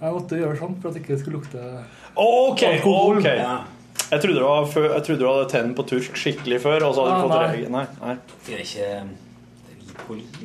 Jeg 0.00 0.12
måtte 0.16 0.38
gjøre 0.40 0.56
sånn 0.58 0.76
for 0.80 0.88
at 0.88 0.94
det 0.96 1.02
ikke 1.04 1.18
skulle 1.20 1.38
lukte 1.38 1.84
OK. 2.16 2.62
Alkohol. 2.64 3.18
ok. 3.20 3.24
Ja. 3.38 3.60
Jeg 4.10 4.20
trodde, 4.24 4.34
det 4.40 4.42
var 4.48 4.66
før, 4.66 4.86
jeg 4.96 5.02
trodde 5.06 5.20
du 5.20 5.26
hadde 5.28 5.48
tent 5.52 5.76
på 5.76 5.86
turk 5.86 6.16
skikkelig 6.18 6.60
før. 6.64 6.86
Og 6.88 6.94
så 6.96 7.04
hadde 7.04 7.14
du 7.14 7.28
fått 7.28 7.36
nei. 7.36 7.68
nei, 7.70 7.86
nei. 8.00 8.16
Det 8.46 8.54
er 8.56 8.64
ikke. 8.64 8.88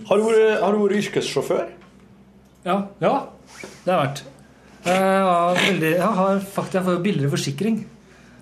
Har, 0.05 0.17
du 0.19 0.23
vært, 0.27 0.59
har 0.61 0.75
du 0.75 0.81
vært 0.83 0.97
yrkessjåfør? 0.99 1.65
Ja, 2.65 2.75
ja 3.01 3.13
det 3.85 3.93
har 3.93 4.03
vært. 4.05 4.23
Jeg, 4.85 5.01
har, 5.25 5.55
veldig, 5.57 5.91
jeg 5.95 6.13
har 6.19 6.39
faktisk 6.53 6.75
jeg 6.77 6.85
får 6.85 6.99
billigere 7.01 7.31
forsikring. 7.33 7.79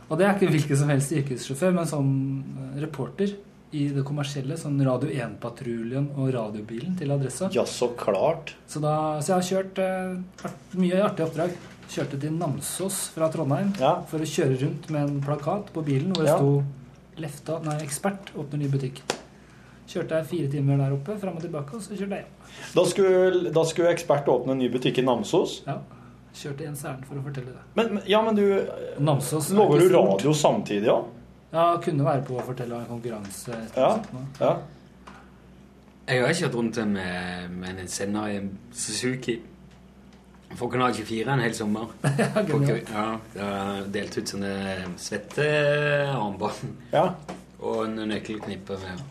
Og 0.10 0.18
det 0.20 0.28
er 0.28 0.36
ikke 0.36 0.52
hvilken 0.52 0.78
som 0.78 0.90
helst 0.92 1.14
yrkessjåfør, 1.16 1.74
men 1.78 1.90
sånn 1.90 2.14
eh, 2.44 2.82
reporter 2.84 3.34
i 3.74 3.88
det 3.90 4.04
kommersielle, 4.06 4.54
sånn 4.60 4.78
Radio 4.86 5.10
1-patruljen 5.10 6.12
og 6.22 6.28
radiobilen 6.36 6.94
til 7.00 7.10
Adressa. 7.16 7.48
Ja, 7.56 7.64
så 7.66 7.88
klart. 7.98 8.54
Så, 8.70 8.82
da, 8.84 9.20
så 9.24 9.34
jeg 9.34 9.40
har 9.40 9.48
kjørt 9.50 9.82
eh, 9.82 10.52
mye 10.78 11.00
artige 11.08 11.26
oppdrag. 11.30 11.56
Kjørte 11.94 12.18
til 12.22 12.32
Namsos 12.38 13.00
fra 13.14 13.28
Trondheim 13.34 13.74
for 14.10 14.24
å 14.24 14.28
kjøre 14.30 14.56
rundt 14.62 14.88
med 14.94 15.04
en 15.10 15.18
plakat 15.26 15.68
på 15.76 15.84
bilen 15.86 16.14
hvor 16.14 16.24
det 16.26 16.32
Ja. 16.32 16.38
sto 16.38 16.64
Lefta, 17.22 17.60
nei, 17.62 17.76
'Ekspert 17.84 18.32
åpner 18.34 18.58
ny 18.58 18.68
butikk'. 18.74 19.02
Kjørte 19.86 20.18
jeg 20.18 20.26
fire 20.26 20.48
timer 20.50 20.78
der 20.82 20.94
oppe, 20.96 21.14
fram 21.22 21.36
og 21.38 21.44
tilbake, 21.44 21.76
og 21.76 21.82
så 21.84 21.94
kjørte 21.94 22.18
jeg 22.18 22.24
hjem. 22.24 22.72
Da 22.74 22.86
skulle, 22.90 23.52
da 23.54 23.64
skulle 23.70 23.92
Ekspert 23.94 24.26
åpne 24.34 24.56
en 24.56 24.58
ny 24.64 24.70
butikk 24.74 24.98
i 24.98 25.06
Namsos. 25.06 25.60
Ja. 25.68 25.76
Kjørte 26.34 26.66
ens 26.66 26.82
ærend 26.90 27.04
for 27.06 27.20
å 27.20 27.24
fortelle 27.28 27.52
det. 27.54 27.64
Men, 27.78 27.94
men- 27.96 28.08
ja, 28.10 28.22
men 28.26 28.36
du 28.36 28.46
Namsos 29.00 29.52
er 29.52 29.56
Lager 29.60 29.80
du 29.84 29.96
radio 29.96 30.34
samtidig, 30.34 30.88
ja? 30.90 31.00
Ja, 31.54 31.66
kunne 31.78 32.06
være 32.08 32.24
på 32.26 32.40
å 32.40 32.46
fortelle 32.48 32.74
om 32.74 32.82
en 32.82 32.88
konkurranse. 32.90 33.54
Ja. 33.78 33.92
ja. 34.40 34.54
Jeg 36.10 36.24
har 36.26 36.34
kjørt 36.34 36.56
rundt 36.58 36.78
med, 36.90 37.52
med 37.54 37.80
en 37.84 37.88
sender 37.88 38.32
i 38.34 38.38
en 38.42 38.48
Suzuki 38.74 39.38
for 40.58 40.70
Kanal 40.74 40.94
24 40.94 41.30
en 41.34 41.40
hel 41.46 41.54
sommer. 41.58 41.94
ja, 42.04 42.32
ja, 42.42 43.06
jeg 43.36 43.46
har 43.46 43.88
delt 43.94 44.18
ut 44.18 44.34
sånne 44.34 44.52
svettearmbånd 45.02 46.74
Ja. 46.94 47.06
og 47.62 47.86
en 47.86 47.96
nøkkelknippe 48.10 48.78
med 48.84 49.06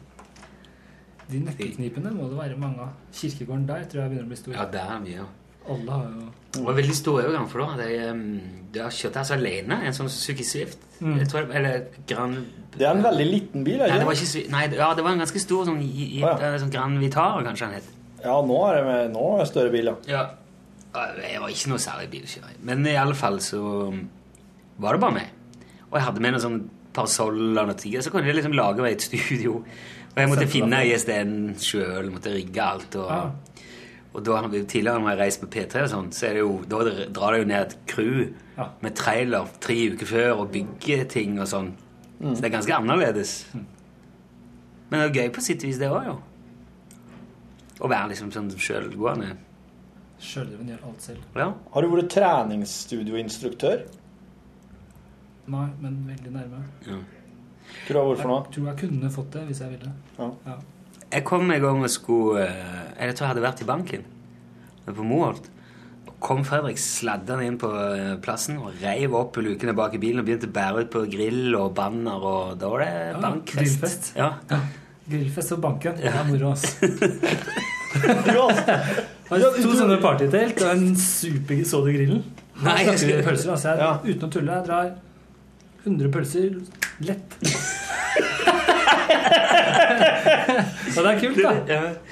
De 1.33 1.41
nøkkelknipene 1.47 2.13
må 2.15 2.27
det 2.29 2.39
være 2.43 2.59
mange 2.61 2.83
av. 2.85 2.93
Kirkegården 3.15 3.65
der 3.71 3.87
tror 3.89 4.03
jeg 4.03 4.11
begynner 4.13 4.27
å 4.29 4.33
bli 4.35 4.41
stor. 4.43 4.59
Ja, 4.59 4.67
det 4.75 4.83
er 4.83 4.99
mye. 5.07 5.27
Alle 5.71 5.91
har 5.95 6.05
jo 6.11 6.29
Det 6.53 6.65
var 6.67 6.75
veldig 6.77 6.95
stor 6.97 7.21
overgang, 7.23 7.49
for 7.49 7.63
da 7.63 7.77
Du 7.79 8.11
um, 8.11 8.23
har 8.77 8.91
kjørt 8.91 9.17
altså 9.21 9.35
alene 9.39 9.79
en 9.87 9.95
sånn 9.97 10.09
Suzuki 10.13 10.45
Swift. 10.45 10.79
Mm. 11.01 11.17
Jeg 11.23 11.29
tror, 11.31 11.49
eller 11.55 11.87
Grand 12.09 12.37
Det 12.77 12.87
er 12.87 12.91
en 12.97 13.03
veldig 13.05 13.27
liten 13.31 13.65
bil, 13.65 13.81
Ikke? 13.81 13.89
Nei, 13.89 13.99
det 14.03 14.07
var 14.07 14.21
ikke? 14.21 14.45
Nei, 14.53 14.63
ja, 14.77 14.91
det 14.95 15.05
var 15.07 15.13
en 15.17 15.25
ganske 15.25 15.43
stor 15.43 15.65
sånn, 15.69 15.81
i, 15.83 16.07
i, 16.19 16.23
Å, 16.23 16.37
ja. 16.41 16.53
sånn 16.63 16.73
Grand 16.75 16.99
Vitara, 17.03 17.43
kanskje 17.47 17.69
han 17.69 17.77
het. 17.79 17.91
Ja, 18.23 18.37
nå 18.47 18.59
er 18.69 18.79
det, 18.79 18.83
med, 18.87 19.13
nå 19.17 19.25
er 19.35 19.43
det 19.43 19.49
større 19.51 19.73
bil, 19.75 19.91
ja. 19.91 19.97
Ja. 20.09 20.23
Ja, 20.93 21.07
Jeg 21.17 21.41
var 21.41 21.49
ikke 21.55 21.71
noe 21.73 21.81
særlig 21.81 22.11
bilkjører. 22.13 22.59
Men 22.69 22.85
i 22.87 22.97
alle 23.01 23.17
fall 23.17 23.39
så 23.41 23.63
var 24.83 24.97
det 24.97 25.01
bare 25.03 25.17
meg. 25.17 25.31
Og 25.91 25.97
jeg 25.99 26.05
hadde 26.07 26.23
med 26.25 26.35
noen 26.35 26.45
sånn 26.45 26.61
parasoll 26.93 27.41
og 27.57 27.71
noe 27.71 27.77
ting, 27.81 27.97
så 28.05 28.13
kunne 28.13 28.29
jeg 28.29 28.37
liksom 28.39 28.55
lage 28.57 28.85
meg 28.85 28.99
et 28.99 29.07
studio. 29.07 29.63
Og 30.13 30.19
jeg 30.21 30.29
måtte 30.29 30.45
Sette 30.45 30.53
finne. 30.53 30.83
ISDN 30.85 31.33
sjøl, 31.61 32.11
måtte 32.13 32.35
rigge 32.35 32.61
alt. 32.61 32.97
Og, 33.01 33.09
Ah. 33.09 33.31
Og 34.13 34.25
da 34.27 34.41
tidligere 34.49 35.01
når 35.01 35.11
jeg 35.15 35.19
reiste 35.23 35.47
med 35.47 35.53
P3 35.55 35.83
og 35.87 35.91
sånn, 35.93 36.11
så 36.13 36.27
er 36.29 36.33
det 36.37 36.43
jo, 36.43 36.57
da 36.69 36.81
drar 37.17 37.33
det 37.33 37.39
jo 37.43 37.47
ned 37.49 37.61
et 37.67 37.77
crew 37.89 38.19
Ja. 38.59 38.67
med 38.83 38.95
trailer 38.95 39.49
tre 39.65 39.77
uker 39.95 40.07
før 40.07 40.33
og 40.43 40.51
bygger 40.53 41.05
ting 41.09 41.39
og 41.41 41.47
sånn. 41.49 41.71
Mm. 42.21 42.35
Så 42.35 42.41
det 42.43 42.51
er 42.51 42.57
ganske 42.59 42.75
annerledes. 42.77 43.33
Men 43.55 45.01
det 45.01 45.07
er 45.09 45.23
gøy 45.23 45.33
på 45.33 45.41
sitt 45.41 45.65
vis, 45.65 45.79
det 45.81 45.89
òg, 45.89 46.05
jo. 46.11 46.19
Å 47.81 47.89
være 47.89 48.13
liksom 48.13 48.31
sånn 48.35 48.51
sjølgående. 48.53 49.33
Sjøldreven 50.23 50.69
gjør 50.69 50.85
alt 50.87 51.03
selv. 51.03 51.25
Ja. 51.35 51.49
Har 51.73 51.83
du 51.83 51.89
vært 51.89 52.13
treningsstudioinstruktør? 52.13 53.87
Nei, 55.51 55.65
men 55.81 55.97
veldig 56.07 56.31
nærme. 56.37 56.61
Ja. 56.87 57.01
For 57.89 57.97
noe? 58.29 58.45
Jeg 58.45 58.53
tror 58.55 58.69
jeg 58.69 58.79
kunne 58.85 59.11
fått 59.11 59.33
det 59.35 59.43
hvis 59.49 59.63
jeg 59.65 59.73
ville. 59.75 59.91
Ja. 60.19 60.29
Ja. 60.47 60.59
Jeg 61.13 61.25
kom 61.29 61.51
en 61.53 61.61
gang 61.63 61.83
og 61.85 61.91
skulle 61.93 62.45
eh, 62.47 63.07
Jeg 63.09 63.15
tror 63.17 63.27
jeg 63.27 63.33
hadde 63.35 63.45
vært 63.45 63.61
i 63.65 63.69
banken 63.69 64.05
på 64.87 65.05
Moholt. 65.07 65.45
Og 66.09 66.15
kom 66.25 66.41
Fredrik 66.47 66.79
sladdende 66.81 67.45
inn 67.47 67.59
på 67.61 67.69
eh, 67.71 68.15
plassen 68.25 68.57
og 68.59 68.73
reiv 68.83 69.15
opp 69.15 69.37
lukene 69.45 69.75
bak 69.79 69.95
i 69.95 70.01
bilen 70.03 70.21
og 70.23 70.27
begynte 70.27 70.49
å 70.51 70.55
bære 70.57 70.83
ut 70.87 70.91
på 70.93 71.05
grill 71.13 71.55
og 71.59 71.75
banner, 71.77 72.19
og 72.33 72.57
da 72.59 72.71
var 72.73 72.83
det 72.83 72.89
Ja, 72.93 73.21
bankfest. 73.23 73.59
grillfest. 73.61 74.11
Ja. 74.19 74.31
Grillfest 75.13 75.53
og 75.57 75.61
banken. 75.63 75.97
Det 76.01 76.05
Ja. 76.09 76.13
er 76.21 76.25
moro, 76.31 76.53
ass. 76.53 76.65
To 79.33 79.73
sånne 79.77 79.99
partytelt 80.01 80.61
og 80.65 80.71
en 80.73 80.95
super 80.97 81.59
Så 81.69 81.83
du 81.85 81.91
grillen? 81.93 82.23
Nei, 82.65 82.79
jeg 82.87 82.99
skulle 83.01 83.23
pølser. 83.25 83.53
Altså, 83.55 83.75
jeg, 83.77 84.17
Uten 84.17 84.29
å 84.29 84.33
tulle, 84.33 84.53
jeg 84.59 84.67
drar 84.67 84.91
100 85.85 86.13
pølser 86.15 86.61
lett. 87.05 87.29
og 90.97 90.99
det 91.05 91.11
er 91.13 91.21
kult, 91.23 91.39
da. 91.43 91.53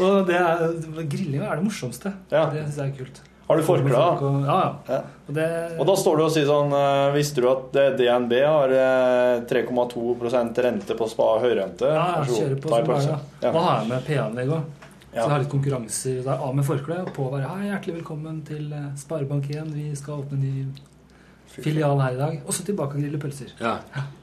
Og 0.00 0.28
det 0.28 0.38
er, 0.38 0.62
grilling 1.10 1.42
er 1.44 1.58
det 1.60 1.66
morsomste. 1.66 2.12
Det 2.30 2.44
syns 2.54 2.78
jeg 2.80 2.92
er 2.92 2.96
kult. 3.00 3.20
Har 3.50 3.58
du 3.58 3.64
forkle, 3.66 3.90
da? 3.90 4.30
Ja, 4.46 4.58
ja. 4.86 4.98
Og 5.26 5.34
det, 5.34 5.44
Og 5.82 5.86
da 5.88 5.94
står 5.98 6.20
du 6.20 6.22
og 6.22 6.28
sier 6.30 6.44
sånn 6.46 6.70
eh, 6.70 7.08
Visste 7.16 7.42
du 7.42 7.48
at 7.50 7.74
eh, 7.82 7.88
DNB 7.98 8.34
har 8.46 8.74
eh, 8.78 9.40
3,2% 9.50 10.60
rente 10.62 10.94
på 10.94 11.08
spa 11.10 11.26
høyrente? 11.42 11.88
ja, 11.90 12.04
jeg 12.20 12.36
kjører 12.36 12.60
på 12.62 12.70
som 12.70 12.86
bare 12.92 13.08
det. 13.08 13.16
Da 13.42 13.64
har 13.64 13.80
jeg 13.80 13.88
med 13.90 14.06
PA-anlegg 14.06 14.52
òg. 14.54 14.68
Så 15.10 15.16
jeg 15.18 15.32
har 15.32 15.42
litt 15.42 15.50
konkurranser. 15.50 16.20
Da 16.22 16.36
er 16.36 16.44
av 16.46 16.54
med 16.60 16.68
forkle 16.68 17.00
og 17.02 17.10
på 17.16 17.26
bare 17.32 17.50
Hei, 17.50 17.72
hjertelig 17.72 17.96
velkommen 17.96 18.38
til 18.46 18.70
eh, 18.70 18.86
Sparebank1. 19.02 19.74
Vi 19.74 19.88
skal 19.98 20.22
åpne 20.22 20.38
en 20.38 20.46
ny 20.46 21.58
filial 21.58 21.98
her 22.04 22.14
i 22.14 22.22
dag. 22.22 22.38
Og 22.46 22.54
så 22.54 22.62
tilbake 22.70 22.94
og 22.94 23.02
grille 23.02 23.18
pølser. 23.18 23.50
Ja. 23.58 23.80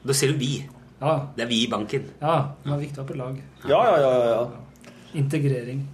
Da 0.08 0.16
sier 0.16 0.32
du 0.32 0.40
vi. 0.40 0.54
Ja. 0.98 1.12
Det 1.36 1.44
er 1.44 1.50
vi 1.50 1.60
i 1.64 1.68
banken. 1.70 2.08
Ja, 2.20 2.38
det 2.64 2.72
er 2.74 2.80
viktig 2.82 2.98
å 2.98 3.04
være 3.04 3.12
på 3.12 3.18
lag. 3.20 3.38
Ja, 3.68 3.78
ja, 3.86 3.94
ja. 4.02 4.10
ja, 4.18 4.26
ja. 4.34 4.92
Integrering. 5.18 5.86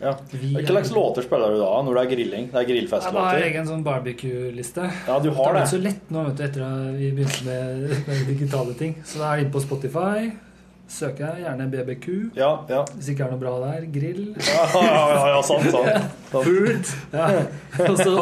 ja. 0.00 0.12
Hvilke 0.30 0.66
slags 0.70 0.92
låter 0.94 1.26
spiller 1.26 1.52
du 1.56 1.60
da 1.60 1.82
når 1.82 1.98
det 1.98 2.02
er 2.04 2.10
grilling? 2.14 2.48
Det 2.52 2.62
er 2.62 2.68
grillfestlåter? 2.70 3.20
Jeg 3.26 3.42
har 3.42 3.50
egen 3.50 3.68
sånn 3.68 3.84
barbecue-liste. 3.86 4.88
Ja, 5.08 5.18
du 5.20 5.30
har 5.34 5.52
det. 5.52 5.60
det. 5.60 5.62
er 5.66 5.70
så 5.74 5.82
lett 5.82 6.10
nå 6.14 6.24
vet 6.28 6.38
du, 6.38 6.42
etter 6.46 6.66
at 6.66 6.98
vi 7.00 7.12
begynte 7.18 7.46
med, 7.48 7.94
med 8.08 8.26
digitale 8.30 8.76
ting. 8.78 8.98
Så 9.04 9.22
da 9.22 9.30
er 9.32 9.40
jeg 9.40 9.48
inne 9.48 9.56
på 9.58 9.64
Spotify. 9.66 10.30
Søker 10.86 11.32
jeg 11.32 11.42
gjerne 11.42 11.64
BBQ. 11.72 12.08
Ja, 12.38 12.52
ja. 12.70 12.84
Hvis 12.94 13.08
ikke 13.10 13.26
er 13.26 13.32
noe 13.34 13.42
bra 13.42 13.56
der, 13.64 13.88
grill. 13.90 14.28
Ja, 14.46 14.66
ja, 14.70 15.00
ja, 15.10 15.24
ja, 15.34 15.40
sant, 15.42 15.66
sant. 15.74 16.12
Food. 16.30 16.92
Ja. 17.10 17.30
Og 17.88 17.98
så 17.98 18.12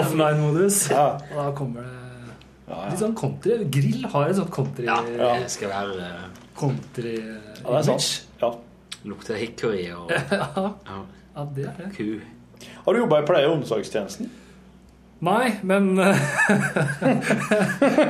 offline-modus. 0.00 0.86
Ja. 0.88 1.10
Og 1.34 1.36
da 1.36 1.50
kommer 1.58 1.84
det 1.84 2.01
litt 2.68 3.00
sånn 3.00 3.14
country. 3.18 3.56
Grill 3.74 4.04
har 4.12 4.28
en 4.30 4.36
sånn 4.38 4.50
country 4.54 4.84
Ja, 4.86 4.98
det 5.06 5.48
skal 5.52 5.68
være 5.72 5.94
eh, 6.06 6.28
country 6.58 7.14
Ja, 7.18 7.66
det 7.66 7.80
er 7.80 7.88
sant. 7.88 8.06
Ja. 8.42 8.50
Lukter 9.10 9.34
hickory 9.40 9.84
og 9.96 10.06
ja. 10.14 10.20
ja, 10.30 10.68
ja, 11.34 11.42
det 11.56 11.64
er 11.66 11.74
det. 11.80 11.88
ku. 11.96 12.06
Har 12.84 12.90
du 12.94 12.98
jobba 13.02 13.16
i 13.22 13.26
pleie- 13.26 13.48
og 13.50 13.54
omsorgstjenesten? 13.60 14.26
Nei, 15.22 15.48
men 15.62 15.94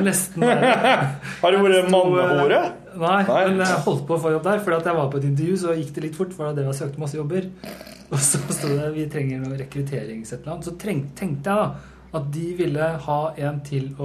Nesten. 0.07 0.43
Har 0.45 1.53
du 1.53 1.59
vært 1.61 1.91
mannehore? 1.93 2.61
Nei, 2.97 3.23
Nei. 3.29 3.43
men 3.51 3.61
jeg 3.65 3.81
holdt 3.87 4.05
på 4.09 4.17
å 4.17 4.21
få 4.21 4.33
jobb 4.35 4.45
der, 4.47 4.61
fordi 4.65 4.77
at 4.79 4.89
jeg 4.91 4.97
var 4.99 5.09
på 5.13 5.19
et 5.21 5.27
intervju, 5.29 5.55
så 5.63 5.75
gikk 5.77 5.93
det 5.97 6.05
litt 6.07 6.17
fort, 6.19 6.33
for 6.37 6.43
det 6.57 6.65
var 6.67 6.77
søkt 6.77 6.99
masse 7.01 7.17
jobber. 7.19 7.43
Og 8.13 8.19
så 8.21 8.39
sto 8.53 8.69
det 8.77 8.91
vi 8.97 9.05
trenger 9.13 9.41
noe 9.45 9.57
rekrutterings 9.61 10.33
et 10.35 10.41
eller 10.43 10.53
annet. 10.59 10.69
Så 10.69 10.73
treng, 10.81 11.01
tenkte 11.19 11.51
jeg 11.53 11.57
da 11.57 11.59
at 12.21 12.25
de 12.35 12.47
ville 12.59 12.87
ha 13.07 13.21
en 13.41 13.57
til 13.65 13.85
å 13.97 14.01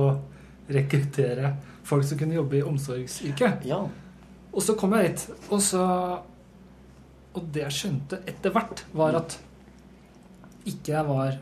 rekruttere 0.69 1.53
folk 1.87 2.03
som 2.03 2.17
kunne 2.19 2.35
jobbe 2.35 2.57
i 2.59 2.63
omsorgsyrket. 2.67 3.65
Ja. 3.69 3.81
Og 4.53 4.63
så 4.65 4.75
kom 4.79 4.95
jeg 4.97 5.09
hit, 5.11 5.27
og 5.53 5.61
så 5.61 5.83
Og 7.37 7.43
det 7.53 7.61
jeg 7.67 7.75
skjønte 7.75 8.17
etter 8.25 8.49
hvert, 8.55 8.79
var 8.97 9.13
at 9.19 9.35
ikke 10.65 10.95
jeg 10.95 11.05
var 11.05 11.35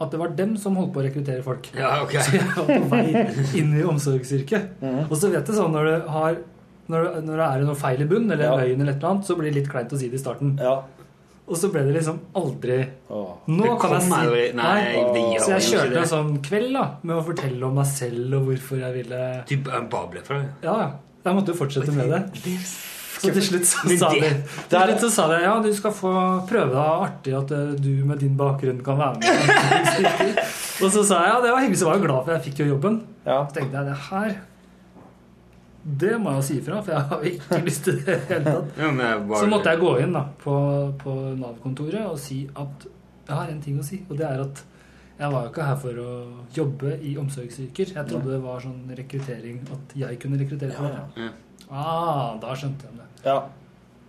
At 0.00 0.10
det 0.10 0.18
var 0.18 0.32
dem 0.34 0.56
som 0.56 0.74
holdt 0.78 0.92
på 0.94 1.02
å 1.02 1.04
rekruttere 1.04 1.42
folk. 1.44 1.68
Ja, 1.76 2.00
okay. 2.02 2.18
Så 2.24 2.38
jeg 2.38 2.48
var 2.56 2.66
på 2.66 2.88
vei 2.90 3.26
inn 3.60 3.74
i 3.78 3.84
omsorgsyrket. 3.86 4.72
Mm. 4.80 5.04
Og 5.10 5.14
så 5.20 5.28
vet 5.30 5.46
du 5.46 5.52
sånn 5.54 5.70
når 5.76 5.84
du 5.90 6.08
har 6.16 6.40
når, 6.90 7.06
når 7.24 7.38
det 7.40 7.44
er 7.46 7.62
noe 7.64 7.78
feil 7.80 8.02
i 8.02 8.08
bunnen, 8.08 8.32
eller 8.34 8.44
Ja. 8.44 8.56
øyen, 8.60 8.80
eller 8.80 8.92
et 8.92 8.98
eller 8.98 9.08
annet, 9.14 9.24
så 9.24 9.36
blir 9.38 9.48
det 9.52 9.60
litt 9.62 9.70
kleint 9.72 9.92
å 9.94 9.96
si 9.96 10.08
det 10.12 10.18
i 10.18 10.20
starten. 10.24 10.50
Ja. 10.60 10.74
Og 11.44 11.58
så 11.60 11.68
ble 11.68 11.82
det 11.84 11.92
liksom 11.98 12.18
aldri 12.40 12.78
Nå 13.52 13.74
kan 13.80 13.90
jeg 13.98 14.02
si 14.06 14.12
aldri- 14.16 14.54
nei, 14.56 14.78
det 15.12 15.24
gjør 15.34 15.42
Så 15.44 15.50
jeg 15.52 15.66
kjørte 15.68 15.98
en 16.00 16.08
sånn 16.14 16.30
kveld 16.46 16.72
da 16.72 16.84
med 17.02 17.16
å 17.18 17.24
fortelle 17.26 17.66
om 17.68 17.74
meg 17.76 17.86
selv 17.90 18.38
og 18.38 18.46
hvorfor 18.48 18.80
jeg 18.80 18.94
ville 18.94 19.20
Du 19.50 19.56
bare 19.66 19.82
babler 19.92 20.24
for 20.24 20.38
det. 20.40 20.48
Ja, 20.64 20.76
ja. 20.80 20.90
Jeg 21.24 21.34
måtte 21.36 21.52
jo 21.52 21.58
fortsette 21.60 21.92
med 21.96 22.08
det. 22.12 22.22
Så 23.24 23.30
til 23.32 23.44
slutt 23.44 23.64
så 23.68 23.98
sa 23.98 24.08
de 24.12 24.20
det- 24.20 24.40
Til 24.68 24.80
slutt 24.88 25.00
så 25.04 25.10
sa 25.10 25.28
de 25.28 25.42
ja, 25.44 25.52
du 25.64 25.70
skal 25.76 25.92
få 25.96 26.14
prøve 26.48 26.72
deg 26.72 27.04
artig 27.08 27.36
at 27.38 27.52
eh, 27.52 27.74
du 27.80 27.92
med 28.04 28.18
din 28.20 28.34
bakgrunn 28.36 28.82
kan 28.84 28.98
være 28.98 29.20
med. 29.20 30.40
Og 30.84 30.90
så 30.92 31.04
sa 31.06 31.20
jeg 31.24 31.32
ja, 31.32 31.40
det 31.44 31.52
var 31.54 31.60
hyggelig, 31.62 31.78
så 31.80 31.86
var 31.88 31.94
jeg 32.00 32.04
glad 32.08 32.24
for 32.26 32.32
jeg 32.34 32.42
fikk 32.48 32.58
jo 32.64 32.66
jobben. 32.74 32.98
Så 33.24 33.38
tenkte 33.54 33.78
jeg 33.78 33.86
det 33.92 34.00
her 34.10 34.34
Det 35.84 36.14
må 36.18 36.30
jeg 36.32 36.36
jo 36.40 36.44
si 36.46 36.54
ifra, 36.62 36.78
for 36.82 36.92
jeg 36.94 37.08
har 37.10 37.24
ikke 37.28 37.58
lyst 37.66 37.82
til 37.84 37.96
det 38.00 38.04
i 38.08 38.18
det 38.20 38.28
hele 38.30 38.44
tatt. 38.44 38.78
Ja, 38.80 38.90
bare- 39.20 39.40
Så 39.42 39.48
måtte 39.50 39.70
jeg 39.74 39.80
gå 39.82 39.90
inn 40.00 40.12
da 40.16 40.22
på, 40.44 40.54
på 41.02 41.14
Nav-kontoret 41.36 42.06
og 42.08 42.18
si 42.18 42.38
at 42.56 42.86
jeg 43.28 43.36
har 43.36 43.48
en 43.52 43.60
ting 43.60 43.78
å 43.78 43.84
si, 43.84 43.98
og 44.08 44.16
det 44.16 44.24
er 44.26 44.40
at 44.40 44.62
jeg 45.18 45.30
var 45.30 45.44
jo 45.44 45.50
ikke 45.52 45.66
her 45.68 45.76
for 45.76 46.00
å 46.00 46.08
jobbe 46.56 46.94
i 47.04 47.12
omsorgsyrker. 47.20 47.92
Jeg 47.94 48.06
trodde 48.08 48.32
det 48.32 48.40
var 48.42 48.60
sånn 48.64 48.80
rekruttering 48.96 49.60
at 49.76 49.92
jeg 49.96 50.18
kunne 50.20 50.38
rekruttere 50.40 50.72
folk. 50.72 51.16
Ja. 51.20 51.28
Ah, 51.70 52.36
da 52.40 52.54
skjønte 52.56 52.88
jeg 52.88 52.96
det. 52.98 53.06
Ja. 53.28 53.36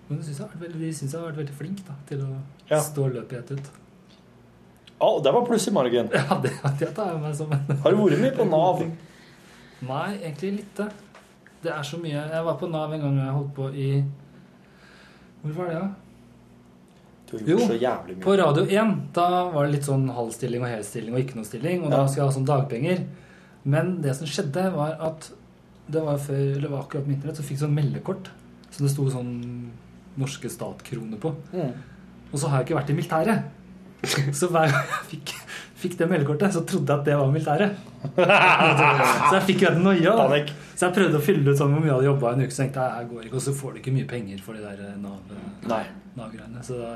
Men 0.10 0.18
de 0.20 0.24
syns 0.26 0.38
jeg, 0.40 0.48
har 0.48 0.56
vært 0.56 0.72
veldig- 0.72 0.94
synes 0.96 1.12
jeg 1.12 1.22
har 1.22 1.28
vært 1.32 1.38
veldig 1.44 1.58
flink 1.60 1.86
da, 1.88 1.94
til 2.08 2.20
å 2.26 2.32
Ja. 2.72 2.80
stå 2.80 3.10
løpet 3.14 3.34
ett 3.40 3.52
ut. 3.52 3.70
Ja, 5.02 5.20
det 5.20 5.34
var 5.34 5.46
pluss 5.46 5.68
i 5.68 5.72
margen. 5.72 6.10
Ja, 6.14 6.40
det, 6.42 6.52
det 6.80 6.94
tar 6.96 7.12
jeg 7.12 7.22
meg 7.22 7.36
som 7.36 7.52
en 7.52 7.78
Har 7.84 7.92
du 7.92 7.98
vært 7.98 8.22
mye 8.22 8.36
på 8.38 8.46
Nav? 8.56 8.82
Nei, 9.82 10.18
egentlig 10.24 10.52
lite. 10.64 10.90
Det 11.66 11.74
er 11.74 11.86
så 11.88 11.98
mye 12.02 12.24
Jeg 12.30 12.46
var 12.46 12.58
på 12.62 12.70
Nav 12.70 12.94
en 12.94 13.02
gang 13.02 13.22
jeg 13.22 13.36
holdt 13.36 13.54
på 13.58 13.70
i 13.74 13.92
Hvor 15.42 15.56
var 15.60 15.72
det, 15.72 15.78
da? 15.84 15.94
Jo, 17.46 17.58
på 18.22 18.36
Radio 18.38 18.64
1 18.70 18.92
da 19.16 19.28
var 19.50 19.66
det 19.66 19.74
litt 19.74 19.88
sånn 19.88 20.06
halvstilling 20.14 20.62
og 20.62 20.70
helstilling 20.70 21.16
og 21.16 21.24
ikke 21.24 21.40
noe 21.40 21.48
stilling, 21.48 21.82
og 21.84 21.90
da 21.92 22.04
skal 22.06 22.22
jeg 22.22 22.30
ha 22.30 22.36
sånn 22.36 22.46
dagpenger. 22.48 23.02
Men 23.66 23.96
det 24.04 24.14
som 24.20 24.30
skjedde, 24.30 24.68
var 24.76 24.94
at 25.04 25.32
det 25.92 26.04
var 26.06 26.22
før, 26.22 26.44
eller 26.54 26.72
var 26.72 26.86
akkurat 26.86 27.08
på 27.08 27.16
internett, 27.16 27.40
så 27.40 27.46
fikk 27.46 27.58
jeg 27.58 27.64
sånn 27.66 27.76
meldekort. 27.76 28.30
Så 28.70 28.86
det 28.86 28.92
sto 28.94 29.08
sånn 29.10 29.34
norske 30.22 30.54
statkroner 30.54 31.20
på. 31.22 31.34
Mm. 31.54 31.74
Og 32.32 32.38
så 32.38 32.52
har 32.52 32.62
jeg 32.62 32.70
ikke 32.70 32.80
vært 32.80 32.94
i 32.94 32.98
militæret. 33.02 33.52
Så 34.38 34.52
hver 34.54 34.70
gang 34.70 34.90
jeg 34.94 35.10
fikk, 35.16 35.34
fikk 35.86 35.98
det 36.02 36.10
meldekortet, 36.12 36.54
så 36.56 36.66
trodde 36.68 36.92
jeg 36.92 37.00
at 37.00 37.08
det 37.08 37.18
var 37.22 37.32
militæret. 37.34 37.84
Så 39.30 39.34
jeg 39.38 39.46
fikk 39.48 39.64
veldig 39.66 39.82
noia. 39.86 40.42
Så 40.76 40.88
jeg 40.88 40.96
prøvde 40.98 41.20
å 41.20 41.24
fylle 41.24 41.54
ut 41.54 41.58
sånn 41.60 41.72
hvor 41.74 41.82
mye 41.82 41.90
jeg 41.90 41.96
hadde 41.96 42.10
jobba 42.10 42.34
en 42.36 42.44
uke, 42.44 42.54
så 42.54 42.64
tenkte 42.64 42.84
jeg 42.84 43.00
jeg 43.00 43.10
går 43.14 43.28
ikke, 43.28 43.40
og 43.40 43.46
så 43.46 43.54
får 43.56 43.74
du 43.74 43.80
ikke 43.80 43.94
mye 43.96 44.10
penger 44.10 44.42
for 44.44 44.58
de 44.58 44.66
der 44.66 44.84
eh, 44.84 44.98
Nav-greiene. 45.02 45.80
Nav-greiene. 46.20 46.66
Så 46.66 46.78
da 46.82 46.92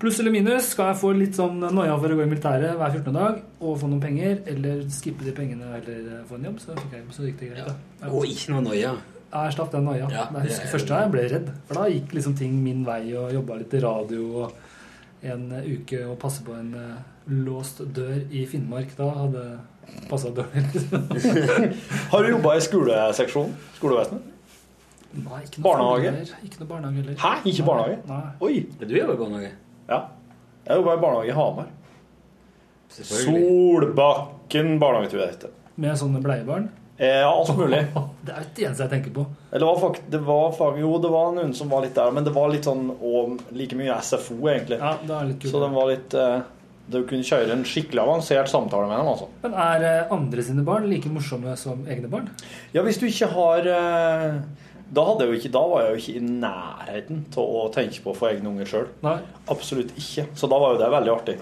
Pluss 0.00 0.20
eller 0.22 0.32
minus. 0.32 0.70
Skal 0.72 0.94
jeg 0.94 0.98
få 1.02 1.10
litt 1.12 1.36
sånn 1.36 1.58
noia 1.60 1.92
for 2.00 2.12
å 2.12 2.16
gå 2.16 2.24
i 2.24 2.30
militæret 2.30 2.78
hver 2.80 2.94
14. 2.94 3.12
dag 3.12 3.40
og 3.60 3.74
få 3.82 3.90
noen 3.90 4.00
penger, 4.00 4.38
eller 4.48 4.86
skippe 4.88 5.26
de 5.26 5.34
pengene 5.36 5.74
eller 5.76 5.98
eh, 6.16 6.22
få 6.28 6.38
en 6.38 6.48
jobb, 6.48 6.60
så, 6.62 6.76
fikk 6.78 6.96
jeg, 6.96 7.08
så 7.16 7.26
gikk 7.28 7.42
det 7.42 7.50
greit. 7.50 7.68
da. 7.68 8.08
Og 8.08 8.24
ikke 8.30 8.54
noe 8.54 8.64
noia. 8.70 8.94
Jeg 9.30 9.54
slapp 9.54 9.74
den 9.74 9.84
noia. 9.86 10.08
Ja, 10.10 10.24
jeg 10.40 10.48
husker 10.48 10.72
først 10.72 10.72
da 10.72 10.72
første 10.72 10.94
gang 10.94 11.04
jeg 11.04 11.14
ble 11.14 11.26
redd, 11.34 11.50
for 11.68 11.78
da 11.78 11.84
gikk 11.92 12.16
liksom 12.16 12.36
ting 12.40 12.56
min 12.64 12.80
vei 12.86 13.02
og 13.12 13.34
jobba 13.36 13.60
litt 13.60 13.76
i 13.76 13.82
radio 13.84 14.24
og 14.40 14.56
en 15.34 15.44
eh, 15.58 15.68
uke 15.76 16.00
og 16.06 16.16
passe 16.22 16.44
på 16.46 16.56
en 16.56 16.72
eh, 16.80 16.96
låst 17.30 17.80
dør 17.96 18.18
i 18.30 18.44
Finnmark. 18.50 18.92
Da 18.98 19.08
hadde 19.22 19.44
passa 20.10 20.30
dårlig. 20.34 20.64
Har 22.12 22.22
du 22.26 22.30
jobba 22.34 22.56
i 22.58 22.62
skoleseksjonen? 22.66 23.54
Skolevesenet? 23.78 24.26
Nei, 25.10 25.40
ikke 25.42 25.58
noe 25.58 25.64
Barnehage? 25.66 26.10
heller. 26.14 26.34
Ikke 26.46 26.60
noe 26.60 26.68
barnehage 26.70 27.00
heller. 27.02 27.16
Hæ? 27.18 27.30
Ikke 27.50 27.64
barnehage? 27.66 27.96
Nei. 28.06 28.20
Oi! 28.46 28.52
Du 28.78 28.92
jobber 28.94 29.14
i 29.16 29.22
barnehage? 29.24 29.52
Ja. 29.90 29.98
Jeg 30.68 30.76
jobba 30.82 30.92
i 30.94 31.00
barnehage 31.02 31.32
i 31.32 31.38
Hamar. 31.38 31.70
Solbakken 32.90 34.78
barnehage, 34.82 35.10
tror 35.10 35.20
jeg 35.22 35.26
det 35.26 35.34
heter. 35.34 35.56
Med 35.80 35.98
sånne 35.98 36.20
bleiebarn. 36.22 36.68
Eh, 37.00 37.20
Ja, 37.24 37.30
alt 37.32 37.54
mulig. 37.56 37.80
Det 38.26 38.34
er 38.34 38.42
jo 38.44 38.48
det 38.56 38.64
eneste 38.68 38.84
jeg 38.84 38.90
tenker 38.92 39.12
på. 39.16 39.22
Eller 39.50 39.62
det 39.64 39.68
var 39.70 39.78
fakt 39.80 40.08
det 40.12 40.20
var, 40.26 40.50
fakt, 40.58 40.78
jo, 40.82 40.90
det 41.02 41.10
var 41.10 41.30
noen 41.34 41.54
som 41.56 41.70
var 41.72 41.82
litt 41.86 41.94
der, 41.96 42.10
men 42.14 42.26
det 42.26 42.32
var 42.36 42.50
litt 42.52 42.66
sånn 42.68 42.90
og 42.92 43.38
like 43.56 43.78
mye 43.78 43.96
SFO, 44.04 44.36
egentlig. 44.52 44.78
Ja, 44.82 44.92
det 45.00 45.14
er 45.16 45.30
litt 45.30 45.38
kult. 45.42 45.54
Så 45.54 45.62
den 45.64 45.74
var 45.78 45.88
litt 45.90 46.14
eh, 46.18 46.40
Du 46.90 47.00
kunne 47.06 47.26
kjøre 47.26 47.54
en 47.54 47.62
skikkelig 47.66 48.02
avansert 48.02 48.50
samtale 48.50 48.88
med 48.90 48.98
dem, 48.98 49.10
altså. 49.12 49.28
Men 49.44 49.54
er 49.64 49.86
eh, 49.86 50.14
andre 50.16 50.44
sine 50.46 50.64
barn 50.66 50.88
like 50.90 51.10
morsomme 51.12 51.54
som 51.60 51.84
egne 51.90 52.10
barn? 52.10 52.30
Ja, 52.74 52.82
hvis 52.86 52.98
du 52.98 53.06
ikke 53.06 53.28
har 53.30 53.68
eh, 53.70 54.40
da, 54.90 55.04
ikke, 55.30 55.52
da 55.54 55.64
var 55.70 55.84
jeg 55.84 55.90
jo 55.92 56.00
ikke 56.02 56.14
i 56.18 56.38
nærheten 56.40 57.24
til 57.30 57.58
å 57.60 57.66
tenke 57.74 58.02
på 58.02 58.10
å 58.10 58.18
få 58.18 58.32
egne 58.32 58.50
unger 58.50 58.70
sjøl. 58.72 58.88
Absolutt 59.50 59.92
ikke. 59.94 60.26
Så 60.34 60.50
da 60.50 60.58
var 60.58 60.74
jo 60.74 60.80
det 60.82 60.88
veldig 60.96 61.12
artig. 61.14 61.36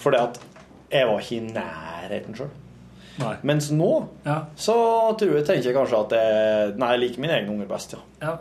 For 0.00 0.16
jeg 0.16 1.10
var 1.10 1.20
ikke 1.20 1.36
i 1.36 1.42
nærheten 1.50 2.38
sjøl. 2.38 2.54
Mens 3.48 3.70
nå 3.72 3.90
så 4.60 4.76
tror 5.16 5.36
jeg, 5.38 5.44
tenker 5.48 5.70
jeg 5.70 5.76
kanskje 5.76 6.00
at 6.04 6.14
jeg, 6.18 6.72
nei, 6.80 6.90
jeg 6.94 7.02
liker 7.04 7.24
mine 7.24 7.36
egne 7.38 7.54
unger 7.54 7.68
best. 7.70 7.96
ja. 7.96 8.02
Ja. 8.20 8.34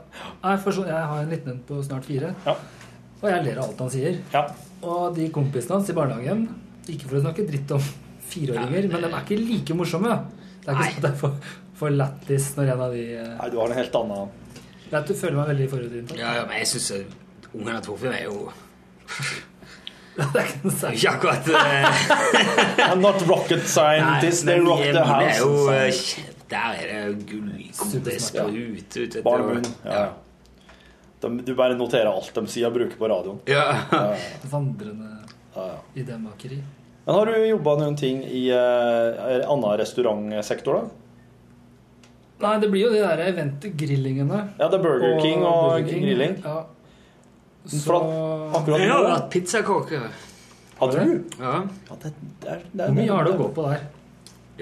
Jeg, 0.43 0.63
forstår, 0.63 0.89
jeg 0.91 1.11
har 1.11 1.21
en 1.23 1.31
liten 1.31 1.53
en 1.53 1.61
på 1.67 1.79
snart 1.83 2.07
fire, 2.07 2.33
og 2.45 3.27
jeg 3.31 3.43
ler 3.45 3.59
av 3.61 3.69
alt 3.69 3.83
han 3.85 3.93
sier. 3.93 4.19
Og 4.83 5.15
de 5.15 5.29
kompisene 5.33 5.77
hans 5.79 5.89
i 5.89 5.95
barnehagen, 5.97 6.47
ikke 6.91 7.07
for 7.09 7.19
å 7.19 7.23
snakke 7.25 7.45
dritt 7.47 7.71
om 7.75 7.81
fireåringer, 8.29 8.89
men 8.91 9.05
de 9.05 9.11
er 9.11 9.21
ikke 9.23 9.37
like 9.39 9.77
morsomme. 9.77 10.17
Det 10.65 10.73
er 10.73 10.81
ikke 10.81 10.95
sånn 10.95 11.05
at 11.05 11.09
jeg 11.11 11.19
får, 11.21 11.33
får 11.79 11.95
lættis 11.95 12.51
når 12.57 12.73
en 12.73 12.83
av 12.87 12.93
de 12.97 13.05
eh, 13.15 13.31
Nei, 13.39 13.49
du 13.53 13.57
har 13.61 13.69
en 13.71 13.79
helt 13.79 13.97
annen 14.01 14.29
Vet 14.91 15.07
du 15.09 15.13
føler 15.17 15.37
meg 15.39 15.49
veldig 15.53 15.67
forutinntatt. 15.69 16.19
Ja, 16.19 16.31
ja, 16.39 16.45
men 16.49 16.61
jeg 16.61 16.69
syns 16.69 16.91
ungene 17.51 17.77
av 17.79 17.83
Torfinn 17.85 18.13
er 18.13 18.23
jo 18.27 18.45
Det 20.15 20.25
er 20.39 20.47
ikke 20.47 20.69
noe. 20.69 20.91
Akkurat 21.11 21.49
eh, 21.51 22.05
I'm 22.89 23.01
not 23.03 23.19
rocket 23.27 23.65
scientist, 23.67 24.45
they 24.47 24.61
rock 24.63 24.85
the 24.85 25.03
house. 25.03 25.33
er 25.33 25.41
jo 25.41 25.51
eh, 25.73 25.87
inside. 25.89 26.31
Der 26.49 26.77
er 26.77 27.09
det 27.09 27.25
på 27.75 27.87
Ja. 28.37 28.45
ut, 28.45 28.97
ut, 28.97 29.15
ut 29.15 29.69
Ja. 29.83 30.05
De, 31.23 31.31
du 31.47 31.53
bare 31.55 31.77
noterer 31.79 32.11
alt 32.11 32.33
de 32.35 32.43
sier 32.51 32.67
og 32.69 32.75
bruker 32.75 32.97
på 32.99 33.09
radioen. 33.09 33.39
Ja. 33.49 33.85
Vandrende 34.53 35.15
idémakeri. 35.95 36.59
Men 37.05 37.15
har 37.15 37.29
du 37.29 37.47
jobba 37.47 37.75
noen 37.79 37.95
ting 37.97 38.21
i 38.25 38.47
uh, 38.51 39.45
annen 39.45 39.75
restaurantsektor, 39.79 40.79
da? 40.81 41.01
Nei, 42.45 42.53
det 42.59 42.69
blir 42.71 42.87
jo 42.87 42.93
de 42.93 43.01
der 43.03 43.21
event-grillingene. 43.29 44.39
Ja, 44.59 44.67
det 44.67 44.79
er 44.79 44.83
Burger 44.83 45.19
King 45.21 45.45
og 45.45 45.59
Burger 45.69 45.85
King. 45.87 46.01
grilling. 46.03 46.39
Ja. 46.43 46.55
Så 47.65 47.95
at 47.95 48.09
akkurat 48.59 48.81
Jeg 48.83 48.91
har 48.91 49.05
vært 49.05 49.29
pizzakokke. 49.33 50.01
Har 50.75 50.91
du? 50.91 51.13
Ja. 51.39 51.53
det, 52.01 52.11
det 52.41 52.49
er, 52.51 52.65
det 52.73 52.81
er, 52.83 52.89
Hvor 52.89 52.97
mye 52.97 53.13
har 53.13 53.25
du 53.25 53.31
å 53.31 53.37
gå 53.39 53.47
på 53.55 53.69
der? 53.69 53.85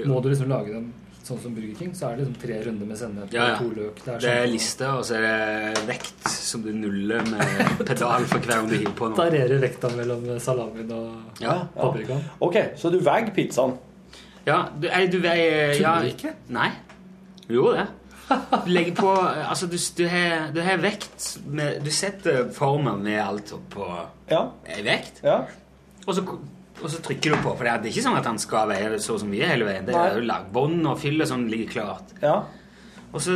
Må 0.09 0.19
du 0.21 0.29
liksom 0.29 0.51
lage 0.51 0.75
dem 0.75 0.91
sånn 1.23 1.39
som 1.41 1.53
Burger 1.55 1.75
King, 1.79 1.93
så 1.95 2.09
er 2.09 2.17
det 2.17 2.25
liksom 2.25 2.35
tre 2.41 2.57
runder 2.65 2.85
med 2.89 2.97
sennep 2.99 3.31
Ja, 3.33 3.45
ja. 3.47 3.55
og 3.55 3.61
to 3.63 3.69
løk. 3.79 3.95
Det 4.03 4.15
sånn- 4.21 4.29
er 4.43 4.47
liste, 4.51 4.89
og 4.91 5.03
så 5.07 5.15
er 5.15 5.21
det 5.73 5.83
vekt 5.87 6.27
som 6.29 6.61
du 6.65 6.71
nuller 6.75 7.23
med 7.31 7.83
pedal 7.87 8.25
for 8.27 8.39
hver 8.43 8.53
gang 8.57 8.67
du 8.69 8.75
hiver 8.77 8.95
på 8.99 9.09
noe. 9.09 9.17
Tarerer 9.17 9.59
vekta 9.63 9.89
mellom 9.95 10.25
salamien 10.39 10.91
og 10.91 11.41
Ja. 11.41 11.57
paprikaen. 11.77 12.23
Ok, 12.41 12.59
så 12.77 12.91
du 12.91 12.99
veier 12.99 13.31
pizzaen? 13.35 13.77
Ja, 14.45 14.69
du, 14.75 14.87
du 14.89 15.19
veier 15.23 15.73
ja, 15.79 15.95
Tuller 15.99 16.01
du 16.01 16.07
ikke? 16.11 16.33
Nei. 16.49 16.71
Du 17.47 17.53
gjorde 17.55 17.77
det. 17.85 17.87
Du 18.65 18.69
legger 18.71 18.95
på 18.95 19.09
Altså, 19.49 19.67
du, 19.67 19.77
du, 19.97 20.07
har, 20.09 20.51
du 20.55 20.61
har 20.63 20.77
vekt 20.77 21.37
med, 21.45 21.83
Du 21.83 21.89
setter 21.91 22.49
formen 22.55 23.01
med 23.03 23.19
alt 23.21 23.51
oppå 23.55 23.87
ja. 24.31 24.45
vekt. 24.83 25.19
Ja. 25.23 25.45
Og, 26.07 26.15
så, 26.15 26.23
og 26.83 26.91
så 26.91 26.99
trykker 27.03 27.33
du 27.33 27.37
på. 27.43 27.53
For 27.55 27.63
det 27.65 27.73
er 27.73 27.91
ikke 27.93 28.03
sånn 28.05 28.19
at 28.19 28.27
han 28.27 28.39
skal 28.41 28.67
veie 28.71 28.97
så 29.01 29.15
og 29.15 29.21
så 29.23 29.29
mye 29.29 29.49
hele 29.49 29.67
veien. 29.67 29.85
Det 29.87 29.95
er 29.95 30.17
jo 30.19 30.25
lagbånd 30.27 30.89
og 30.91 30.99
fyll 31.01 31.23
og 31.23 31.29
sånn 31.29 31.45
ligger 31.51 31.71
klart. 31.77 32.15
Ja. 32.23 32.41
Og 33.13 33.21
så 33.21 33.35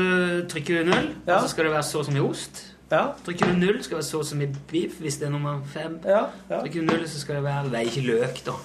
trykker 0.49 0.81
du 0.81 0.89
null, 0.91 1.11
og 1.27 1.35
så 1.37 1.51
skal 1.51 1.67
det 1.67 1.75
være 1.75 1.85
så 1.85 2.01
som 2.07 2.17
i 2.17 2.23
ost. 2.23 2.63
Ja. 2.91 3.03
Trykker 3.25 3.51
du 3.51 3.59
null, 3.61 3.79
skal 3.83 3.97
det 3.97 4.03
være 4.03 4.09
så 4.09 4.21
som 4.25 4.41
i 4.41 4.47
beef 4.71 4.99
hvis 5.03 5.19
det 5.21 5.27
er 5.29 5.33
nummer 5.35 5.59
fem. 5.73 5.99
Ja, 6.07 6.25
ja. 6.49 6.61
Trykker 6.61 6.83
du 6.83 6.91
null, 6.91 7.07
så 7.09 7.21
skal 7.21 7.39
det 7.39 7.45
være 7.45 7.71
Veier 7.73 7.91
ikke 7.91 8.05
løk, 8.07 8.43
da. 8.47 8.55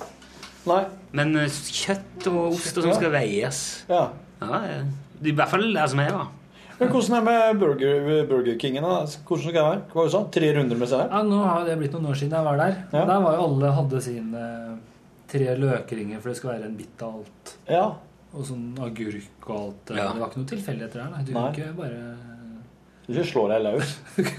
Nei. 0.71 0.83
Men 1.19 1.35
eh, 1.41 1.61
kjøtt 1.75 2.29
og 2.31 2.53
ost 2.53 2.77
og 2.79 2.87
sånn 2.87 2.95
skal 3.01 3.13
veies. 3.15 3.63
Ja. 3.91 4.05
Ja, 4.43 4.61
I 5.23 5.35
hvert 5.35 5.51
fall 5.51 5.69
der 5.75 5.91
som 5.91 6.01
jeg 6.03 6.15
var. 6.15 6.31
Men 6.83 6.91
hvordan 6.91 7.15
er 7.15 7.21
det 7.23 7.27
med 7.31 7.61
Burger, 7.63 8.25
Burger 8.31 8.57
Kingen? 8.59 8.83
da? 8.87 8.95
Hvordan 9.07 9.43
skal 9.45 9.55
det 9.55 9.63
være? 9.63 9.83
Hva 9.93 10.01
var 10.01 10.07
det 10.09 10.11
du 10.11 10.17
sa? 10.17 10.23
Tre 10.39 10.49
runder 10.59 10.81
med 10.83 10.91
sennep? 10.91 11.13
Ja, 11.15 11.23
nå 11.29 11.43
har 11.47 11.67
det 11.69 11.77
blitt 11.81 11.95
noen 11.97 12.09
år 12.11 12.19
siden 12.19 12.35
jeg 12.39 12.47
var 12.51 12.59
der. 12.59 12.75
Ja. 12.93 13.05
Der 13.13 13.23
var 13.27 13.37
jo 13.39 13.45
alle 13.47 13.71
hadde 13.79 14.01
sine 14.05 14.43
tre 15.33 15.55
løkringer, 15.63 16.21
for 16.21 16.33
det 16.33 16.41
skal 16.41 16.51
være 16.57 16.67
en 16.69 16.75
bit 16.81 17.05
av 17.07 17.15
alt. 17.23 17.55
Ja. 17.71 17.85
Og 18.33 18.45
sånn 18.49 18.67
agurk 18.83 19.49
og 19.49 19.57
alt. 19.61 19.95
Ja. 19.97 20.11
Det 20.13 20.21
var 20.21 20.29
ikke 20.33 20.41
noen 20.43 20.51
tilfeldigheter 20.53 21.03
her. 21.05 21.11
Nei. 21.15 21.25
Du 21.29 21.33
Nei. 21.37 21.49
ikke 21.53 21.73
bare 21.79 22.03
Du 23.07 23.13
ikke 23.17 23.27
slår 23.33 23.49
deg 23.55 23.65
løs. 23.67 23.95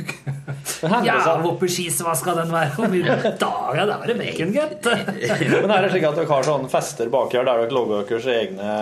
Ja, 0.84 1.16
seg- 1.24 1.42
hvorfor 1.46 1.70
skis, 1.72 1.98
hva 2.04 2.12
skal 2.20 2.36
den 2.42 2.50
være 2.52 2.76
om 2.84 2.94
i 2.98 3.02
dag? 3.06 3.24
Ja, 3.40 3.86
det 3.88 3.96
var 4.02 4.10
det 4.10 4.16
bacon, 4.20 4.50
gutt. 4.56 4.88
Men 5.64 5.72
er 5.72 5.86
det 5.86 5.92
slik 5.94 6.08
at 6.10 6.18
dere 6.20 6.28
har 6.32 6.44
sånne 6.48 6.72
fester 6.72 7.12
baki 7.14 7.38
her 7.40 7.48
der 7.48 7.62
dere 7.64 7.76
lager 7.78 8.04
deres 8.10 8.28
egne 8.34 8.74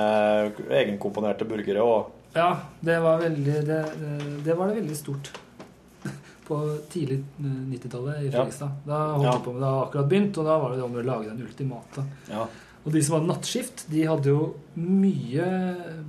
egenkomponerte 0.81 1.45
burgere? 1.49 1.83
og 1.85 2.09
Ja, 2.33 2.49
det 2.79 2.99
var 3.03 3.19
veldig 3.19 3.55
Det, 3.67 3.79
det 4.45 4.53
var 4.57 4.67
det 4.71 4.75
veldig 4.81 4.95
stort. 4.97 5.31
På 6.47 6.59
tidlig 6.91 7.19
eh, 7.39 7.57
90-tallet 7.73 8.21
i 8.23 8.31
Ja. 8.31 8.45
Da 8.85 8.99
holdt 9.15 9.25
Ja. 9.25 9.35
på 9.43 9.53
med 9.53 9.61
det 9.61 9.73
akkurat 9.85 10.09
begynt, 10.09 10.37
og 10.37 10.45
da 10.45 10.57
var 10.59 10.75
det 10.75 10.83
om 10.83 10.95
å 10.95 11.03
lage 11.05 11.29
den 11.29 11.41
ultimate. 11.45 12.05
Ja. 12.29 12.47
Og 12.85 12.91
de 12.95 13.01
som 13.03 13.19
hadde 13.19 13.29
nattskift, 13.29 13.85
de 13.91 14.05
hadde 14.09 14.31
jo 14.31 14.55
mye 14.75 15.45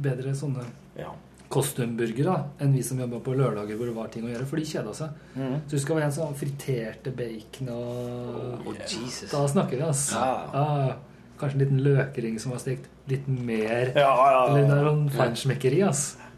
bedre 0.00 0.32
sånne 0.34 0.64
Ja. 0.96 1.10
kostymburgere 1.52 2.36
enn 2.64 2.72
vi 2.72 2.82
som 2.82 2.98
jobba 2.98 3.18
på 3.20 3.34
lørdager 3.36 3.76
hvor 3.76 3.86
det 3.90 3.94
var 3.94 4.08
ting 4.08 4.24
å 4.24 4.30
gjøre, 4.32 4.46
for 4.48 4.56
de 4.56 4.64
kjeda 4.64 4.94
seg. 4.96 5.10
Mm. 5.36 5.58
Så 5.68 5.76
husker 5.76 5.92
jeg 5.92 5.98
var 5.98 6.06
en 6.06 6.12
som 6.16 6.34
friterte 6.34 7.12
bacon 7.12 7.68
og 7.68 8.66
Oh, 8.66 8.74
Jesus. 8.78 9.30
Da 9.30 9.42
snakker 9.48 9.76
vi, 9.76 9.82
altså. 9.82 10.16
Ja. 10.16 10.96
Ja, 11.42 11.48
kanskje 11.48 11.58
en 11.58 11.64
liten 11.64 11.82
løkring 11.82 12.38
som 12.38 12.52
var 12.54 12.60
stekt 12.62 12.86
litt 13.10 13.26
mer. 13.26 13.90
Ja, 13.98 14.06
ja, 14.06 14.28
ja. 14.30 14.42
Eller 14.46 14.68
det 14.68 14.76
er 14.78 14.84
sånn 14.86 15.08
feinschmeckeri. 15.10 15.80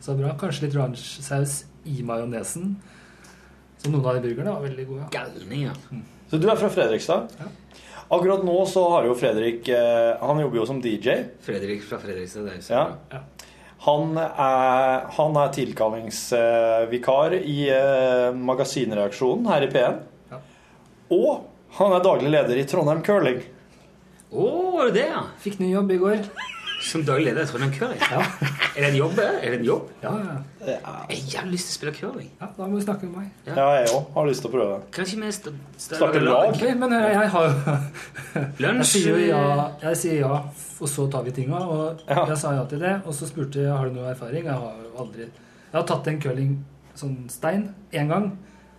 Så 0.00 0.14
bra. 0.16 0.30
Kanskje 0.40 0.64
litt 0.66 0.76
oransjesaus 0.76 1.64
i 1.84 2.00
majonesen. 2.02 2.74
Så 3.82 3.90
noen 3.92 4.06
av 4.08 4.16
de 4.16 4.24
burgerne 4.30 4.54
var 4.54 4.64
veldig 4.64 4.86
gode. 4.88 5.02
Ja. 5.04 5.10
Galninger. 5.20 5.76
Så 6.30 6.40
du 6.40 6.48
er 6.48 6.56
fra 6.56 6.70
Fredrikstad? 6.72 7.28
Ja. 7.38 7.50
Akkurat 8.16 8.44
nå 8.44 8.56
så 8.68 8.82
har 8.92 9.04
jo 9.08 9.14
Fredrik 9.16 9.68
eh, 9.72 10.16
Han 10.20 10.40
jobber 10.40 10.56
jo 10.60 10.66
som 10.68 10.80
DJ. 10.84 11.14
Fredrik 11.44 11.82
fra 11.84 11.98
Fredrikstad. 12.00 12.44
Det 12.48 12.52
er 12.52 12.56
jo 12.62 12.64
så 12.64 12.72
Ja. 12.78 12.84
bra. 13.10 13.20
Han 13.84 14.16
er, 14.16 15.04
han 15.12 15.36
er 15.36 15.50
tilkallingsvikar 15.52 17.34
i 17.36 17.56
eh, 17.68 18.32
Magasinreaksjonen 18.32 19.46
her 19.50 19.66
i 19.66 19.68
P1. 19.72 19.98
Og 21.12 21.44
han 21.76 21.92
er 21.92 22.04
daglig 22.04 22.30
leder 22.32 22.56
i 22.56 22.64
Trondheim 22.70 23.02
Curling. 23.04 23.42
Å, 24.34 24.48
var 24.74 24.90
det 24.90 24.94
det, 24.98 25.06
ja? 25.12 25.22
Fikk 25.44 25.60
ny 25.62 25.70
jobb 25.72 25.92
i 25.94 26.00
går. 26.00 26.24
Som 26.84 27.04
daglig 27.06 27.30
leder 27.30 27.46
i 27.46 27.48
Trondheim 27.48 27.70
Curling? 27.72 28.00
Er 28.74 28.82
det 28.82 28.88
en 28.90 28.96
jobb? 28.98 29.18
Er 29.22 29.44
det 29.54 29.58
en 29.60 29.64
jobb? 29.64 29.92
Ja, 30.02 30.10
ja. 30.20 30.34
Jeg 30.66 30.80
har 30.84 31.12
jævlig 31.14 31.52
lyst 31.54 31.68
til 31.68 31.72
å 31.72 31.76
spille 31.78 31.92
curling. 31.96 32.26
ja, 32.40 32.48
da 32.56 32.66
må 32.68 32.80
du 32.80 32.84
snakke 32.84 33.06
med 33.08 33.14
meg. 33.22 33.28
Ja, 33.46 33.68
jeg 33.78 33.92
òg 33.94 34.08
har 34.16 34.26
lyst 34.28 34.42
til 34.44 34.50
å 34.50 34.54
prøve. 34.56 34.76
Kanskje 34.96 35.20
vi 35.22 35.30
st 35.36 35.52
Starte 35.86 36.20
lag? 36.24 36.50
Ok, 36.50 36.64
men 36.82 36.92
jeg, 36.96 37.14
jeg 37.14 37.30
har 37.36 37.46
jo 37.46 37.78
Lunsj? 38.64 38.82
Jeg 38.82 38.90
sier 38.90 39.08
jo 39.14 39.30
ja, 39.30 39.68
jeg 39.86 40.00
sier 40.02 40.18
ja, 40.24 40.40
og 40.82 40.90
så 40.90 41.06
tar 41.14 41.24
vi 41.28 41.36
tinga. 41.38 41.62
Og 41.62 42.02
Ja. 42.10 42.26
jeg 42.34 42.38
sa 42.42 42.52
ja 42.58 42.64
til 42.68 42.82
det, 42.84 42.94
og 43.06 43.14
så 43.16 43.30
spurte 43.30 43.62
jeg 43.64 43.70
har 43.72 43.88
du 43.88 43.96
noe 44.00 44.10
erfaring. 44.12 44.44
Jeg 44.50 44.58
har 44.66 44.82
jo 44.84 44.92
aldri 45.06 45.28
Jeg 45.30 45.78
har 45.78 45.86
tatt 45.88 46.10
en 46.12 46.20
curling 46.26 46.52
sånn 46.98 47.16
stein 47.32 47.68
én 47.94 48.10
gang, 48.12 48.32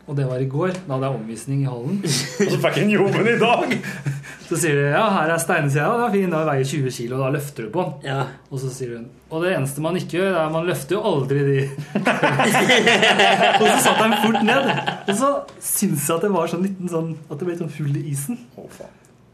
og 0.06 0.18
det 0.18 0.26
var 0.30 0.42
i 0.42 0.50
går. 0.50 0.76
Da 0.86 0.94
hadde 0.94 1.10
jeg 1.10 1.20
omvisning 1.20 1.64
i 1.64 1.70
hallen. 1.70 2.02
Så 2.52 2.60
fikk 2.62 2.80
han 2.82 2.92
jobben 2.94 3.30
i 3.32 3.40
dag! 3.42 3.78
Så 4.46 4.60
sier 4.62 4.78
de 4.78 4.90
ja, 4.92 5.06
her 5.10 5.32
er 5.34 5.40
jeg. 5.42 5.70
Ja, 5.74 5.88
er 6.06 6.12
fin, 6.14 6.30
da 6.30 6.44
veier 6.46 6.68
20 6.70 6.92
kilo, 6.94 7.18
da 7.18 7.32
løfter 7.34 7.66
du 7.66 7.72
på 7.74 7.82
den. 7.82 7.96
Ja. 8.06 8.20
Og 8.52 8.62
så 8.62 8.70
sier 8.70 8.92
hun 9.00 9.08
Og 9.34 9.42
det 9.42 9.56
eneste 9.56 9.82
man 9.82 9.98
ikke 9.98 10.20
gjør, 10.20 10.36
er 10.38 10.52
man 10.54 10.68
løfter 10.70 11.00
jo 11.00 11.02
aldri 11.10 11.40
de 11.48 11.56
Og 13.62 13.66
så 13.66 13.80
satt 13.88 14.04
han 14.04 14.14
fort 14.22 14.46
ned. 14.46 14.70
Og 15.08 15.18
så 15.18 15.32
syns 15.58 16.06
jeg 16.06 16.20
at 16.20 16.28
det 16.28 16.32
var 16.36 16.54
sånn 16.54 16.62
liten 16.68 16.92
sånn 16.92 17.10
At 17.26 17.42
det 17.42 17.50
ble 17.50 17.58
sånn 17.58 17.74
hull 17.80 17.98
i 17.98 18.06
isen. 18.14 18.38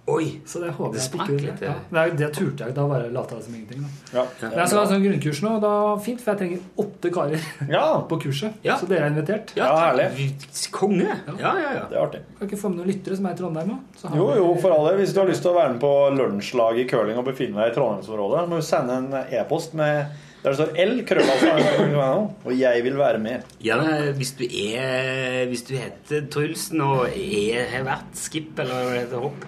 Oi! 0.10 0.41
Så 0.45 0.60
det 0.60 0.72
håper 0.74 0.97
Det 0.97 1.02
jeg 1.04 1.12
ikke 1.14 1.43
litt, 1.45 1.62
ja. 1.62 1.74
det. 1.93 2.04
Det 2.18 2.30
turte 2.34 2.64
jeg 2.64 2.72
ikke. 2.72 2.78
Da 2.80 2.86
bare 2.89 3.10
lata 3.14 3.38
jeg 3.38 3.45
som 3.45 3.58
ingenting. 3.58 3.84
Da. 3.84 4.18
Ja. 4.18 4.24
Men 4.41 4.58
jeg 4.58 4.72
skal 4.72 4.80
ha 4.80 4.86
sånn 4.89 5.04
grunnkurs 5.06 5.41
nå, 5.45 5.52
da 5.62 5.74
fint, 6.02 6.24
for 6.24 6.34
jeg 6.34 6.39
trenger 6.41 6.82
åtte 6.84 7.12
karer 7.14 7.45
Ja, 7.70 7.84
på 8.10 8.18
kurset. 8.24 8.58
Ja. 8.66 8.80
Så 8.82 8.89
dere 8.89 9.06
er 9.06 9.14
invitert. 9.14 9.54
Ja, 9.60 9.70
herlig. 9.78 10.32
Konge! 10.74 11.06
Ja, 11.06 11.54
ja, 11.62 11.70
ja. 11.78 11.86
det 11.91 11.99
er 11.99 12.02
artig. 12.02 12.24
Kan 12.39 12.49
ikke 12.49 12.60
få 12.64 12.74
med 12.74 12.82
noen 12.82 12.91
lyttere 12.91 13.20
som 13.20 13.30
er 13.30 13.38
i 13.38 13.41
Trondheim 13.43 13.76
òg? 13.78 14.04
Jo, 14.18 14.28
jo, 14.41 14.49
for 14.64 14.76
alle. 14.80 14.97
Hvis 14.99 15.14
du 15.14 15.22
har 15.22 15.30
lyst 15.30 15.45
til 15.45 15.54
å 15.54 15.60
være 15.60 15.76
med 15.76 15.82
på 15.86 15.93
lunsjlag 16.18 16.82
i 16.82 16.89
curling 16.89 17.22
og 17.22 17.30
befinne 17.30 17.62
deg 17.62 17.72
i 17.72 17.78
Trondheimsområdet, 17.78 18.43
må 18.49 18.60
du 18.60 18.66
sende 18.66 18.97
en 19.04 19.18
e-post 19.22 19.78
med 19.78 20.18
der 20.41 20.56
det 20.56 20.58
står 20.58 20.72
L, 20.82 20.93
krøllalfa, 21.06 22.06
og 22.49 22.54
jeg 22.58 22.82
vil 22.82 22.95
være 22.97 23.20
med. 23.22 23.43
Ja, 23.62 23.78
hvis 24.18 24.32
du 24.39 24.47
er 24.49 25.45
Hvis 25.52 25.62
du 25.68 25.76
heter 25.78 26.26
Trulsen 26.34 26.82
og 26.82 27.12
er, 27.14 27.68
har 27.70 27.86
vært 27.86 28.18
skip 28.18 28.58
eller 28.64 28.95
heter, 28.95 29.22
hopp 29.22 29.45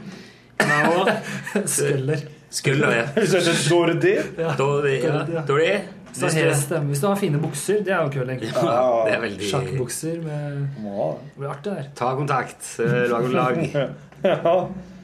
Skuller. 1.66 2.24
Skøller, 2.54 2.96
ja. 2.96 3.06
Hvis 3.18 3.68
Dordi 3.70 4.00
det, 4.04 4.16
ja. 4.38 4.54
Er 4.54 5.46
det 5.48 5.82
Så 6.14 6.28
hvis 6.30 6.36
du, 6.38 6.62
stemme. 6.62 6.92
Hvis 6.92 7.02
du 7.02 7.08
har 7.08 7.16
fine 7.18 7.40
bukser, 7.42 7.80
det 7.86 7.94
er 7.94 8.04
jo 8.06 8.12
curling. 8.14 8.42
ja, 8.44 8.82
det 9.08 9.16
er 9.16 9.22
veldig 9.24 9.48
Sjakkbukser 9.50 10.20
med 10.22 10.68
Ja. 10.86 11.08
Det 11.18 11.40
blir 11.40 11.50
artig 11.50 11.74
der. 11.74 11.88
Ta 11.98 12.12
kontakt, 12.20 12.68
eh, 12.80 13.00
lag 13.10 13.24
og 13.24 13.34
lag. 13.34 13.64
Ja. 14.24 14.54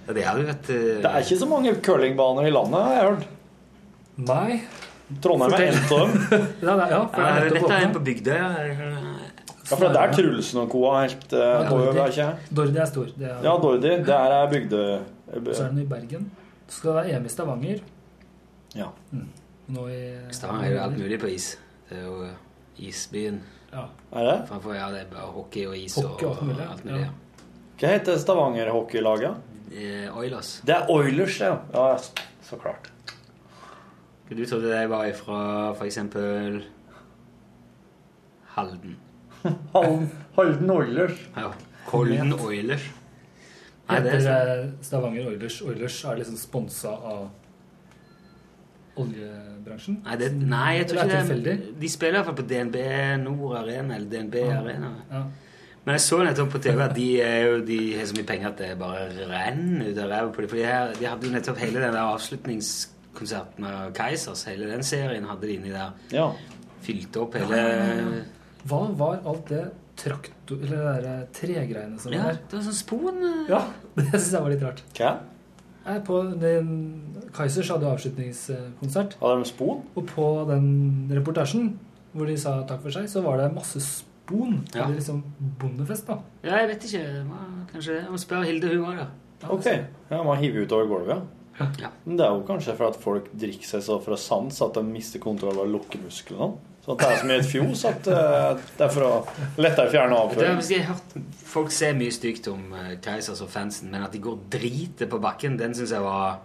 Det 0.09 0.21
er 0.23 0.37
jo 0.39 0.45
et 0.47 0.69
eh, 0.71 1.01
Det 1.03 1.09
er 1.09 1.25
ikke 1.25 1.39
så 1.41 1.47
mange 1.49 1.73
curlingbaner 1.83 2.45
i 2.47 2.53
landet, 2.53 2.85
har 2.85 2.93
jeg 2.93 3.09
hørt. 3.09 3.25
Nei. 4.29 4.61
Trondheim 5.23 5.53
er 5.57 5.65
en 5.65 5.79
av 5.81 5.89
dem. 5.89 6.13
Ja, 6.67 6.75
det 6.75 6.85
er, 6.85 6.93
ja, 6.93 7.01
for 7.09 7.17
det 7.17 7.25
ja, 7.25 7.33
er 7.33 7.43
Jeg 7.43 7.49
nettopp 7.49 7.57
vet 7.57 7.69
det 7.69 7.79
er 7.79 7.87
en 7.87 7.97
på 7.97 8.05
bygda. 8.05 8.37
ja. 8.37 8.49
Ja, 9.69 9.77
for 9.77 9.85
det 9.93 10.01
er 10.01 10.13
Trulsen 10.15 10.59
og 10.63 10.71
co. 10.71 10.79
helt 10.95 11.33
uh, 11.33 11.39
Ja, 11.39 11.57
Dordi. 11.69 12.27
Dordi 12.57 12.79
er 12.81 12.87
stor. 12.89 13.09
Det 13.13 13.27
er, 13.29 13.35
Ja, 13.45 13.51
Dordi. 13.61 13.91
Det 14.07 14.15
er 14.15 14.47
bygde... 14.53 14.83
Så 15.29 15.63
er 15.63 15.69
den 15.69 15.81
i 15.83 15.87
Bergen. 15.89 16.29
Så 16.67 16.79
skal 16.79 16.89
det 16.91 16.97
være 16.99 17.15
EM 17.17 17.25
i 17.25 17.29
Stavanger. 17.33 17.79
Ja. 18.75 18.87
Nå 19.69 19.87
i 19.89 20.01
Stavanger 20.35 20.67
er 20.69 20.75
jo 20.75 20.81
alt 20.83 20.97
mulig 20.99 21.19
på 21.21 21.29
is. 21.33 21.51
Det 21.89 21.97
er 21.97 22.05
jo 22.05 22.19
eh, 22.25 22.35
isbyen. 22.89 23.39
Ja. 23.71 23.85
Er 24.11 24.25
det? 24.25 24.35
Framfor 24.49 24.73
ja, 24.77 24.87
det 24.93 25.03
er 25.03 25.09
bare 25.11 25.31
hockey 25.33 25.65
og 25.69 25.75
is 25.77 25.95
Hockey 25.97 26.25
og 26.25 26.37
alt 26.37 26.47
mulig, 26.49 26.65
alt 26.65 26.85
mulig. 26.85 27.01
ja. 27.01 27.09
Ja. 27.09 27.17
Hva 27.79 27.91
heter 27.93 28.17
Stavanger-hockeylaget? 28.19 29.35
Eh, 29.71 30.17
Oilers. 30.17 30.49
Det 30.67 30.73
er 30.75 30.89
Oilers, 30.91 31.37
ja. 31.39 31.53
ja. 31.73 31.85
Så 32.43 32.57
klart. 32.59 32.89
Du 34.29 34.41
trodde 34.45 34.69
jeg 34.73 34.89
var 34.89 35.07
fra 35.17 35.37
for 35.77 35.85
eksempel 35.85 36.59
Halden. 38.55 38.97
Halden, 39.73 40.09
Halden 40.35 40.69
Oilers. 40.69 41.21
Ja. 41.37 41.51
Kolden 41.87 42.33
Oilers. 42.33 42.89
Nei, 43.89 43.97
er 43.97 44.03
Heter 44.05 44.21
sånn. 44.21 44.49
eh, 44.53 44.71
Stavanger 44.85 45.27
Oilers. 45.31 45.61
Oilers 45.65 45.99
er 46.05 46.19
liksom 46.21 46.37
sponsa 46.37 46.91
av 46.93 47.29
oljebransjen. 48.99 49.99
Nei, 50.05 50.15
det, 50.19 50.27
nei, 50.35 50.71
jeg 50.79 50.87
tror 50.89 50.99
er 51.01 51.07
ikke 51.09 51.19
tilfeldig? 51.23 51.53
Er, 51.53 51.75
De 51.83 51.89
spiller 51.91 52.15
i 52.15 52.19
hvert 52.19 52.29
fall 52.29 52.39
på 52.41 52.47
DNB 52.49 52.77
Nord 53.23 53.55
Arena, 53.61 53.95
eller 53.95 54.09
DNB 54.11 54.35
Arena. 54.51 54.91
Ja. 55.13 55.21
Men 55.85 55.95
jeg 55.95 56.03
så 56.03 56.19
nettopp 56.27 56.49
på 56.53 56.59
TV 56.61 56.81
at 56.83 56.95
de, 56.97 57.05
er 57.23 57.37
jo, 57.47 57.59
de 57.65 57.77
har 57.97 58.09
så 58.09 58.17
mye 58.17 58.27
penger 58.27 58.49
at 58.51 58.57
det 58.61 58.71
bare 58.81 59.05
renner 59.29 59.87
ut 59.93 60.01
av 60.03 60.09
ræva 60.11 60.33
på 60.35 60.43
dem. 60.43 60.49
For 60.51 60.59
de, 60.59 60.65
her, 60.67 60.91
de 60.99 61.07
hadde 61.07 61.29
jo 61.29 61.33
nettopp 61.37 61.61
hele 61.63 61.79
den 61.79 61.95
der 61.95 62.01
avslutningskonserten 62.03 63.63
med 63.65 63.93
Keisers. 63.97 64.43
Hele 64.51 64.67
den 64.69 64.83
serien 64.85 65.25
hadde 65.31 65.47
de 65.47 65.55
inni 65.55 65.71
der. 65.73 65.95
Ja. 66.13 66.27
Fylte 66.85 67.23
opp 67.23 67.39
hele 67.39 67.61
Ja. 67.63 68.25
Hva 68.67 68.81
var 68.99 69.21
alt 69.31 69.47
det 69.49 69.63
traktor... 69.99 70.61
Eller 70.63 70.77
det 70.77 70.85
der 70.85 71.07
eh, 71.11 71.25
tregreiene 71.35 71.99
som 72.01 72.13
Ja, 72.15 72.23
var 72.23 72.31
der? 72.33 72.39
det 72.49 72.57
var 72.59 72.65
sånn 72.69 72.77
spon 72.79 73.19
eh. 73.27 73.41
Ja, 73.51 73.59
det 73.99 74.07
syns 74.15 74.31
jeg 74.33 74.43
var 74.45 74.53
litt 74.55 74.65
rart. 74.65 74.83
Hva? 74.97 75.11
Nei, 75.89 75.97
på 76.05 76.17
den, 76.41 76.71
Kaizers 77.33 77.69
hadde 77.73 77.87
avslutningskonsert, 77.89 79.15
Hadde 79.21 79.39
de 79.43 79.47
spon? 79.49 79.79
og 79.97 80.05
på 80.11 80.25
den 80.49 80.67
reportasjen 81.15 81.71
hvor 82.13 82.25
de 82.29 82.35
sa 82.41 82.55
takk 82.67 82.81
for 82.83 82.93
seg, 82.93 83.05
så 83.09 83.21
var 83.21 83.37
det 83.37 83.51
masse 83.53 83.77
spon. 83.85 84.63
Ja. 84.73 84.83
Eller 84.87 84.95
liksom 84.97 85.19
bondefest, 85.61 86.07
da. 86.09 86.15
Ja, 86.41 86.55
jeg 86.63 86.71
vet 86.71 86.87
ikke. 86.89 87.03
Kanskje 87.69 87.93
det. 87.95 87.99
Jeg 88.07 88.13
må 88.15 88.21
spørre 88.21 88.47
Hilde, 88.49 88.71
hun 88.73 88.87
òg, 88.89 89.03
da. 89.03 89.49
Ok. 89.53 89.67
Ja, 90.09 90.23
Man 90.25 90.41
hiver 90.41 90.65
utover 90.65 90.89
gulvet, 90.89 91.13
ja. 91.59 91.67
Ja. 91.83 91.91
Men 92.05 92.17
det 92.17 92.25
er 92.25 92.33
jo 92.33 92.43
kanskje 92.47 92.73
for 92.79 92.89
at 92.89 92.97
folk 93.01 93.29
drikker 93.37 93.67
seg 93.67 93.81
så 93.85 93.97
fra 94.01 94.17
sans 94.17 94.61
at 94.65 94.77
de 94.79 94.83
mister 94.89 95.21
kontroll 95.21 95.57
over 95.59 95.69
lukkemusklene. 95.73 96.49
Så 96.89 96.95
det 96.97 97.05
er 97.05 97.19
så 97.21 97.27
mye 97.29 97.37
et 97.37 97.45
fjos 97.45 97.81
at 97.85 98.07
eh, 98.09 98.61
det 98.79 98.85
er 98.87 98.93
for 98.93 99.05
å 99.05 99.09
lettere 99.61 99.91
fjerne 99.93 100.15
Det 100.15 100.17
er, 100.17 100.23
avføring. 100.23 100.61
jeg 100.73 100.85
har 100.87 100.95
hørt 100.95 101.43
Folk 101.49 101.73
ser 101.73 101.93
mye 101.97 102.13
stygt 102.13 102.47
om 102.49 102.63
uh, 102.73 102.95
Keisers 103.01 103.43
og 103.45 103.49
fansen, 103.53 103.91
men 103.93 104.05
at 104.05 104.13
de 104.13 104.21
går 104.21 104.39
drite 104.53 105.05
på 105.09 105.19
bakken, 105.21 105.57
den 105.57 105.75
syns 105.77 105.93
jeg 105.93 106.01
var 106.01 106.39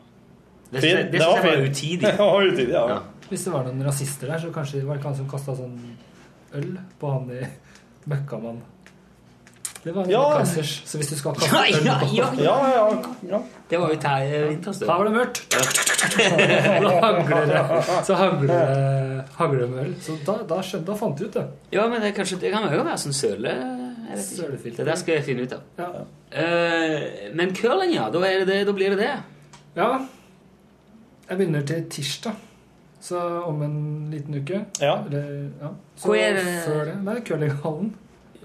Det 0.69 0.83
syns 0.83 0.91
jeg, 0.91 1.09
det 1.13 1.23
synes 1.23 1.41
jeg 1.41 1.49
var 1.49 1.65
utidig. 1.71 2.07
Det 2.11 2.19
var 2.19 2.49
utidig, 2.51 2.69
ja. 2.73 2.85
Ja. 2.93 3.01
Hvis 3.31 3.45
det 3.47 3.53
var 3.55 3.65
noen 3.65 3.85
rasister 3.89 4.33
der, 4.33 4.41
så 4.43 4.53
kanskje 4.53 4.83
det 4.83 4.89
var 4.89 5.01
det 5.01 5.09
han 5.09 5.17
som 5.17 5.29
kasta 5.29 5.57
sånn 5.57 5.77
øl 6.61 6.71
på 7.01 7.13
han 7.17 7.33
i 7.33 7.41
Møkkamann. 8.13 8.61
Det 9.85 9.93
var 9.93 10.07
Ja. 10.09 10.39
ja. 10.39 10.45
Så 10.45 10.97
hvis 10.99 11.09
du 11.11 11.17
skal 11.17 11.35
kaste 11.35 11.51
Ja, 11.53 11.65
øl 11.79 11.85
ja, 11.87 11.97
ja, 12.13 12.29
Ja, 12.41 12.55
ja, 12.73 13.03
ja. 13.29 13.41
Det 13.71 13.81
var 13.81 13.91
jo 13.93 13.99
tær 14.01 14.49
vinterstøv. 14.49 14.89
Her 14.89 14.97
var 14.97 15.05
det 15.05 15.13
mørkt! 15.13 15.41
Da 16.85 16.91
hagler 17.01 17.47
det 17.51 18.05
Så 18.07 18.15
hagler 18.15 19.59
det 19.61 19.71
med 19.71 19.79
øl. 19.85 19.95
Så 20.01 20.17
da, 20.27 20.39
da, 20.49 20.61
skjønte, 20.63 20.87
da 20.89 20.97
fant 20.97 21.19
du 21.19 21.25
ut 21.27 21.35
det. 21.37 21.45
Ja, 21.73 21.87
men 21.89 22.01
det, 22.01 22.09
er 22.13 22.17
kanskje, 22.17 22.41
det 22.41 22.53
kan 22.55 22.65
jo 22.69 22.81
være 22.83 22.99
sånn 23.05 23.17
søle... 23.17 23.55
Sølefilter. 24.15 24.85
Det 24.85 24.91
der 24.93 24.99
skal 25.01 25.17
jeg 25.17 25.25
finne 25.27 25.45
ut 25.49 25.53
av. 25.57 25.63
Ja. 25.81 25.87
Uh, 26.35 27.31
men 27.35 27.55
curling, 27.57 27.95
ja. 27.97 28.09
Da, 28.15 28.21
er 28.29 28.45
det 28.45 28.49
det, 28.53 28.59
da 28.69 28.75
blir 28.77 28.95
det 28.95 29.01
det. 29.05 29.15
ja. 29.81 29.89
Jeg 31.25 31.39
begynner 31.41 31.63
til 31.65 31.87
tirsdag. 31.89 32.35
Så 33.05 33.21
om 33.49 33.63
en 33.65 33.77
liten 34.13 34.35
uke. 34.37 34.63
Ja. 34.81 34.99
Eller, 35.07 35.51
ja. 35.61 35.71
Så 35.97 36.09
Hvor 36.09 36.17
er 36.21 36.35
det- 36.37 36.65
før 36.67 36.85
det 36.85 36.95
Nei, 37.05 37.15
curlinghallen. 37.25 37.95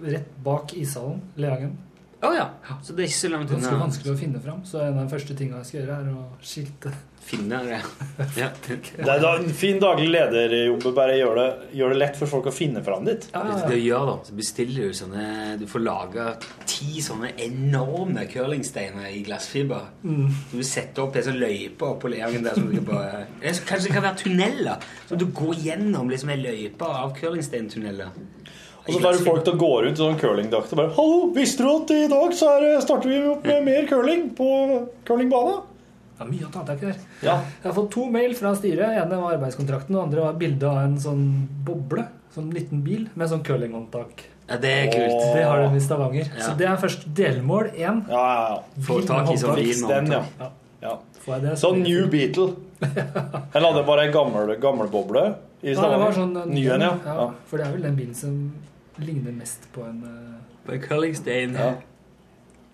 Rett 0.05 0.33
bak 0.43 0.73
ishallen. 0.79 1.21
Leangen. 1.35 1.77
Oh, 2.21 2.35
ja. 2.35 2.49
Så 2.83 2.93
det 2.93 3.05
er 3.05 3.07
ikke 3.07 3.15
så 3.15 3.29
langt 3.31 3.51
Ganske 3.53 3.77
vanskelig 3.79 4.11
å 4.11 4.19
finne 4.19 4.39
fram. 4.43 4.63
Så 4.67 4.81
en 4.83 4.97
av 4.97 5.05
de 5.05 5.11
første 5.13 5.35
tinga 5.39 5.61
jeg 5.61 5.69
skal 5.69 5.79
gjøre, 5.79 5.99
er 6.01 6.09
å 6.11 6.25
skilte. 6.43 6.91
Finne 7.23 7.61
det. 7.63 7.79
Ja. 8.39 8.49
Det 8.67 9.05
er 9.05 9.21
da 9.21 9.29
en 9.37 9.53
fin 9.55 9.79
daglig 9.79 10.09
lederjobb. 10.11 10.83
Bare 10.95 11.15
gjør 11.15 11.39
det, 11.39 11.47
gjør 11.79 11.93
det 11.93 11.99
lett 12.01 12.19
for 12.19 12.31
folk 12.31 12.49
å 12.51 12.53
finne 12.53 12.83
fram 12.83 13.07
dit. 13.07 13.29
Ja, 13.31 13.45
ja, 13.47 13.57
ja. 13.63 13.79
gjør 13.79 14.05
da? 14.09 14.15
Så 14.27 14.35
bestiller 14.35 14.89
du 14.89 14.97
sånne 14.97 15.25
Du 15.59 15.65
får 15.69 15.83
laga 15.85 16.25
ti 16.67 16.99
sånne 17.03 17.31
enorme 17.45 18.25
curlingsteiner 18.31 19.07
i 19.13 19.23
glassfiber. 19.27 19.87
Mm. 20.03 20.27
Så 20.51 20.59
du 20.59 20.67
setter 20.67 21.05
opp 21.05 21.15
en 21.19 21.27
sånn 21.29 21.39
løype 21.39 21.87
oppå 21.87 22.11
leangen 22.11 22.43
der. 22.47 22.59
Som 22.59 22.67
du 22.73 22.81
bare, 22.83 23.27
kanskje 23.41 23.85
det 23.87 23.95
kan 23.95 24.07
være 24.09 24.23
tunneler. 24.25 24.89
Så 25.07 25.19
du 25.19 25.29
går 25.39 25.63
gjennom 25.69 26.11
liksom 26.11 26.35
en 26.35 26.43
løype 26.43 26.95
av 26.99 27.15
curlingsteintunneler. 27.19 28.11
Og 28.89 28.95
så 28.97 29.01
tar 29.03 29.17
du 29.17 29.23
folk 29.25 29.43
til 29.45 29.53
å 29.55 29.59
gå 29.61 29.71
rundt 29.85 29.99
i 29.99 30.03
sånn 30.03 30.19
curlingdrakt 30.19 30.71
og 30.73 30.79
bare 30.81 30.93
'Hallo, 30.95 31.31
visste 31.35 31.63
du 31.63 31.69
at 31.69 31.91
i 31.95 32.07
dag 32.11 32.33
så 32.33 32.49
er, 32.57 32.79
starter 32.81 33.09
vi 33.09 33.19
opp 33.29 33.45
med 33.45 33.63
mer 33.65 33.85
curling 33.87 34.29
på 34.35 34.47
curlingbana?' 35.05 35.61
Det 36.19 36.25
er 36.25 36.31
mye 36.33 36.47
å 36.49 36.51
ta 36.51 36.63
tak 36.67 36.81
i 36.83 36.85
der. 36.89 36.97
Ja. 37.23 37.35
Jeg 37.63 37.71
har 37.71 37.73
fått 37.77 37.91
to 37.91 38.05
mail 38.11 38.33
fra 38.35 38.51
styret. 38.53 38.97
ene 38.97 39.15
var 39.21 39.37
arbeidskontrakten, 39.37 39.95
og 39.95 40.03
andre 40.03 40.25
var 40.25 40.33
bilde 40.33 40.67
av 40.67 40.81
en 40.83 40.97
sånn 40.99 41.47
boble. 41.63 42.03
Sånn 42.35 42.51
liten 42.53 42.83
bil 42.83 43.07
med 43.15 43.29
sånn 43.29 43.41
curlinghåndtak. 43.41 44.25
Ja, 44.49 44.57
det 44.57 44.69
er 44.69 44.91
kult. 44.91 45.33
Det 45.35 45.43
har 45.45 45.61
de 45.63 45.77
i 45.77 45.79
Stavanger. 45.79 46.27
Ja. 46.37 46.43
Så 46.43 46.57
det 46.57 46.67
er 46.67 46.75
først 46.81 47.05
delmål 47.15 47.71
én. 47.71 48.03
Ja, 48.09 48.23
ja, 48.25 48.49
ja. 48.49 48.83
Få 48.83 48.99
tak 49.07 49.31
i 49.31 49.37
sånn 49.37 49.55
bil 49.55 49.85
med 49.87 50.13
ja. 50.81 50.97
Får 51.25 51.41
det, 51.43 51.57
Sånn 51.59 51.81
New 51.83 52.07
Beatle. 52.07 52.53
Beetle. 52.79 53.03
Eller 53.53 53.71
hadde 53.71 53.85
bare 53.87 54.05
ei 54.07 54.11
gammel, 54.13 54.53
gammel 54.61 54.87
boble 54.91 55.23
i 55.61 55.73
Stavanger? 55.75 55.83
Ja, 55.83 55.89
det 55.91 55.99
var 56.03 56.13
sånn 56.15 56.37
en- 56.41 56.53
Ny 56.55 56.67
en, 56.71 56.81
ja. 56.81 57.31
For 57.47 57.57
det 57.57 57.67
er 57.67 57.71
vel 57.73 57.81
den 57.81 57.95
bilen 57.97 58.15
som 58.15 58.53
ligner 59.05 59.31
mest 59.31 59.69
på 59.73 59.83
en 59.83 60.03
uh... 60.03 60.39
På 60.65 60.73
en 60.75 60.81
curlingstein. 60.81 61.55
Ja. 61.55 61.73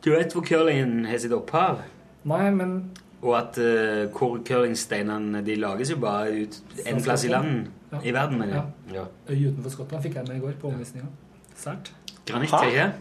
Du 0.06 0.12
vet 0.12 0.34
hvor 0.34 0.46
curlingen 0.46 1.06
har 1.06 1.18
sitt 1.18 1.34
opphav? 1.34 1.82
Nei, 2.24 2.50
men 2.52 2.78
Og 3.22 3.34
at 3.38 3.58
uh, 3.58 4.42
curlingsteinene 4.46 5.42
de 5.46 5.56
lages 5.56 5.92
jo 5.92 5.98
bare 5.98 6.34
ut 6.44 6.60
en 6.86 7.02
plass 7.04 7.24
i 7.26 7.32
landet. 7.32 7.72
Ja. 7.92 8.00
i 8.04 8.14
verden. 8.14 8.40
Men, 8.40 8.50
ja. 8.50 8.64
Ja. 8.94 8.94
Ja. 8.94 9.06
Øy 9.30 9.48
utenfor 9.48 9.70
Skottland 9.70 10.04
fikk 10.04 10.16
jeg 10.16 10.28
med 10.28 10.36
i 10.36 10.40
går 10.40 10.58
på 10.62 10.68
omvisninga. 10.68 11.08
Sært. 11.56 11.94
Granitt, 12.26 12.52
Hæ? 12.52 12.66
ikke? 12.68 12.92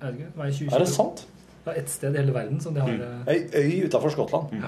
Er 0.00 0.10
det, 0.10 0.54
20 0.54 0.72
Er 0.72 0.78
det 0.78 0.88
sant? 0.88 1.26
Det 1.64 1.72
er 1.72 1.80
ett 1.80 1.90
sted 1.90 2.14
i 2.14 2.18
hele 2.18 2.34
verden 2.34 2.60
som 2.60 2.74
de 2.74 2.80
har 2.80 2.88
eh, 2.88 3.34
Ei 3.34 3.44
øy 3.54 3.86
utafor 3.86 4.08
Skottland. 4.08 4.64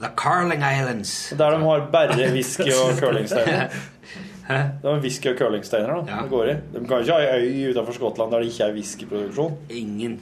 The 0.00 0.08
Carling 0.16 0.62
Islands. 0.62 1.34
Der 1.38 1.50
de 1.50 1.56
har 1.62 1.88
bare 1.92 2.32
whisky 2.32 2.62
og 2.62 2.98
curlingsteiner. 2.98 3.68
Det 4.48 4.90
er 4.90 5.00
whisky 5.02 5.30
og 5.30 5.38
curlingsteiner 5.38 6.02
da, 6.02 6.18
det 6.22 6.30
går 6.32 6.50
i. 6.50 6.58
De 6.74 6.82
kan 6.88 7.04
ikke 7.04 7.14
ha 7.14 7.36
ei 7.38 7.46
øy 7.46 7.70
utenfor 7.72 7.98
Skottland 7.98 8.34
der 8.34 8.42
det 8.42 8.50
ikke 8.52 8.68
er 8.68 8.76
whiskyproduksjon. 8.76 9.56
Ingen. 9.70 10.20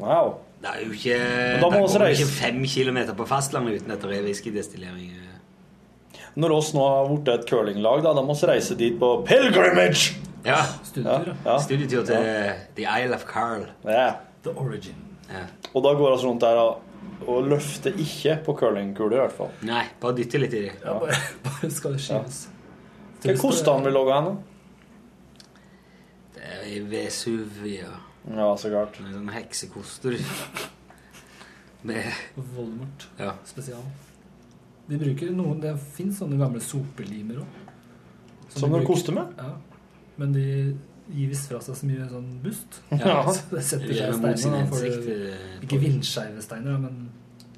Wow. 0.00 0.34
Det 0.60 0.68
er 0.68 0.82
jo 0.84 0.92
ikke 0.92 1.16
Men 1.18 1.62
da 1.62 1.68
må 1.72 1.86
Det 1.86 2.00
går 2.00 2.06
ikke 2.14 2.32
fem 2.34 2.64
kilometer 2.68 3.16
på 3.16 3.26
fastlandet 3.28 3.80
uten 3.80 3.94
at 3.96 4.02
det 4.04 4.18
er 4.18 4.26
whiskydestillering. 4.28 5.16
Når 6.40 6.52
oss 6.54 6.74
nå 6.76 6.82
har 6.84 7.08
blitt 7.08 7.30
et 7.32 7.46
curlinglag, 7.48 8.02
da, 8.04 8.12
da 8.14 8.22
må 8.22 8.36
vi 8.38 8.48
reise 8.52 8.76
dit 8.78 8.98
på 9.00 9.08
pilgrimage! 9.26 10.14
Ja. 10.44 10.60
Studietur, 10.86 11.32
ja. 11.44 11.56
Studietur 11.60 12.04
til 12.08 12.28
The 12.76 12.84
Isle 12.86 13.16
of 13.16 13.24
Carl. 13.28 13.66
Ja. 13.84 14.12
The 14.44 14.54
Origin. 14.56 14.96
Ja. 15.28 15.48
Og 15.74 15.82
da 15.84 15.92
går 15.98 16.14
vi 16.14 16.26
rundt 16.26 16.44
der 16.44 16.60
og, 16.60 16.78
og 17.26 17.46
løfter 17.50 17.96
ikke 18.00 18.38
på 18.46 18.54
curlingkuler, 18.60 19.16
i 19.16 19.20
hvert 19.24 19.36
fall. 19.36 19.50
Nei, 19.68 19.82
bare 20.02 20.16
dytte 20.18 20.40
litt 20.40 20.54
i 20.56 20.62
det. 20.66 20.72
Ja, 20.84 20.94
bare, 21.00 21.16
bare 21.46 21.70
skal 21.72 21.96
det 21.96 22.02
skyves. 22.04 22.40
Hva 23.24 23.34
koster 23.40 23.74
han 23.76 23.84
vil 23.84 23.92
logge 23.96 24.16
hen, 24.16 24.30
da? 24.30 25.58
Det 26.36 26.44
er 26.56 26.68
i 26.72 26.78
Vesuvia. 26.88 27.90
Ja, 28.30 28.50
så 28.56 28.70
klart. 28.72 28.96
Med 29.04 29.12
sånn 29.16 29.32
heksekoster. 29.34 30.16
Med 31.88 32.10
Voldemort 32.36 33.06
Ja. 33.20 33.34
spesial. 33.48 33.84
De 34.90 34.98
bruker 35.00 35.30
noen 35.32 35.60
Det 35.62 35.70
fins 35.94 36.18
sånne 36.20 36.36
gamle 36.40 36.60
sopelimer 36.60 37.40
òg. 37.40 37.58
Som 38.50 38.72
de 38.74 38.80
koster 38.84 39.14
med? 39.14 39.30
Ja. 39.38 39.52
Men 40.18 40.32
de 40.34 40.46
gir 41.14 41.28
visst 41.32 41.48
fra 41.50 41.60
seg 41.64 41.76
så 41.78 41.86
mye 41.88 42.08
sånn 42.10 42.28
bust. 42.44 42.80
Ja. 42.92 43.20
Så 43.36 43.42
det 43.56 43.62
setter 43.66 43.94
seg 43.94 44.10
i 44.10 44.12
sin 44.14 44.36
steiner. 44.36 44.58
da 44.58 44.70
får 44.70 44.82
du- 44.86 45.12
eh, 45.32 45.44
Ikke 45.66 45.78
vindskeive 45.82 46.42
steiner, 46.44 46.78
men 46.78 47.10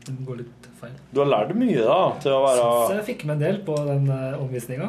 de 0.06 0.12
går 0.26 0.36
litt 0.42 0.68
feil. 0.80 0.92
Du 1.12 1.20
har 1.22 1.28
lært 1.30 1.54
mye, 1.56 1.80
da, 1.86 1.98
til 2.22 2.32
å 2.34 2.38
Så 2.46 2.62
være 2.88 2.96
jeg 2.98 3.06
fikk 3.10 3.24
med 3.28 3.36
en 3.36 3.42
del 3.46 3.60
på 3.66 3.76
den 3.86 4.08
uh, 4.10 4.40
omvisninga. 4.42 4.88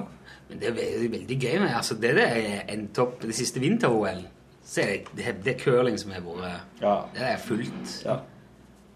Men 0.50 0.60
det 0.60 0.70
er 0.72 0.78
veldig, 0.80 1.40
gøy. 1.40 1.60
Men 1.62 1.74
altså, 1.78 1.96
det 2.02 2.16
det 2.18 2.26
er 2.30 2.64
endt 2.74 2.98
opp 3.04 3.20
det 3.22 3.36
siste 3.38 3.60
vinter-OL, 3.64 4.24
så 4.66 4.82
er 4.82 4.92
det, 4.94 5.02
det, 5.16 5.28
er- 5.28 5.42
det 5.44 5.54
er 5.56 5.60
curling 5.64 5.98
som 6.02 6.12
har 6.16 6.22
vært 6.26 6.82
ja. 6.82 6.96
Det 7.14 7.22
er 7.34 7.38
fullt. 7.38 7.98
Ja. 8.06 8.18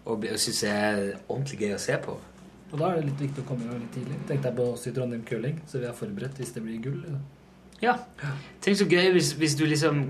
Og 0.08 0.22
det 0.22 0.34
syns 0.40 0.62
jeg 0.64 0.72
er 0.72 1.14
ordentlig 1.28 1.58
gøy 1.60 1.74
å 1.76 1.80
se 1.84 1.96
på. 2.04 2.16
Og 2.72 2.78
da 2.80 2.90
er 2.90 2.98
det 3.00 3.06
litt 3.12 3.20
viktig 3.28 3.42
å 3.44 3.48
komme 3.48 3.64
i 3.64 3.68
gang 3.70 3.80
litt 3.80 3.94
tidlig. 3.96 4.16
Tenkte 4.28 4.48
jeg 4.50 4.56
på 4.58 4.64
oss 4.74 4.86
i 4.88 4.92
Trondheim 4.96 5.22
curling, 5.28 5.60
så 5.68 5.78
vi 5.80 5.86
er 5.88 5.94
forberedt 5.96 6.36
hvis 6.40 6.50
det 6.56 6.62
blir 6.64 6.80
gull. 6.84 6.98
liksom. 7.04 7.22
Ja. 7.82 7.94
Tenk 8.64 8.78
så 8.80 8.86
gøy 8.90 9.12
hvis, 9.14 9.32
hvis 9.38 9.54
du 9.58 9.64
liksom 9.68 10.08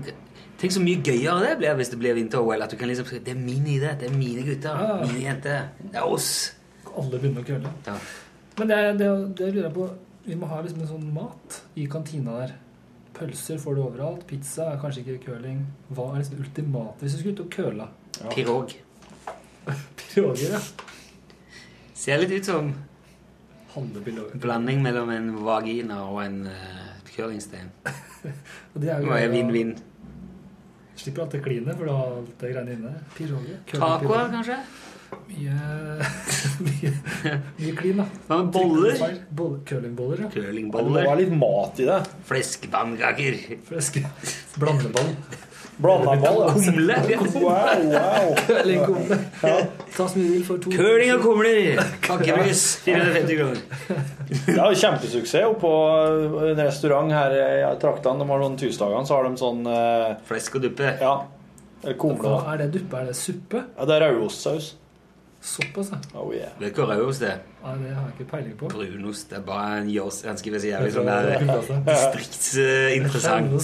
Tenk 0.59 0.73
så 0.75 0.81
mye 0.83 0.99
gøyere 0.99 1.37
det 1.45 1.51
blir 1.61 1.75
hvis 1.79 1.91
det 1.93 1.99
blir 2.01 2.17
vinter-OL. 2.17 2.61
At 2.65 2.73
du 2.73 2.75
kan 2.77 2.89
liksom 2.91 3.07
Det 3.23 3.31
er 3.31 3.39
min 3.39 3.67
idé. 3.67 3.93
Det 3.99 4.09
er 4.09 4.15
mine 4.17 4.43
gutter. 4.43 4.75
Ja. 4.75 4.97
Mine 5.05 5.21
jenter. 5.23 5.69
Det 5.79 6.01
er 6.01 6.03
oss. 6.03 6.55
Alle 6.97 7.19
begynner 7.19 7.45
å 7.45 7.47
kølle. 7.47 7.71
Ja. 7.85 7.95
Men 8.59 8.71
det, 8.71 8.79
det, 8.99 9.11
det 9.39 9.53
lurer 9.53 9.69
jeg 9.69 9.75
på 9.77 9.85
Vi 10.25 10.35
må 10.35 10.49
ha 10.51 10.59
liksom 10.65 10.81
en 10.83 10.89
sånn 10.89 11.05
mat 11.15 11.61
i 11.79 11.85
kantina 11.87 12.41
der. 12.41 12.57
Pølser 13.15 13.61
får 13.61 13.77
du 13.77 13.81
overalt. 13.85 14.27
Pizza 14.27 14.67
er 14.73 14.81
kanskje 14.81 15.05
ikke 15.05 15.29
curling. 15.29 15.63
Hva 15.95 16.09
er 16.11 16.25
liksom 16.25 16.43
ultimat 16.43 16.99
hvis 16.99 17.15
du 17.15 17.21
skulle 17.21 17.37
ut 17.37 17.45
og 17.45 17.49
curla? 17.55 17.87
Pirog. 18.35 18.75
Piroger, 19.99 20.57
ja. 20.57 20.61
Ser 21.99 22.19
litt 22.21 22.35
ut 22.35 22.47
som 22.47 22.73
blanding 24.39 24.81
mellom 24.83 25.11
en 25.13 25.27
vagina 25.45 26.01
og 26.09 26.21
en 26.23 26.39
uh, 26.47 26.78
curlingstein. 27.19 27.69
Det 28.79 28.89
er 28.89 28.99
Det 28.99 29.07
jo 29.07 29.15
er 29.15 29.31
vinn-vinn. 29.35 29.75
Slipper 30.99 31.23
alt 31.23 31.31
det 31.37 31.39
klinet, 31.45 31.77
for 31.79 31.87
du 31.87 31.91
har 31.95 32.15
alt 32.19 32.31
det 32.41 32.49
greiene 32.53 32.73
inne. 32.75 32.93
Piroger. 33.15 33.59
Tacoer, 33.71 34.25
kanskje? 34.33 34.57
Mye 35.29 35.53
Mye, 36.65 36.89
mye 37.57 37.71
klin, 37.79 37.97
da. 38.01 38.05
Hva 38.27 38.35
med 38.43 38.51
boller? 38.53 38.99
Boll- 39.39 39.55
Curlingboller, 39.65 40.25
ja. 40.25 40.29
Curlingboller. 40.33 40.89
Det 40.91 40.93
må 40.93 41.07
være 41.07 41.21
litt 41.23 41.33
mat 41.39 41.79
i 41.81 41.87
det. 41.87 41.95
Fleskepannekaker. 42.29 43.39
Fleske. 43.71 44.03
Blandeball. 44.61 45.09
Blandeball, 45.79 46.41
ja. 46.43 46.53
Kumle. 46.53 46.95
Wow, 47.39 47.91
wow. 47.93 48.35
Curlingkumle. 48.47 49.17
Ta 49.95 50.07
så 50.09 50.15
mye 50.19 50.27
du 50.27 50.33
vil 50.33 50.43
for 50.47 50.57
to 50.59 50.67
Curling 50.75 51.11
og 51.15 51.21
kumler. 51.23 51.79
Kakepris 52.03 52.63
450 52.83 53.37
kroner. 53.39 53.61
Det 54.29 54.57
er 54.59 54.75
kjempesuksess 54.83 55.55
på 55.61 55.71
en 56.49 56.59
restaurant 56.59 57.09
her 57.15 57.29
i 57.39 57.41
traktene. 57.81 58.19
De 58.19 58.25
har 58.33 58.39
noen 58.43 58.57
tirsdager, 58.59 58.99
så 59.07 59.13
har 59.19 59.23
de 59.29 59.33
sånn 59.39 59.61
eh, 59.71 60.09
Flesk 60.27 60.51
og 60.59 60.63
duppe. 60.67 60.87
Ja. 60.99 61.15
Eller 61.79 61.95
kumle. 62.01 62.27
Hva 62.43 62.51
er 62.57 62.61
det 62.65 62.69
duppe? 62.75 62.93
Er 62.99 63.05
det 63.13 63.17
suppe? 63.17 63.59
Ja, 63.77 63.81
det 63.87 63.93
er 64.01 64.05
rødostsaus. 64.09 64.65
Såpass, 65.39 65.93
ja. 65.95 65.99
Oh, 66.19 66.33
yeah. 66.35 66.51
Vet 66.59 66.75
du 66.75 66.81
hva 66.83 66.91
rødost 66.91 67.23
er? 67.23 67.39
Nei, 67.63 67.77
det 67.85 67.95
har 67.95 68.03
jeg 68.09 68.13
ikke 68.17 68.27
peiling 68.33 68.55
på. 68.59 68.67
Brunost. 68.75 69.31
Det 69.31 69.37
er 69.39 69.45
bare 69.47 69.79
en 69.79 69.87
jås. 69.95 70.19
Så 70.27 70.35
jævlig 70.67 70.91
sånn 70.91 71.07
der 71.07 71.39
Ja. 71.39 71.55
distriktsinteressant. 71.87 73.55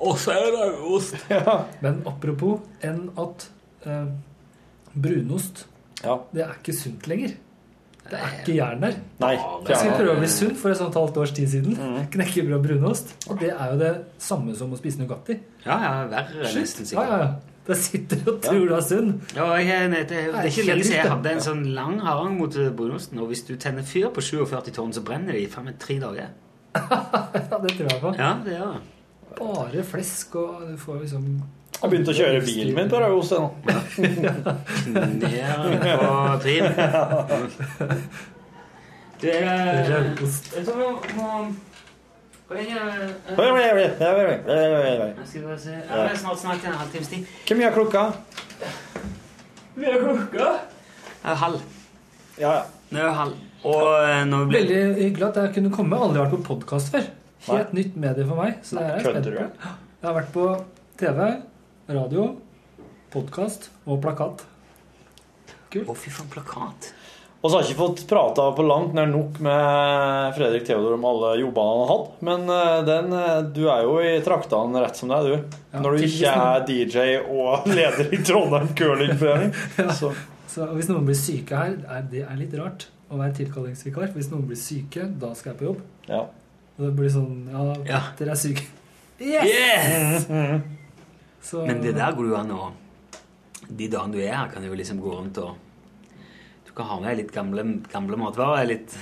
Og 0.00 0.16
så 0.20 0.32
er 0.32 0.46
det 0.46 0.52
rødost. 0.56 1.16
Men 1.84 2.00
apropos 2.08 2.62
enn 2.86 3.10
at 3.20 3.46
eh, 3.84 4.08
brunost 4.94 5.66
Det 6.32 6.42
er 6.44 6.54
ikke 6.56 6.74
sunt 6.76 7.06
lenger. 7.10 7.36
Det 8.10 8.18
er 8.18 8.32
ikke 8.40 8.54
jern 8.56 8.80
der. 8.82 8.96
Nei. 9.20 9.34
Jeg 9.68 9.76
skulle 9.76 9.98
prøve 10.00 10.14
å 10.16 10.22
bli 10.22 10.30
sunn 10.32 10.56
for 10.58 10.72
et 10.72 10.80
sånt 10.80 10.96
halvt 10.98 11.20
års 11.22 11.34
tid 11.36 11.52
siden. 11.52 11.76
Knekkebrød 12.10 12.56
og 12.56 12.64
brunost. 12.64 13.12
Og 13.30 13.38
det 13.38 13.52
er 13.52 13.74
jo 13.74 13.78
det 13.78 13.92
samme 14.18 14.56
som 14.58 14.72
å 14.74 14.80
spise 14.80 14.98
Nugatti. 15.02 15.36
Ja, 15.66 15.76
ja, 15.84 15.92
verre 16.10 16.48
Shit. 16.48 16.62
nesten 16.64 16.88
sikkert. 16.90 17.12
ja, 17.12 17.20
ja. 17.26 17.30
Da 17.68 17.76
sitter 17.76 18.18
du 18.24 18.30
og 18.32 18.38
tror 18.42 18.64
du 18.66 18.72
er 18.74 18.82
sunn. 18.82 19.10
Ja, 19.36 19.46
jeg, 19.60 19.90
det, 19.92 20.06
det 20.08 20.20
er 20.26 20.48
ikke 20.48 20.64
lenge 20.64 20.86
siden 20.88 20.96
jeg 20.96 21.10
hadde 21.12 21.34
en 21.36 21.44
sånn 21.44 21.60
lang 21.76 22.00
harang 22.02 22.38
mot 22.40 22.56
brunosten. 22.78 23.20
Og 23.22 23.30
hvis 23.30 23.44
du 23.46 23.52
tenner 23.60 23.86
fyr 23.86 24.08
på 24.16 24.24
47 24.24 24.72
tårn, 24.74 24.94
så 24.96 25.04
brenner 25.06 25.36
det 25.36 25.44
i 25.44 25.76
tre 25.78 26.00
dager. 26.02 26.32
Ja, 27.50 27.58
det 27.58 27.76
tror 27.76 27.86
jeg 27.90 28.00
på. 28.00 28.10
Ja, 28.16 28.32
det 28.46 28.56
gjør 28.56 28.72
det. 28.78 28.99
Bare 29.38 29.84
flesk, 29.86 30.34
og 30.36 30.62
du 30.68 30.76
får 30.80 31.00
liksom 31.04 31.24
Jeg 31.30 31.80
har 31.82 31.92
begynt 31.92 32.10
å 32.12 32.14
kjøre 32.16 32.40
bilen 32.44 32.74
min 32.76 32.90
på 32.90 33.00
rauost 33.00 33.32
nå. 33.32 33.44
Ned 34.90 35.38
på 36.02 36.10
Trim. 36.44 36.66
Det 39.20 39.34
jeg, 39.36 39.44
jeg 40.00 40.64
må 41.16 41.30
Hvor 42.50 42.56
lenge 42.56 42.76
eh, 42.76 43.20
skal 45.28 45.44
bare 45.44 45.58
se 45.60 45.76
det 45.76 46.00
er 46.00 46.16
snart 46.18 46.40
snart 46.40 46.64
en 46.66 46.78
halvtimes 46.80 47.12
tid. 47.12 47.28
Hvor 47.46 47.60
mye 47.60 47.68
er 47.68 47.76
klokka? 47.76 48.02
Hvor 49.76 49.92
er 49.92 50.02
klokka? 50.02 50.48
Det 51.20 51.30
er 51.30 51.40
halv. 51.44 51.62
Ja, 52.40 52.50
ja. 52.56 52.62
Det 52.90 52.98
er 52.98 53.14
halv. 53.14 53.38
Og 53.70 53.86
eh, 54.02 54.24
nå 54.26 54.44
blir 54.48 54.64
Veldig 54.64 54.80
hyggelig 54.98 55.26
at 55.28 55.40
jeg 55.44 55.54
kunne 55.58 55.72
komme. 55.74 55.98
Aldri 56.00 56.22
vært 56.24 56.34
på 56.38 56.42
podkast 56.54 56.90
før. 56.94 57.06
Helt 57.48 57.72
nytt 57.76 57.96
medie 57.96 58.26
for 58.28 58.40
meg. 58.42 58.60
Så 58.66 58.76
det 58.76 58.84
er 58.84 58.98
jeg 58.98 59.06
spent 59.06 59.28
på. 59.32 59.48
Jeg 60.00 60.08
har 60.08 60.16
vært 60.16 60.32
på 60.34 60.46
TV, 61.00 61.26
radio, 61.88 62.24
podkast 63.12 63.70
og 63.86 64.00
plakat. 64.04 64.44
Å, 65.70 65.94
fy 65.94 66.10
faen, 66.12 66.28
plakat. 66.32 66.90
Og 67.40 67.48
så 67.48 67.56
har 67.56 67.62
jeg 67.64 67.72
ikke 67.72 67.80
fått 67.80 68.02
prata 68.10 68.44
på 68.52 68.64
langt 68.66 68.92
nær 68.92 69.06
nok 69.08 69.38
med 69.40 70.34
Fredrik 70.36 70.66
Theodor 70.68 70.98
om 70.98 71.06
alle 71.08 71.30
jobbene 71.40 71.70
han 71.70 71.80
har 71.80 71.92
hatt. 71.94 72.10
Men 72.28 72.42
eh, 72.52 72.80
den, 72.84 73.14
eh, 73.16 73.38
du 73.56 73.62
er 73.72 73.86
jo 73.86 73.94
i 74.04 74.10
traktene 74.26 74.82
rett 74.84 75.00
som 75.00 75.08
det 75.08 75.16
er, 75.16 75.30
du. 75.30 75.56
Ja, 75.72 75.80
Når 75.80 75.96
du 75.96 76.04
ikke 76.04 76.34
er 76.34 76.66
DJ 76.68 77.06
og 77.22 77.64
leder 77.78 78.12
i 78.12 78.20
Trondheim 78.20 78.68
curlingforening. 78.76 79.54
Så 80.00 80.12
Så 80.50 80.66
hvis 80.74 80.90
noen 80.90 81.06
blir 81.08 81.16
syke 81.16 81.56
her, 81.56 81.78
er 81.88 82.04
det 82.10 82.26
er 82.26 82.36
litt 82.36 82.52
rart 82.60 82.88
å 83.08 83.16
være 83.16 83.38
tilkallingsvikar. 83.40 84.12
Hvis 84.18 84.28
noen 84.34 84.44
blir 84.50 84.58
syke, 84.60 85.08
da 85.22 85.32
skal 85.38 85.54
jeg 85.54 85.60
på 85.62 85.68
jobb. 85.70 85.80
Ja. 86.10 86.24
Og 86.80 86.86
det 86.86 86.92
blir 86.96 87.10
sånn 87.12 87.34
Ja, 87.52 87.64
Ja. 87.86 88.00
dere 88.18 88.32
er 88.32 88.40
syke. 88.40 88.64
Yes! 89.20 90.24
Så, 91.44 91.66
Men 91.66 91.82
det 91.84 91.92
der 91.96 92.12
går 92.16 92.28
jo 92.30 92.36
an 92.38 92.50
å 92.56 92.70
De 93.68 93.88
dagene 93.88 94.12
du 94.16 94.20
er 94.24 94.32
her, 94.34 94.48
kan 94.52 94.62
du 94.64 94.68
jo 94.70 94.74
liksom 94.78 95.00
gå 95.00 95.12
rundt 95.12 95.36
og 95.44 95.56
Du 96.66 96.72
kan 96.76 96.86
ha 96.86 96.96
med 97.00 97.16
litt 97.18 97.32
gamle, 97.34 97.62
gamle 97.92 98.16
matvarer. 98.16 98.64
Litt 98.70 98.96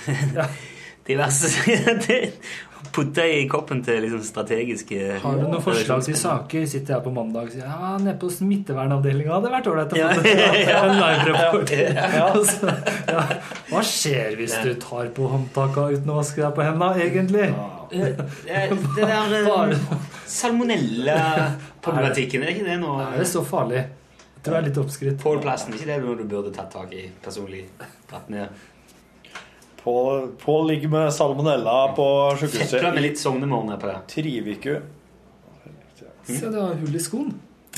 diverse 1.08 1.48
Putte 2.94 3.22
i 3.22 3.48
koppen 3.50 3.82
til 3.84 4.02
liksom 4.04 4.22
strategiske 4.26 5.18
Har 5.22 5.34
du 5.38 5.42
noen 5.44 5.62
forslag 5.62 6.02
til 6.06 6.16
saker? 6.18 6.66
Sitter 6.70 6.94
jeg 6.96 7.02
på 7.04 7.10
mandag 7.14 7.42
og 7.48 7.52
sier 7.54 7.66
ja, 7.68 7.90
nede 8.00 8.16
på 8.20 8.26
smittevernavdelinga 8.32 9.32
hadde 9.36 9.50
vært 9.52 9.66
ålreit 9.70 9.92
å 9.92 9.94
få 9.94 9.98
ja, 10.00 10.06
en 10.88 10.96
live-rapport. 10.98 11.68
Altså, 12.24 12.66
ja. 13.12 13.20
Hva 13.70 13.80
skjer 13.86 14.30
hvis 14.40 14.54
du 14.64 14.70
tar 14.82 15.04
på 15.16 15.22
håndtaka 15.32 15.80
uten 15.94 16.08
å 16.14 16.16
vaske 16.20 16.40
deg 16.42 16.52
på 16.56 16.62
hendene, 16.66 16.94
egentlig? 17.06 17.46
Det 17.92 18.00
der 18.96 19.46
Bare- 19.48 19.78
Salmonella-problematikken, 20.28 22.40
er 22.44 22.48
ikke 22.54 22.66
det 22.68 22.78
nå? 22.82 22.90
Er 23.04 23.16
det 23.22 23.28
så 23.30 23.40
farlig? 23.46 23.82
Jeg 24.38 24.42
tror 24.44 24.52
det 24.54 24.60
er 24.60 24.66
litt 24.68 24.78
oppskrytt. 24.80 25.18
Pålplassen, 25.22 25.70
ikke 25.74 25.88
det 25.88 25.96
noe 26.04 26.16
du 26.18 26.24
burde 26.30 26.50
tatt 26.54 26.70
tak 26.72 26.90
i 26.94 26.96
personlig? 27.24 27.62
Tatt 28.10 28.26
ned. 28.32 28.46
Pål 29.88 30.28
Pål 30.42 30.66
ligger 30.68 30.88
med 30.92 31.12
salmonella 31.16 31.76
på 31.96 32.06
sykehuset. 32.36 32.74
Fetla 32.76 32.92
med 32.92 33.06
litt 33.06 33.20
sognemåneder 33.20 33.80
på 33.80 33.88
det. 33.88 33.98
Tre. 34.12 34.80
Se, 36.28 36.46
det 36.46 36.58
var 36.58 36.74
hull 36.76 36.96
i 36.96 37.00
skoen. 37.00 37.30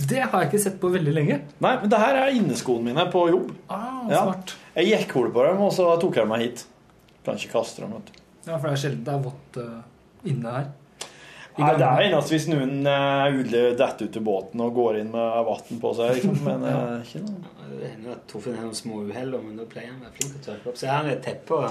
Det 0.09 0.19
har 0.25 0.43
jeg 0.43 0.49
ikke 0.49 0.63
sett 0.63 0.81
på 0.83 0.91
veldig 0.91 1.13
lenge. 1.15 1.37
Nei, 1.63 1.73
men 1.83 1.93
det 1.93 2.01
her 2.01 2.19
er 2.19 2.33
inneskoene 2.35 2.89
mine 2.89 3.05
på 3.13 3.29
jobb. 3.31 3.53
Ah, 3.69 4.09
Ja. 4.11 4.23
smart. 4.25 4.57
Jeg 4.75 4.87
gikk 4.91 5.15
hull 5.19 5.31
på 5.31 5.45
dem, 5.47 5.61
og 5.63 5.73
så 5.77 5.87
tok 6.01 6.17
jeg 6.17 6.25
dem 6.25 6.33
meg 6.35 6.41
hit. 6.41 6.65
Kan 7.25 7.37
ikke 7.37 7.53
kaste 7.53 7.85
dem, 7.85 7.93
vet 7.93 8.07
du. 8.11 8.21
Ja, 8.49 8.57
for 8.57 8.67
det 8.69 8.73
er 8.73 8.83
sjelden 8.83 9.05
det 9.05 9.15
er 9.15 9.25
vått 9.29 9.61
uh, 9.61 9.83
inne 10.25 10.55
her. 10.57 10.71
Nei, 11.61 11.71
det 11.77 11.87
er 11.87 12.07
eneste 12.09 12.35
hvis 12.35 12.49
noen 12.49 12.87
uh, 12.87 13.77
detter 13.77 14.09
ut 14.09 14.17
i 14.17 14.25
båten 14.25 14.63
og 14.65 14.75
går 14.75 15.03
inn 15.03 15.11
med 15.13 15.45
vann 15.51 15.81
på 15.83 15.93
seg. 15.99 16.17
Liksom. 16.17 16.41
Men 16.49 16.65
uh, 16.65 17.05
ikke 17.05 17.23
noe. 17.27 17.55
Det 17.77 17.93
hender 17.93 18.17
at 18.17 18.27
Torfinn 18.31 18.57
har 18.59 18.67
noen 18.67 18.75
små 18.75 19.05
uhell, 19.07 19.37
men 19.45 19.61
da 19.61 19.65
pleier 19.71 19.93
han 19.93 20.01
å 20.01 20.09
være 20.09 20.17
flink 20.17 20.33
til 20.33 20.41
å 20.41 20.47
tørke 20.49 20.73
opp. 20.73 20.79
Så 20.81 20.89
her 20.91 21.07
er 21.07 21.13
et 21.13 21.23
teppe 21.23 21.55
og 21.55 21.69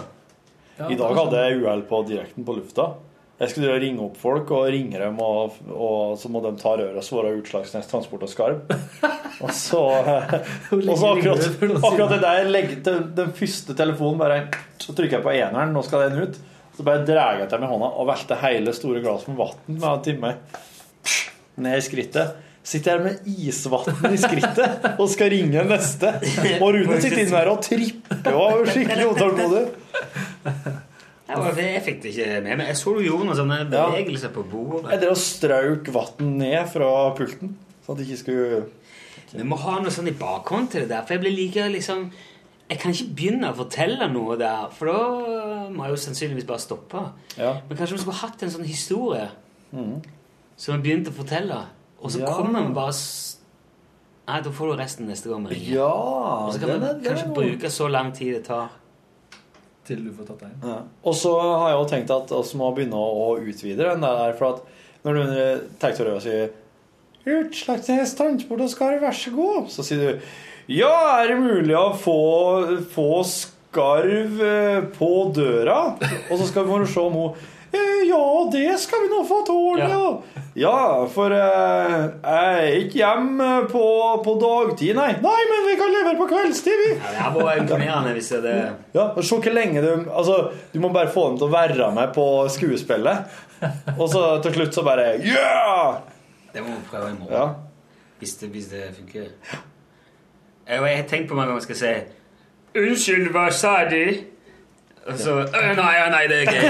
I 0.88 0.96
dag 1.00 1.16
hadde 1.18 1.44
jeg 1.44 1.62
uhell 1.62 1.86
på 1.90 2.02
direkten 2.08 2.46
på 2.48 2.56
lufta. 2.56 2.92
Jeg 3.40 3.54
skulle 3.54 3.78
ringe 3.80 4.04
opp 4.04 4.18
folk 4.20 4.50
og 4.52 4.66
ringe 4.74 5.00
dem, 5.00 5.20
og, 5.24 5.56
og 5.72 6.18
så 6.20 6.32
må 6.32 6.42
de 6.44 6.52
ta 6.60 6.74
røret 6.76 6.98
og 7.00 7.06
svare 7.08 7.32
Utslagsnes 7.38 7.88
Transport 7.88 8.26
og 8.28 8.32
Skarv. 8.32 8.64
Og 9.40 9.54
så, 9.56 9.80
og 9.80 10.98
så 11.00 11.10
akkurat, 11.14 11.46
akkurat 11.64 12.10
det 12.12 12.18
der 12.20 12.50
legger 12.52 12.82
til 12.84 12.98
den 13.16 13.30
første 13.38 13.72
telefonen 13.72 14.20
bare 14.20 14.40
Så 14.84 14.92
trykker 14.92 15.16
jeg 15.16 15.24
på 15.24 15.32
eneren, 15.32 15.72
nå 15.72 15.80
skal 15.88 16.10
den 16.10 16.26
ut. 16.26 16.36
Så 16.76 16.84
bare 16.84 17.06
drar 17.08 17.40
jeg 17.40 17.48
til 17.48 17.62
med 17.64 17.72
hånda 17.72 17.88
og 18.02 18.10
velter 18.10 18.42
hele 18.44 18.74
store 18.76 19.00
glasset 19.00 19.32
med 19.32 19.40
vann 19.40 19.78
med 19.78 19.88
en 19.94 20.04
time 20.04 20.34
Ned 21.64 21.80
i 21.80 21.86
skrittet. 21.88 22.36
Sitter 22.68 22.98
her 22.98 23.06
med 23.06 23.32
isvann 23.32 24.12
i 24.12 24.20
skrittet 24.20 24.90
og 24.98 25.08
skal 25.12 25.32
ringe 25.32 25.64
neste. 25.72 26.12
Og 26.60 26.76
Rune 26.76 27.00
sitter 27.00 27.24
inne 27.24 27.40
her 27.40 27.54
og 27.54 27.64
tripper 27.64 28.36
og 28.36 28.66
er 28.66 28.74
skikkelig 28.76 29.08
utålmodig. 29.14 29.64
Ja, 31.30 31.36
for 31.36 31.60
Jeg 31.62 31.84
fikk 31.86 32.02
det 32.02 32.12
ikke 32.16 32.42
med 32.42 32.58
meg. 32.58 32.68
Jeg 32.72 32.78
så 32.80 32.94
du 32.98 33.04
gjorde 33.06 33.26
noen 33.28 33.38
sånne 33.38 33.58
bevegelser 33.70 34.32
på 34.34 34.44
bordet. 34.50 34.90
Jeg 34.96 35.02
drev 35.04 35.12
og 35.14 35.18
strauk 35.22 35.92
vann 35.94 36.32
ned 36.40 36.72
fra 36.74 36.88
pulten. 37.20 37.52
Sånn 37.86 37.94
at 37.94 37.98
det 38.02 38.08
ikke 38.08 38.18
skulle 38.24 38.64
Vi 39.36 39.44
må 39.46 39.60
ha 39.62 39.76
noe 39.80 39.92
sånn 39.94 40.08
i 40.10 40.16
bakhånd 40.18 40.72
til 40.74 40.82
det 40.82 40.90
der. 40.90 41.04
For 41.06 41.14
jeg 41.14 41.22
blir 41.22 41.36
like 41.38 41.68
liksom 41.76 42.08
Jeg 42.70 42.80
kan 42.82 42.92
ikke 42.94 43.16
begynne 43.18 43.52
å 43.52 43.58
fortelle 43.58 44.08
noe 44.14 44.36
der, 44.38 44.68
for 44.78 44.86
da 44.90 45.70
må 45.74 45.86
jeg 45.88 45.94
jo 45.96 46.02
sannsynligvis 46.04 46.46
bare 46.50 46.62
stoppe. 46.62 47.00
Men 47.38 47.78
kanskje 47.78 47.96
vi 47.96 48.02
skulle 48.04 48.20
hatt 48.22 48.44
en 48.46 48.52
sånn 48.54 48.66
historie 48.70 49.30
som 49.74 50.76
vi 50.76 50.82
begynte 50.84 51.10
å 51.10 51.18
fortelle, 51.18 51.58
og 52.02 52.12
så 52.12 52.20
Ja. 52.22 52.34
kommer 52.34 52.68
vi 52.68 52.74
bare 52.74 52.94
Nei, 54.30 54.42
da 54.46 54.50
får 54.52 54.70
du 54.70 54.78
resten 54.78 55.08
neste 55.10 55.30
gang 55.32 55.48
vi 55.48 55.56
ringer. 55.56 55.74
Ja, 55.74 55.90
og 55.90 56.54
så 56.54 56.60
kan 56.60 56.70
vi 56.70 56.86
er- 56.86 57.00
kanskje 57.02 57.26
er- 57.26 57.34
bruke 57.34 57.70
så 57.74 57.90
lang 57.90 58.12
tid 58.14 58.34
det 58.36 58.44
tar. 58.46 58.70
Til 59.90 60.06
du 60.06 60.14
får 60.14 60.30
tatt 60.30 60.46
deg 60.46 60.54
inn. 60.54 60.64
Ja. 60.70 60.80
Og 61.10 61.16
så 61.18 61.34
har 61.42 61.72
jeg 61.72 61.80
jo 61.80 61.90
tenkt 61.90 62.14
at 62.14 62.34
vi 62.36 62.60
må 62.62 62.72
begynne 62.78 63.00
å 63.02 63.30
utvide 63.42 63.88
den 63.90 64.06
der. 64.06 64.36
For 64.38 64.54
at 64.54 65.06
når 65.08 65.20
du 65.20 65.70
tenker 65.82 66.12
å 66.14 66.20
si 66.24 66.36
Utslagsnes 67.30 68.16
transport 68.18 68.64
og 68.64 68.72
skarv, 68.72 69.02
vær 69.04 69.16
så 69.16 69.34
god. 69.36 69.70
Så 69.74 69.86
sier 69.86 70.02
du 70.06 70.30
Ja, 70.72 71.20
er 71.20 71.34
det 71.34 71.40
mulig 71.42 71.76
å 71.78 71.90
få, 71.98 72.20
få 72.94 73.24
skarv 73.28 74.42
eh, 74.46 74.84
på 74.96 75.10
døra? 75.36 75.80
Og 76.30 76.36
så 76.40 76.48
skal 76.50 76.68
vi 76.70 76.84
se 76.90 77.02
om 77.04 77.18
hun 77.18 77.32
«Eh, 77.34 77.59
Ja, 78.10 78.26
det 78.52 78.76
skal 78.82 79.06
vi 79.06 79.10
nå 79.12 79.24
få 79.28 79.40
til 79.48 79.56
å 79.56 79.72
ordne, 79.74 79.90
ja. 79.94 80.46
Ja, 80.60 81.06
for 81.14 81.32
eh, 81.32 81.94
jeg 82.26 82.56
er 82.60 82.78
ikke 82.82 82.98
hjemme 83.00 83.50
på, 83.70 83.84
på 84.26 84.34
dagtid, 84.42 84.96
nei. 84.98 85.12
Nei, 85.24 85.42
men 85.52 85.68
vi 85.68 85.76
kan 85.80 85.94
levere 85.94 86.18
på 86.20 86.28
kveldstid, 86.32 86.82
vi. 86.84 86.90
Ja, 86.98 87.12
det 87.14 87.22
er 87.28 87.36
bare 87.38 87.56
imponerende 87.62 88.16
hvis 88.18 88.32
det 88.34 88.42
er 88.52 88.66
Ja, 88.96 89.06
og 89.14 89.22
Se 89.24 89.38
hvor 89.38 89.56
lenge 89.56 89.84
du 89.86 89.92
Altså, 90.10 90.40
du 90.74 90.80
må 90.84 90.92
bare 90.96 91.12
få 91.14 91.30
dem 91.30 91.40
til 91.40 91.48
å 91.48 91.54
være 91.54 91.92
med 91.96 92.12
på 92.18 92.26
skuespillet. 92.52 93.40
Og 93.98 94.06
så 94.12 94.24
til 94.44 94.58
slutt 94.58 94.76
så 94.76 94.84
bare 94.88 95.14
Yeah! 95.22 96.00
Det 96.54 96.64
må 96.66 96.74
vi 96.74 96.88
prøve 96.90 97.12
i 97.12 97.18
morgen. 97.20 97.36
Ja. 97.36 97.48
Hvis, 98.20 98.36
det, 98.42 98.50
hvis 98.50 98.68
det 98.74 98.90
funker. 98.98 99.30
Jeg, 100.68 100.82
jeg 100.82 100.98
har 100.98 101.08
tenkt 101.08 101.30
på 101.30 101.38
mange 101.38 101.54
ganger 101.54 101.68
skal 101.70 101.80
si 101.80 101.94
Unnskyld, 102.80 103.32
hva 103.34 103.48
sa 103.54 103.78
de? 103.90 104.04
Og 105.10 105.20
så 105.20 105.36
«Øh, 105.42 105.70
Nei, 105.78 105.92
ja, 105.96 106.08
nei, 106.14 106.24
det 106.30 106.40
er 106.42 106.50
gøy. 106.54 106.66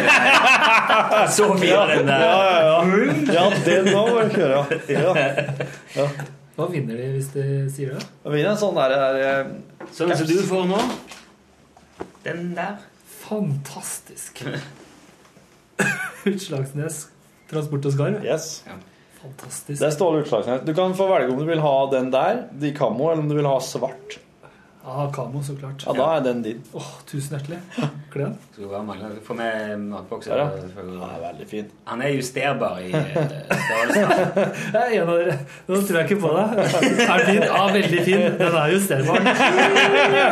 Så 1.38 1.48
fin 1.60 1.76
den 1.92 2.08
der. 2.08 2.24
Ja, 2.24 2.38
ja, 2.44 2.60
ja. 2.68 3.34
ja 3.36 3.46
den 3.66 3.90
må 3.94 4.04
vi 4.16 4.28
kjøre. 4.36 4.66
Ja. 4.90 5.14
Ja. 6.00 6.06
Hva 6.60 6.68
vinner 6.70 6.98
de 7.00 7.06
hvis 7.16 7.30
de 7.34 7.44
sier 7.72 7.96
det? 7.96 8.04
Da 8.24 8.32
vinner 8.34 8.52
en 8.52 8.60
sånn 8.60 8.76
der, 8.76 8.94
der 9.16 9.88
Sånn 9.96 10.12
som 10.12 10.28
du 10.28 10.36
får 10.46 10.68
nå. 10.70 10.80
Den 12.26 12.50
der. 12.58 12.78
Fantastisk. 13.30 14.44
Utslagsnes 16.30 17.08
transport 17.50 17.88
og 17.90 17.96
skarv. 17.96 18.24
Yes. 18.26 18.50
Fantastisk. 19.22 19.80
Det 19.82 19.92
står 19.96 20.22
Utslagsnes. 20.24 20.66
Du 20.68 20.74
kan 20.78 20.96
få 20.98 21.08
velge 21.12 21.34
om 21.34 21.40
du 21.42 21.48
vil 21.48 21.64
ha 21.64 21.76
den 21.92 22.12
der, 22.14 22.44
de 22.60 22.74
kamo, 22.76 23.12
eller 23.12 23.24
om 23.24 23.32
du 23.32 23.38
vil 23.40 23.50
ha 23.50 23.58
svart. 23.64 24.20
Ja, 24.86 25.12
Kamo, 25.16 25.44
så 25.44 25.56
klart. 25.56 25.84
Ja, 25.86 25.94
da 25.94 26.06
er 26.18 26.22
den 26.24 26.42
din. 26.42 26.62
Åh, 26.74 26.88
tusen 27.06 27.36
hjertelig. 27.36 27.58
Klen. 28.14 28.38
Skal 28.52 28.64
du 28.64 28.70
bare 28.72 28.84
mangle 28.88 29.10
Få 29.26 29.34
med 29.36 29.80
matbokser. 29.90 30.40
Ja, 30.40 30.46
er 30.48 31.20
veldig 31.26 31.48
fin. 31.50 31.66
Han 31.90 32.02
er 32.02 32.14
justerbar 32.16 32.80
i 32.80 32.94
eh, 32.96 33.10
størrelsen. 33.12 34.08
Jeg 34.74 34.80
er 34.80 34.96
en 35.02 35.12
av 35.12 35.20
dere. 35.20 35.36
Nå 35.68 35.82
tror 35.84 36.00
jeg 36.00 36.08
ikke 36.08 36.22
på 36.24 36.32
deg. 36.38 36.48
Er 36.64 37.18
den 37.20 37.28
fin? 37.28 37.44
Ja, 37.50 37.66
veldig 37.76 38.06
fin. 38.08 38.24
Den 38.40 38.58
er 38.62 38.74
justerbar. 38.74 39.20
Ja. 40.16 40.32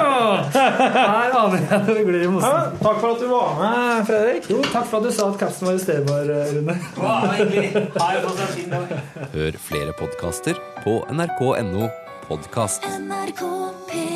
Her 0.55 1.37
aner 1.41 1.59
jeg 1.67 1.85
det 1.91 2.07
glir 2.07 2.23
i 2.23 2.31
mosen. 2.31 2.79
Takk 2.81 2.97
for 3.03 3.09
at 3.11 3.19
du 3.21 3.27
var 3.33 3.53
med, 3.59 4.07
Fredrik. 4.09 4.49
Jo, 4.55 4.63
takk 4.71 4.87
for 4.87 5.01
at 5.01 5.09
du 5.09 5.15
sa 5.19 5.27
at 5.33 5.39
capsen 5.43 5.67
var 5.67 5.77
justerbar, 5.77 6.23
Rune. 6.55 6.75
Hør 9.35 9.61
flere 9.69 9.95
podkaster 9.99 10.55
på 10.87 11.01
nrk.no 11.11 11.91
podkast. 12.27 12.87
NRK 13.03 13.43
P3 13.91 14.06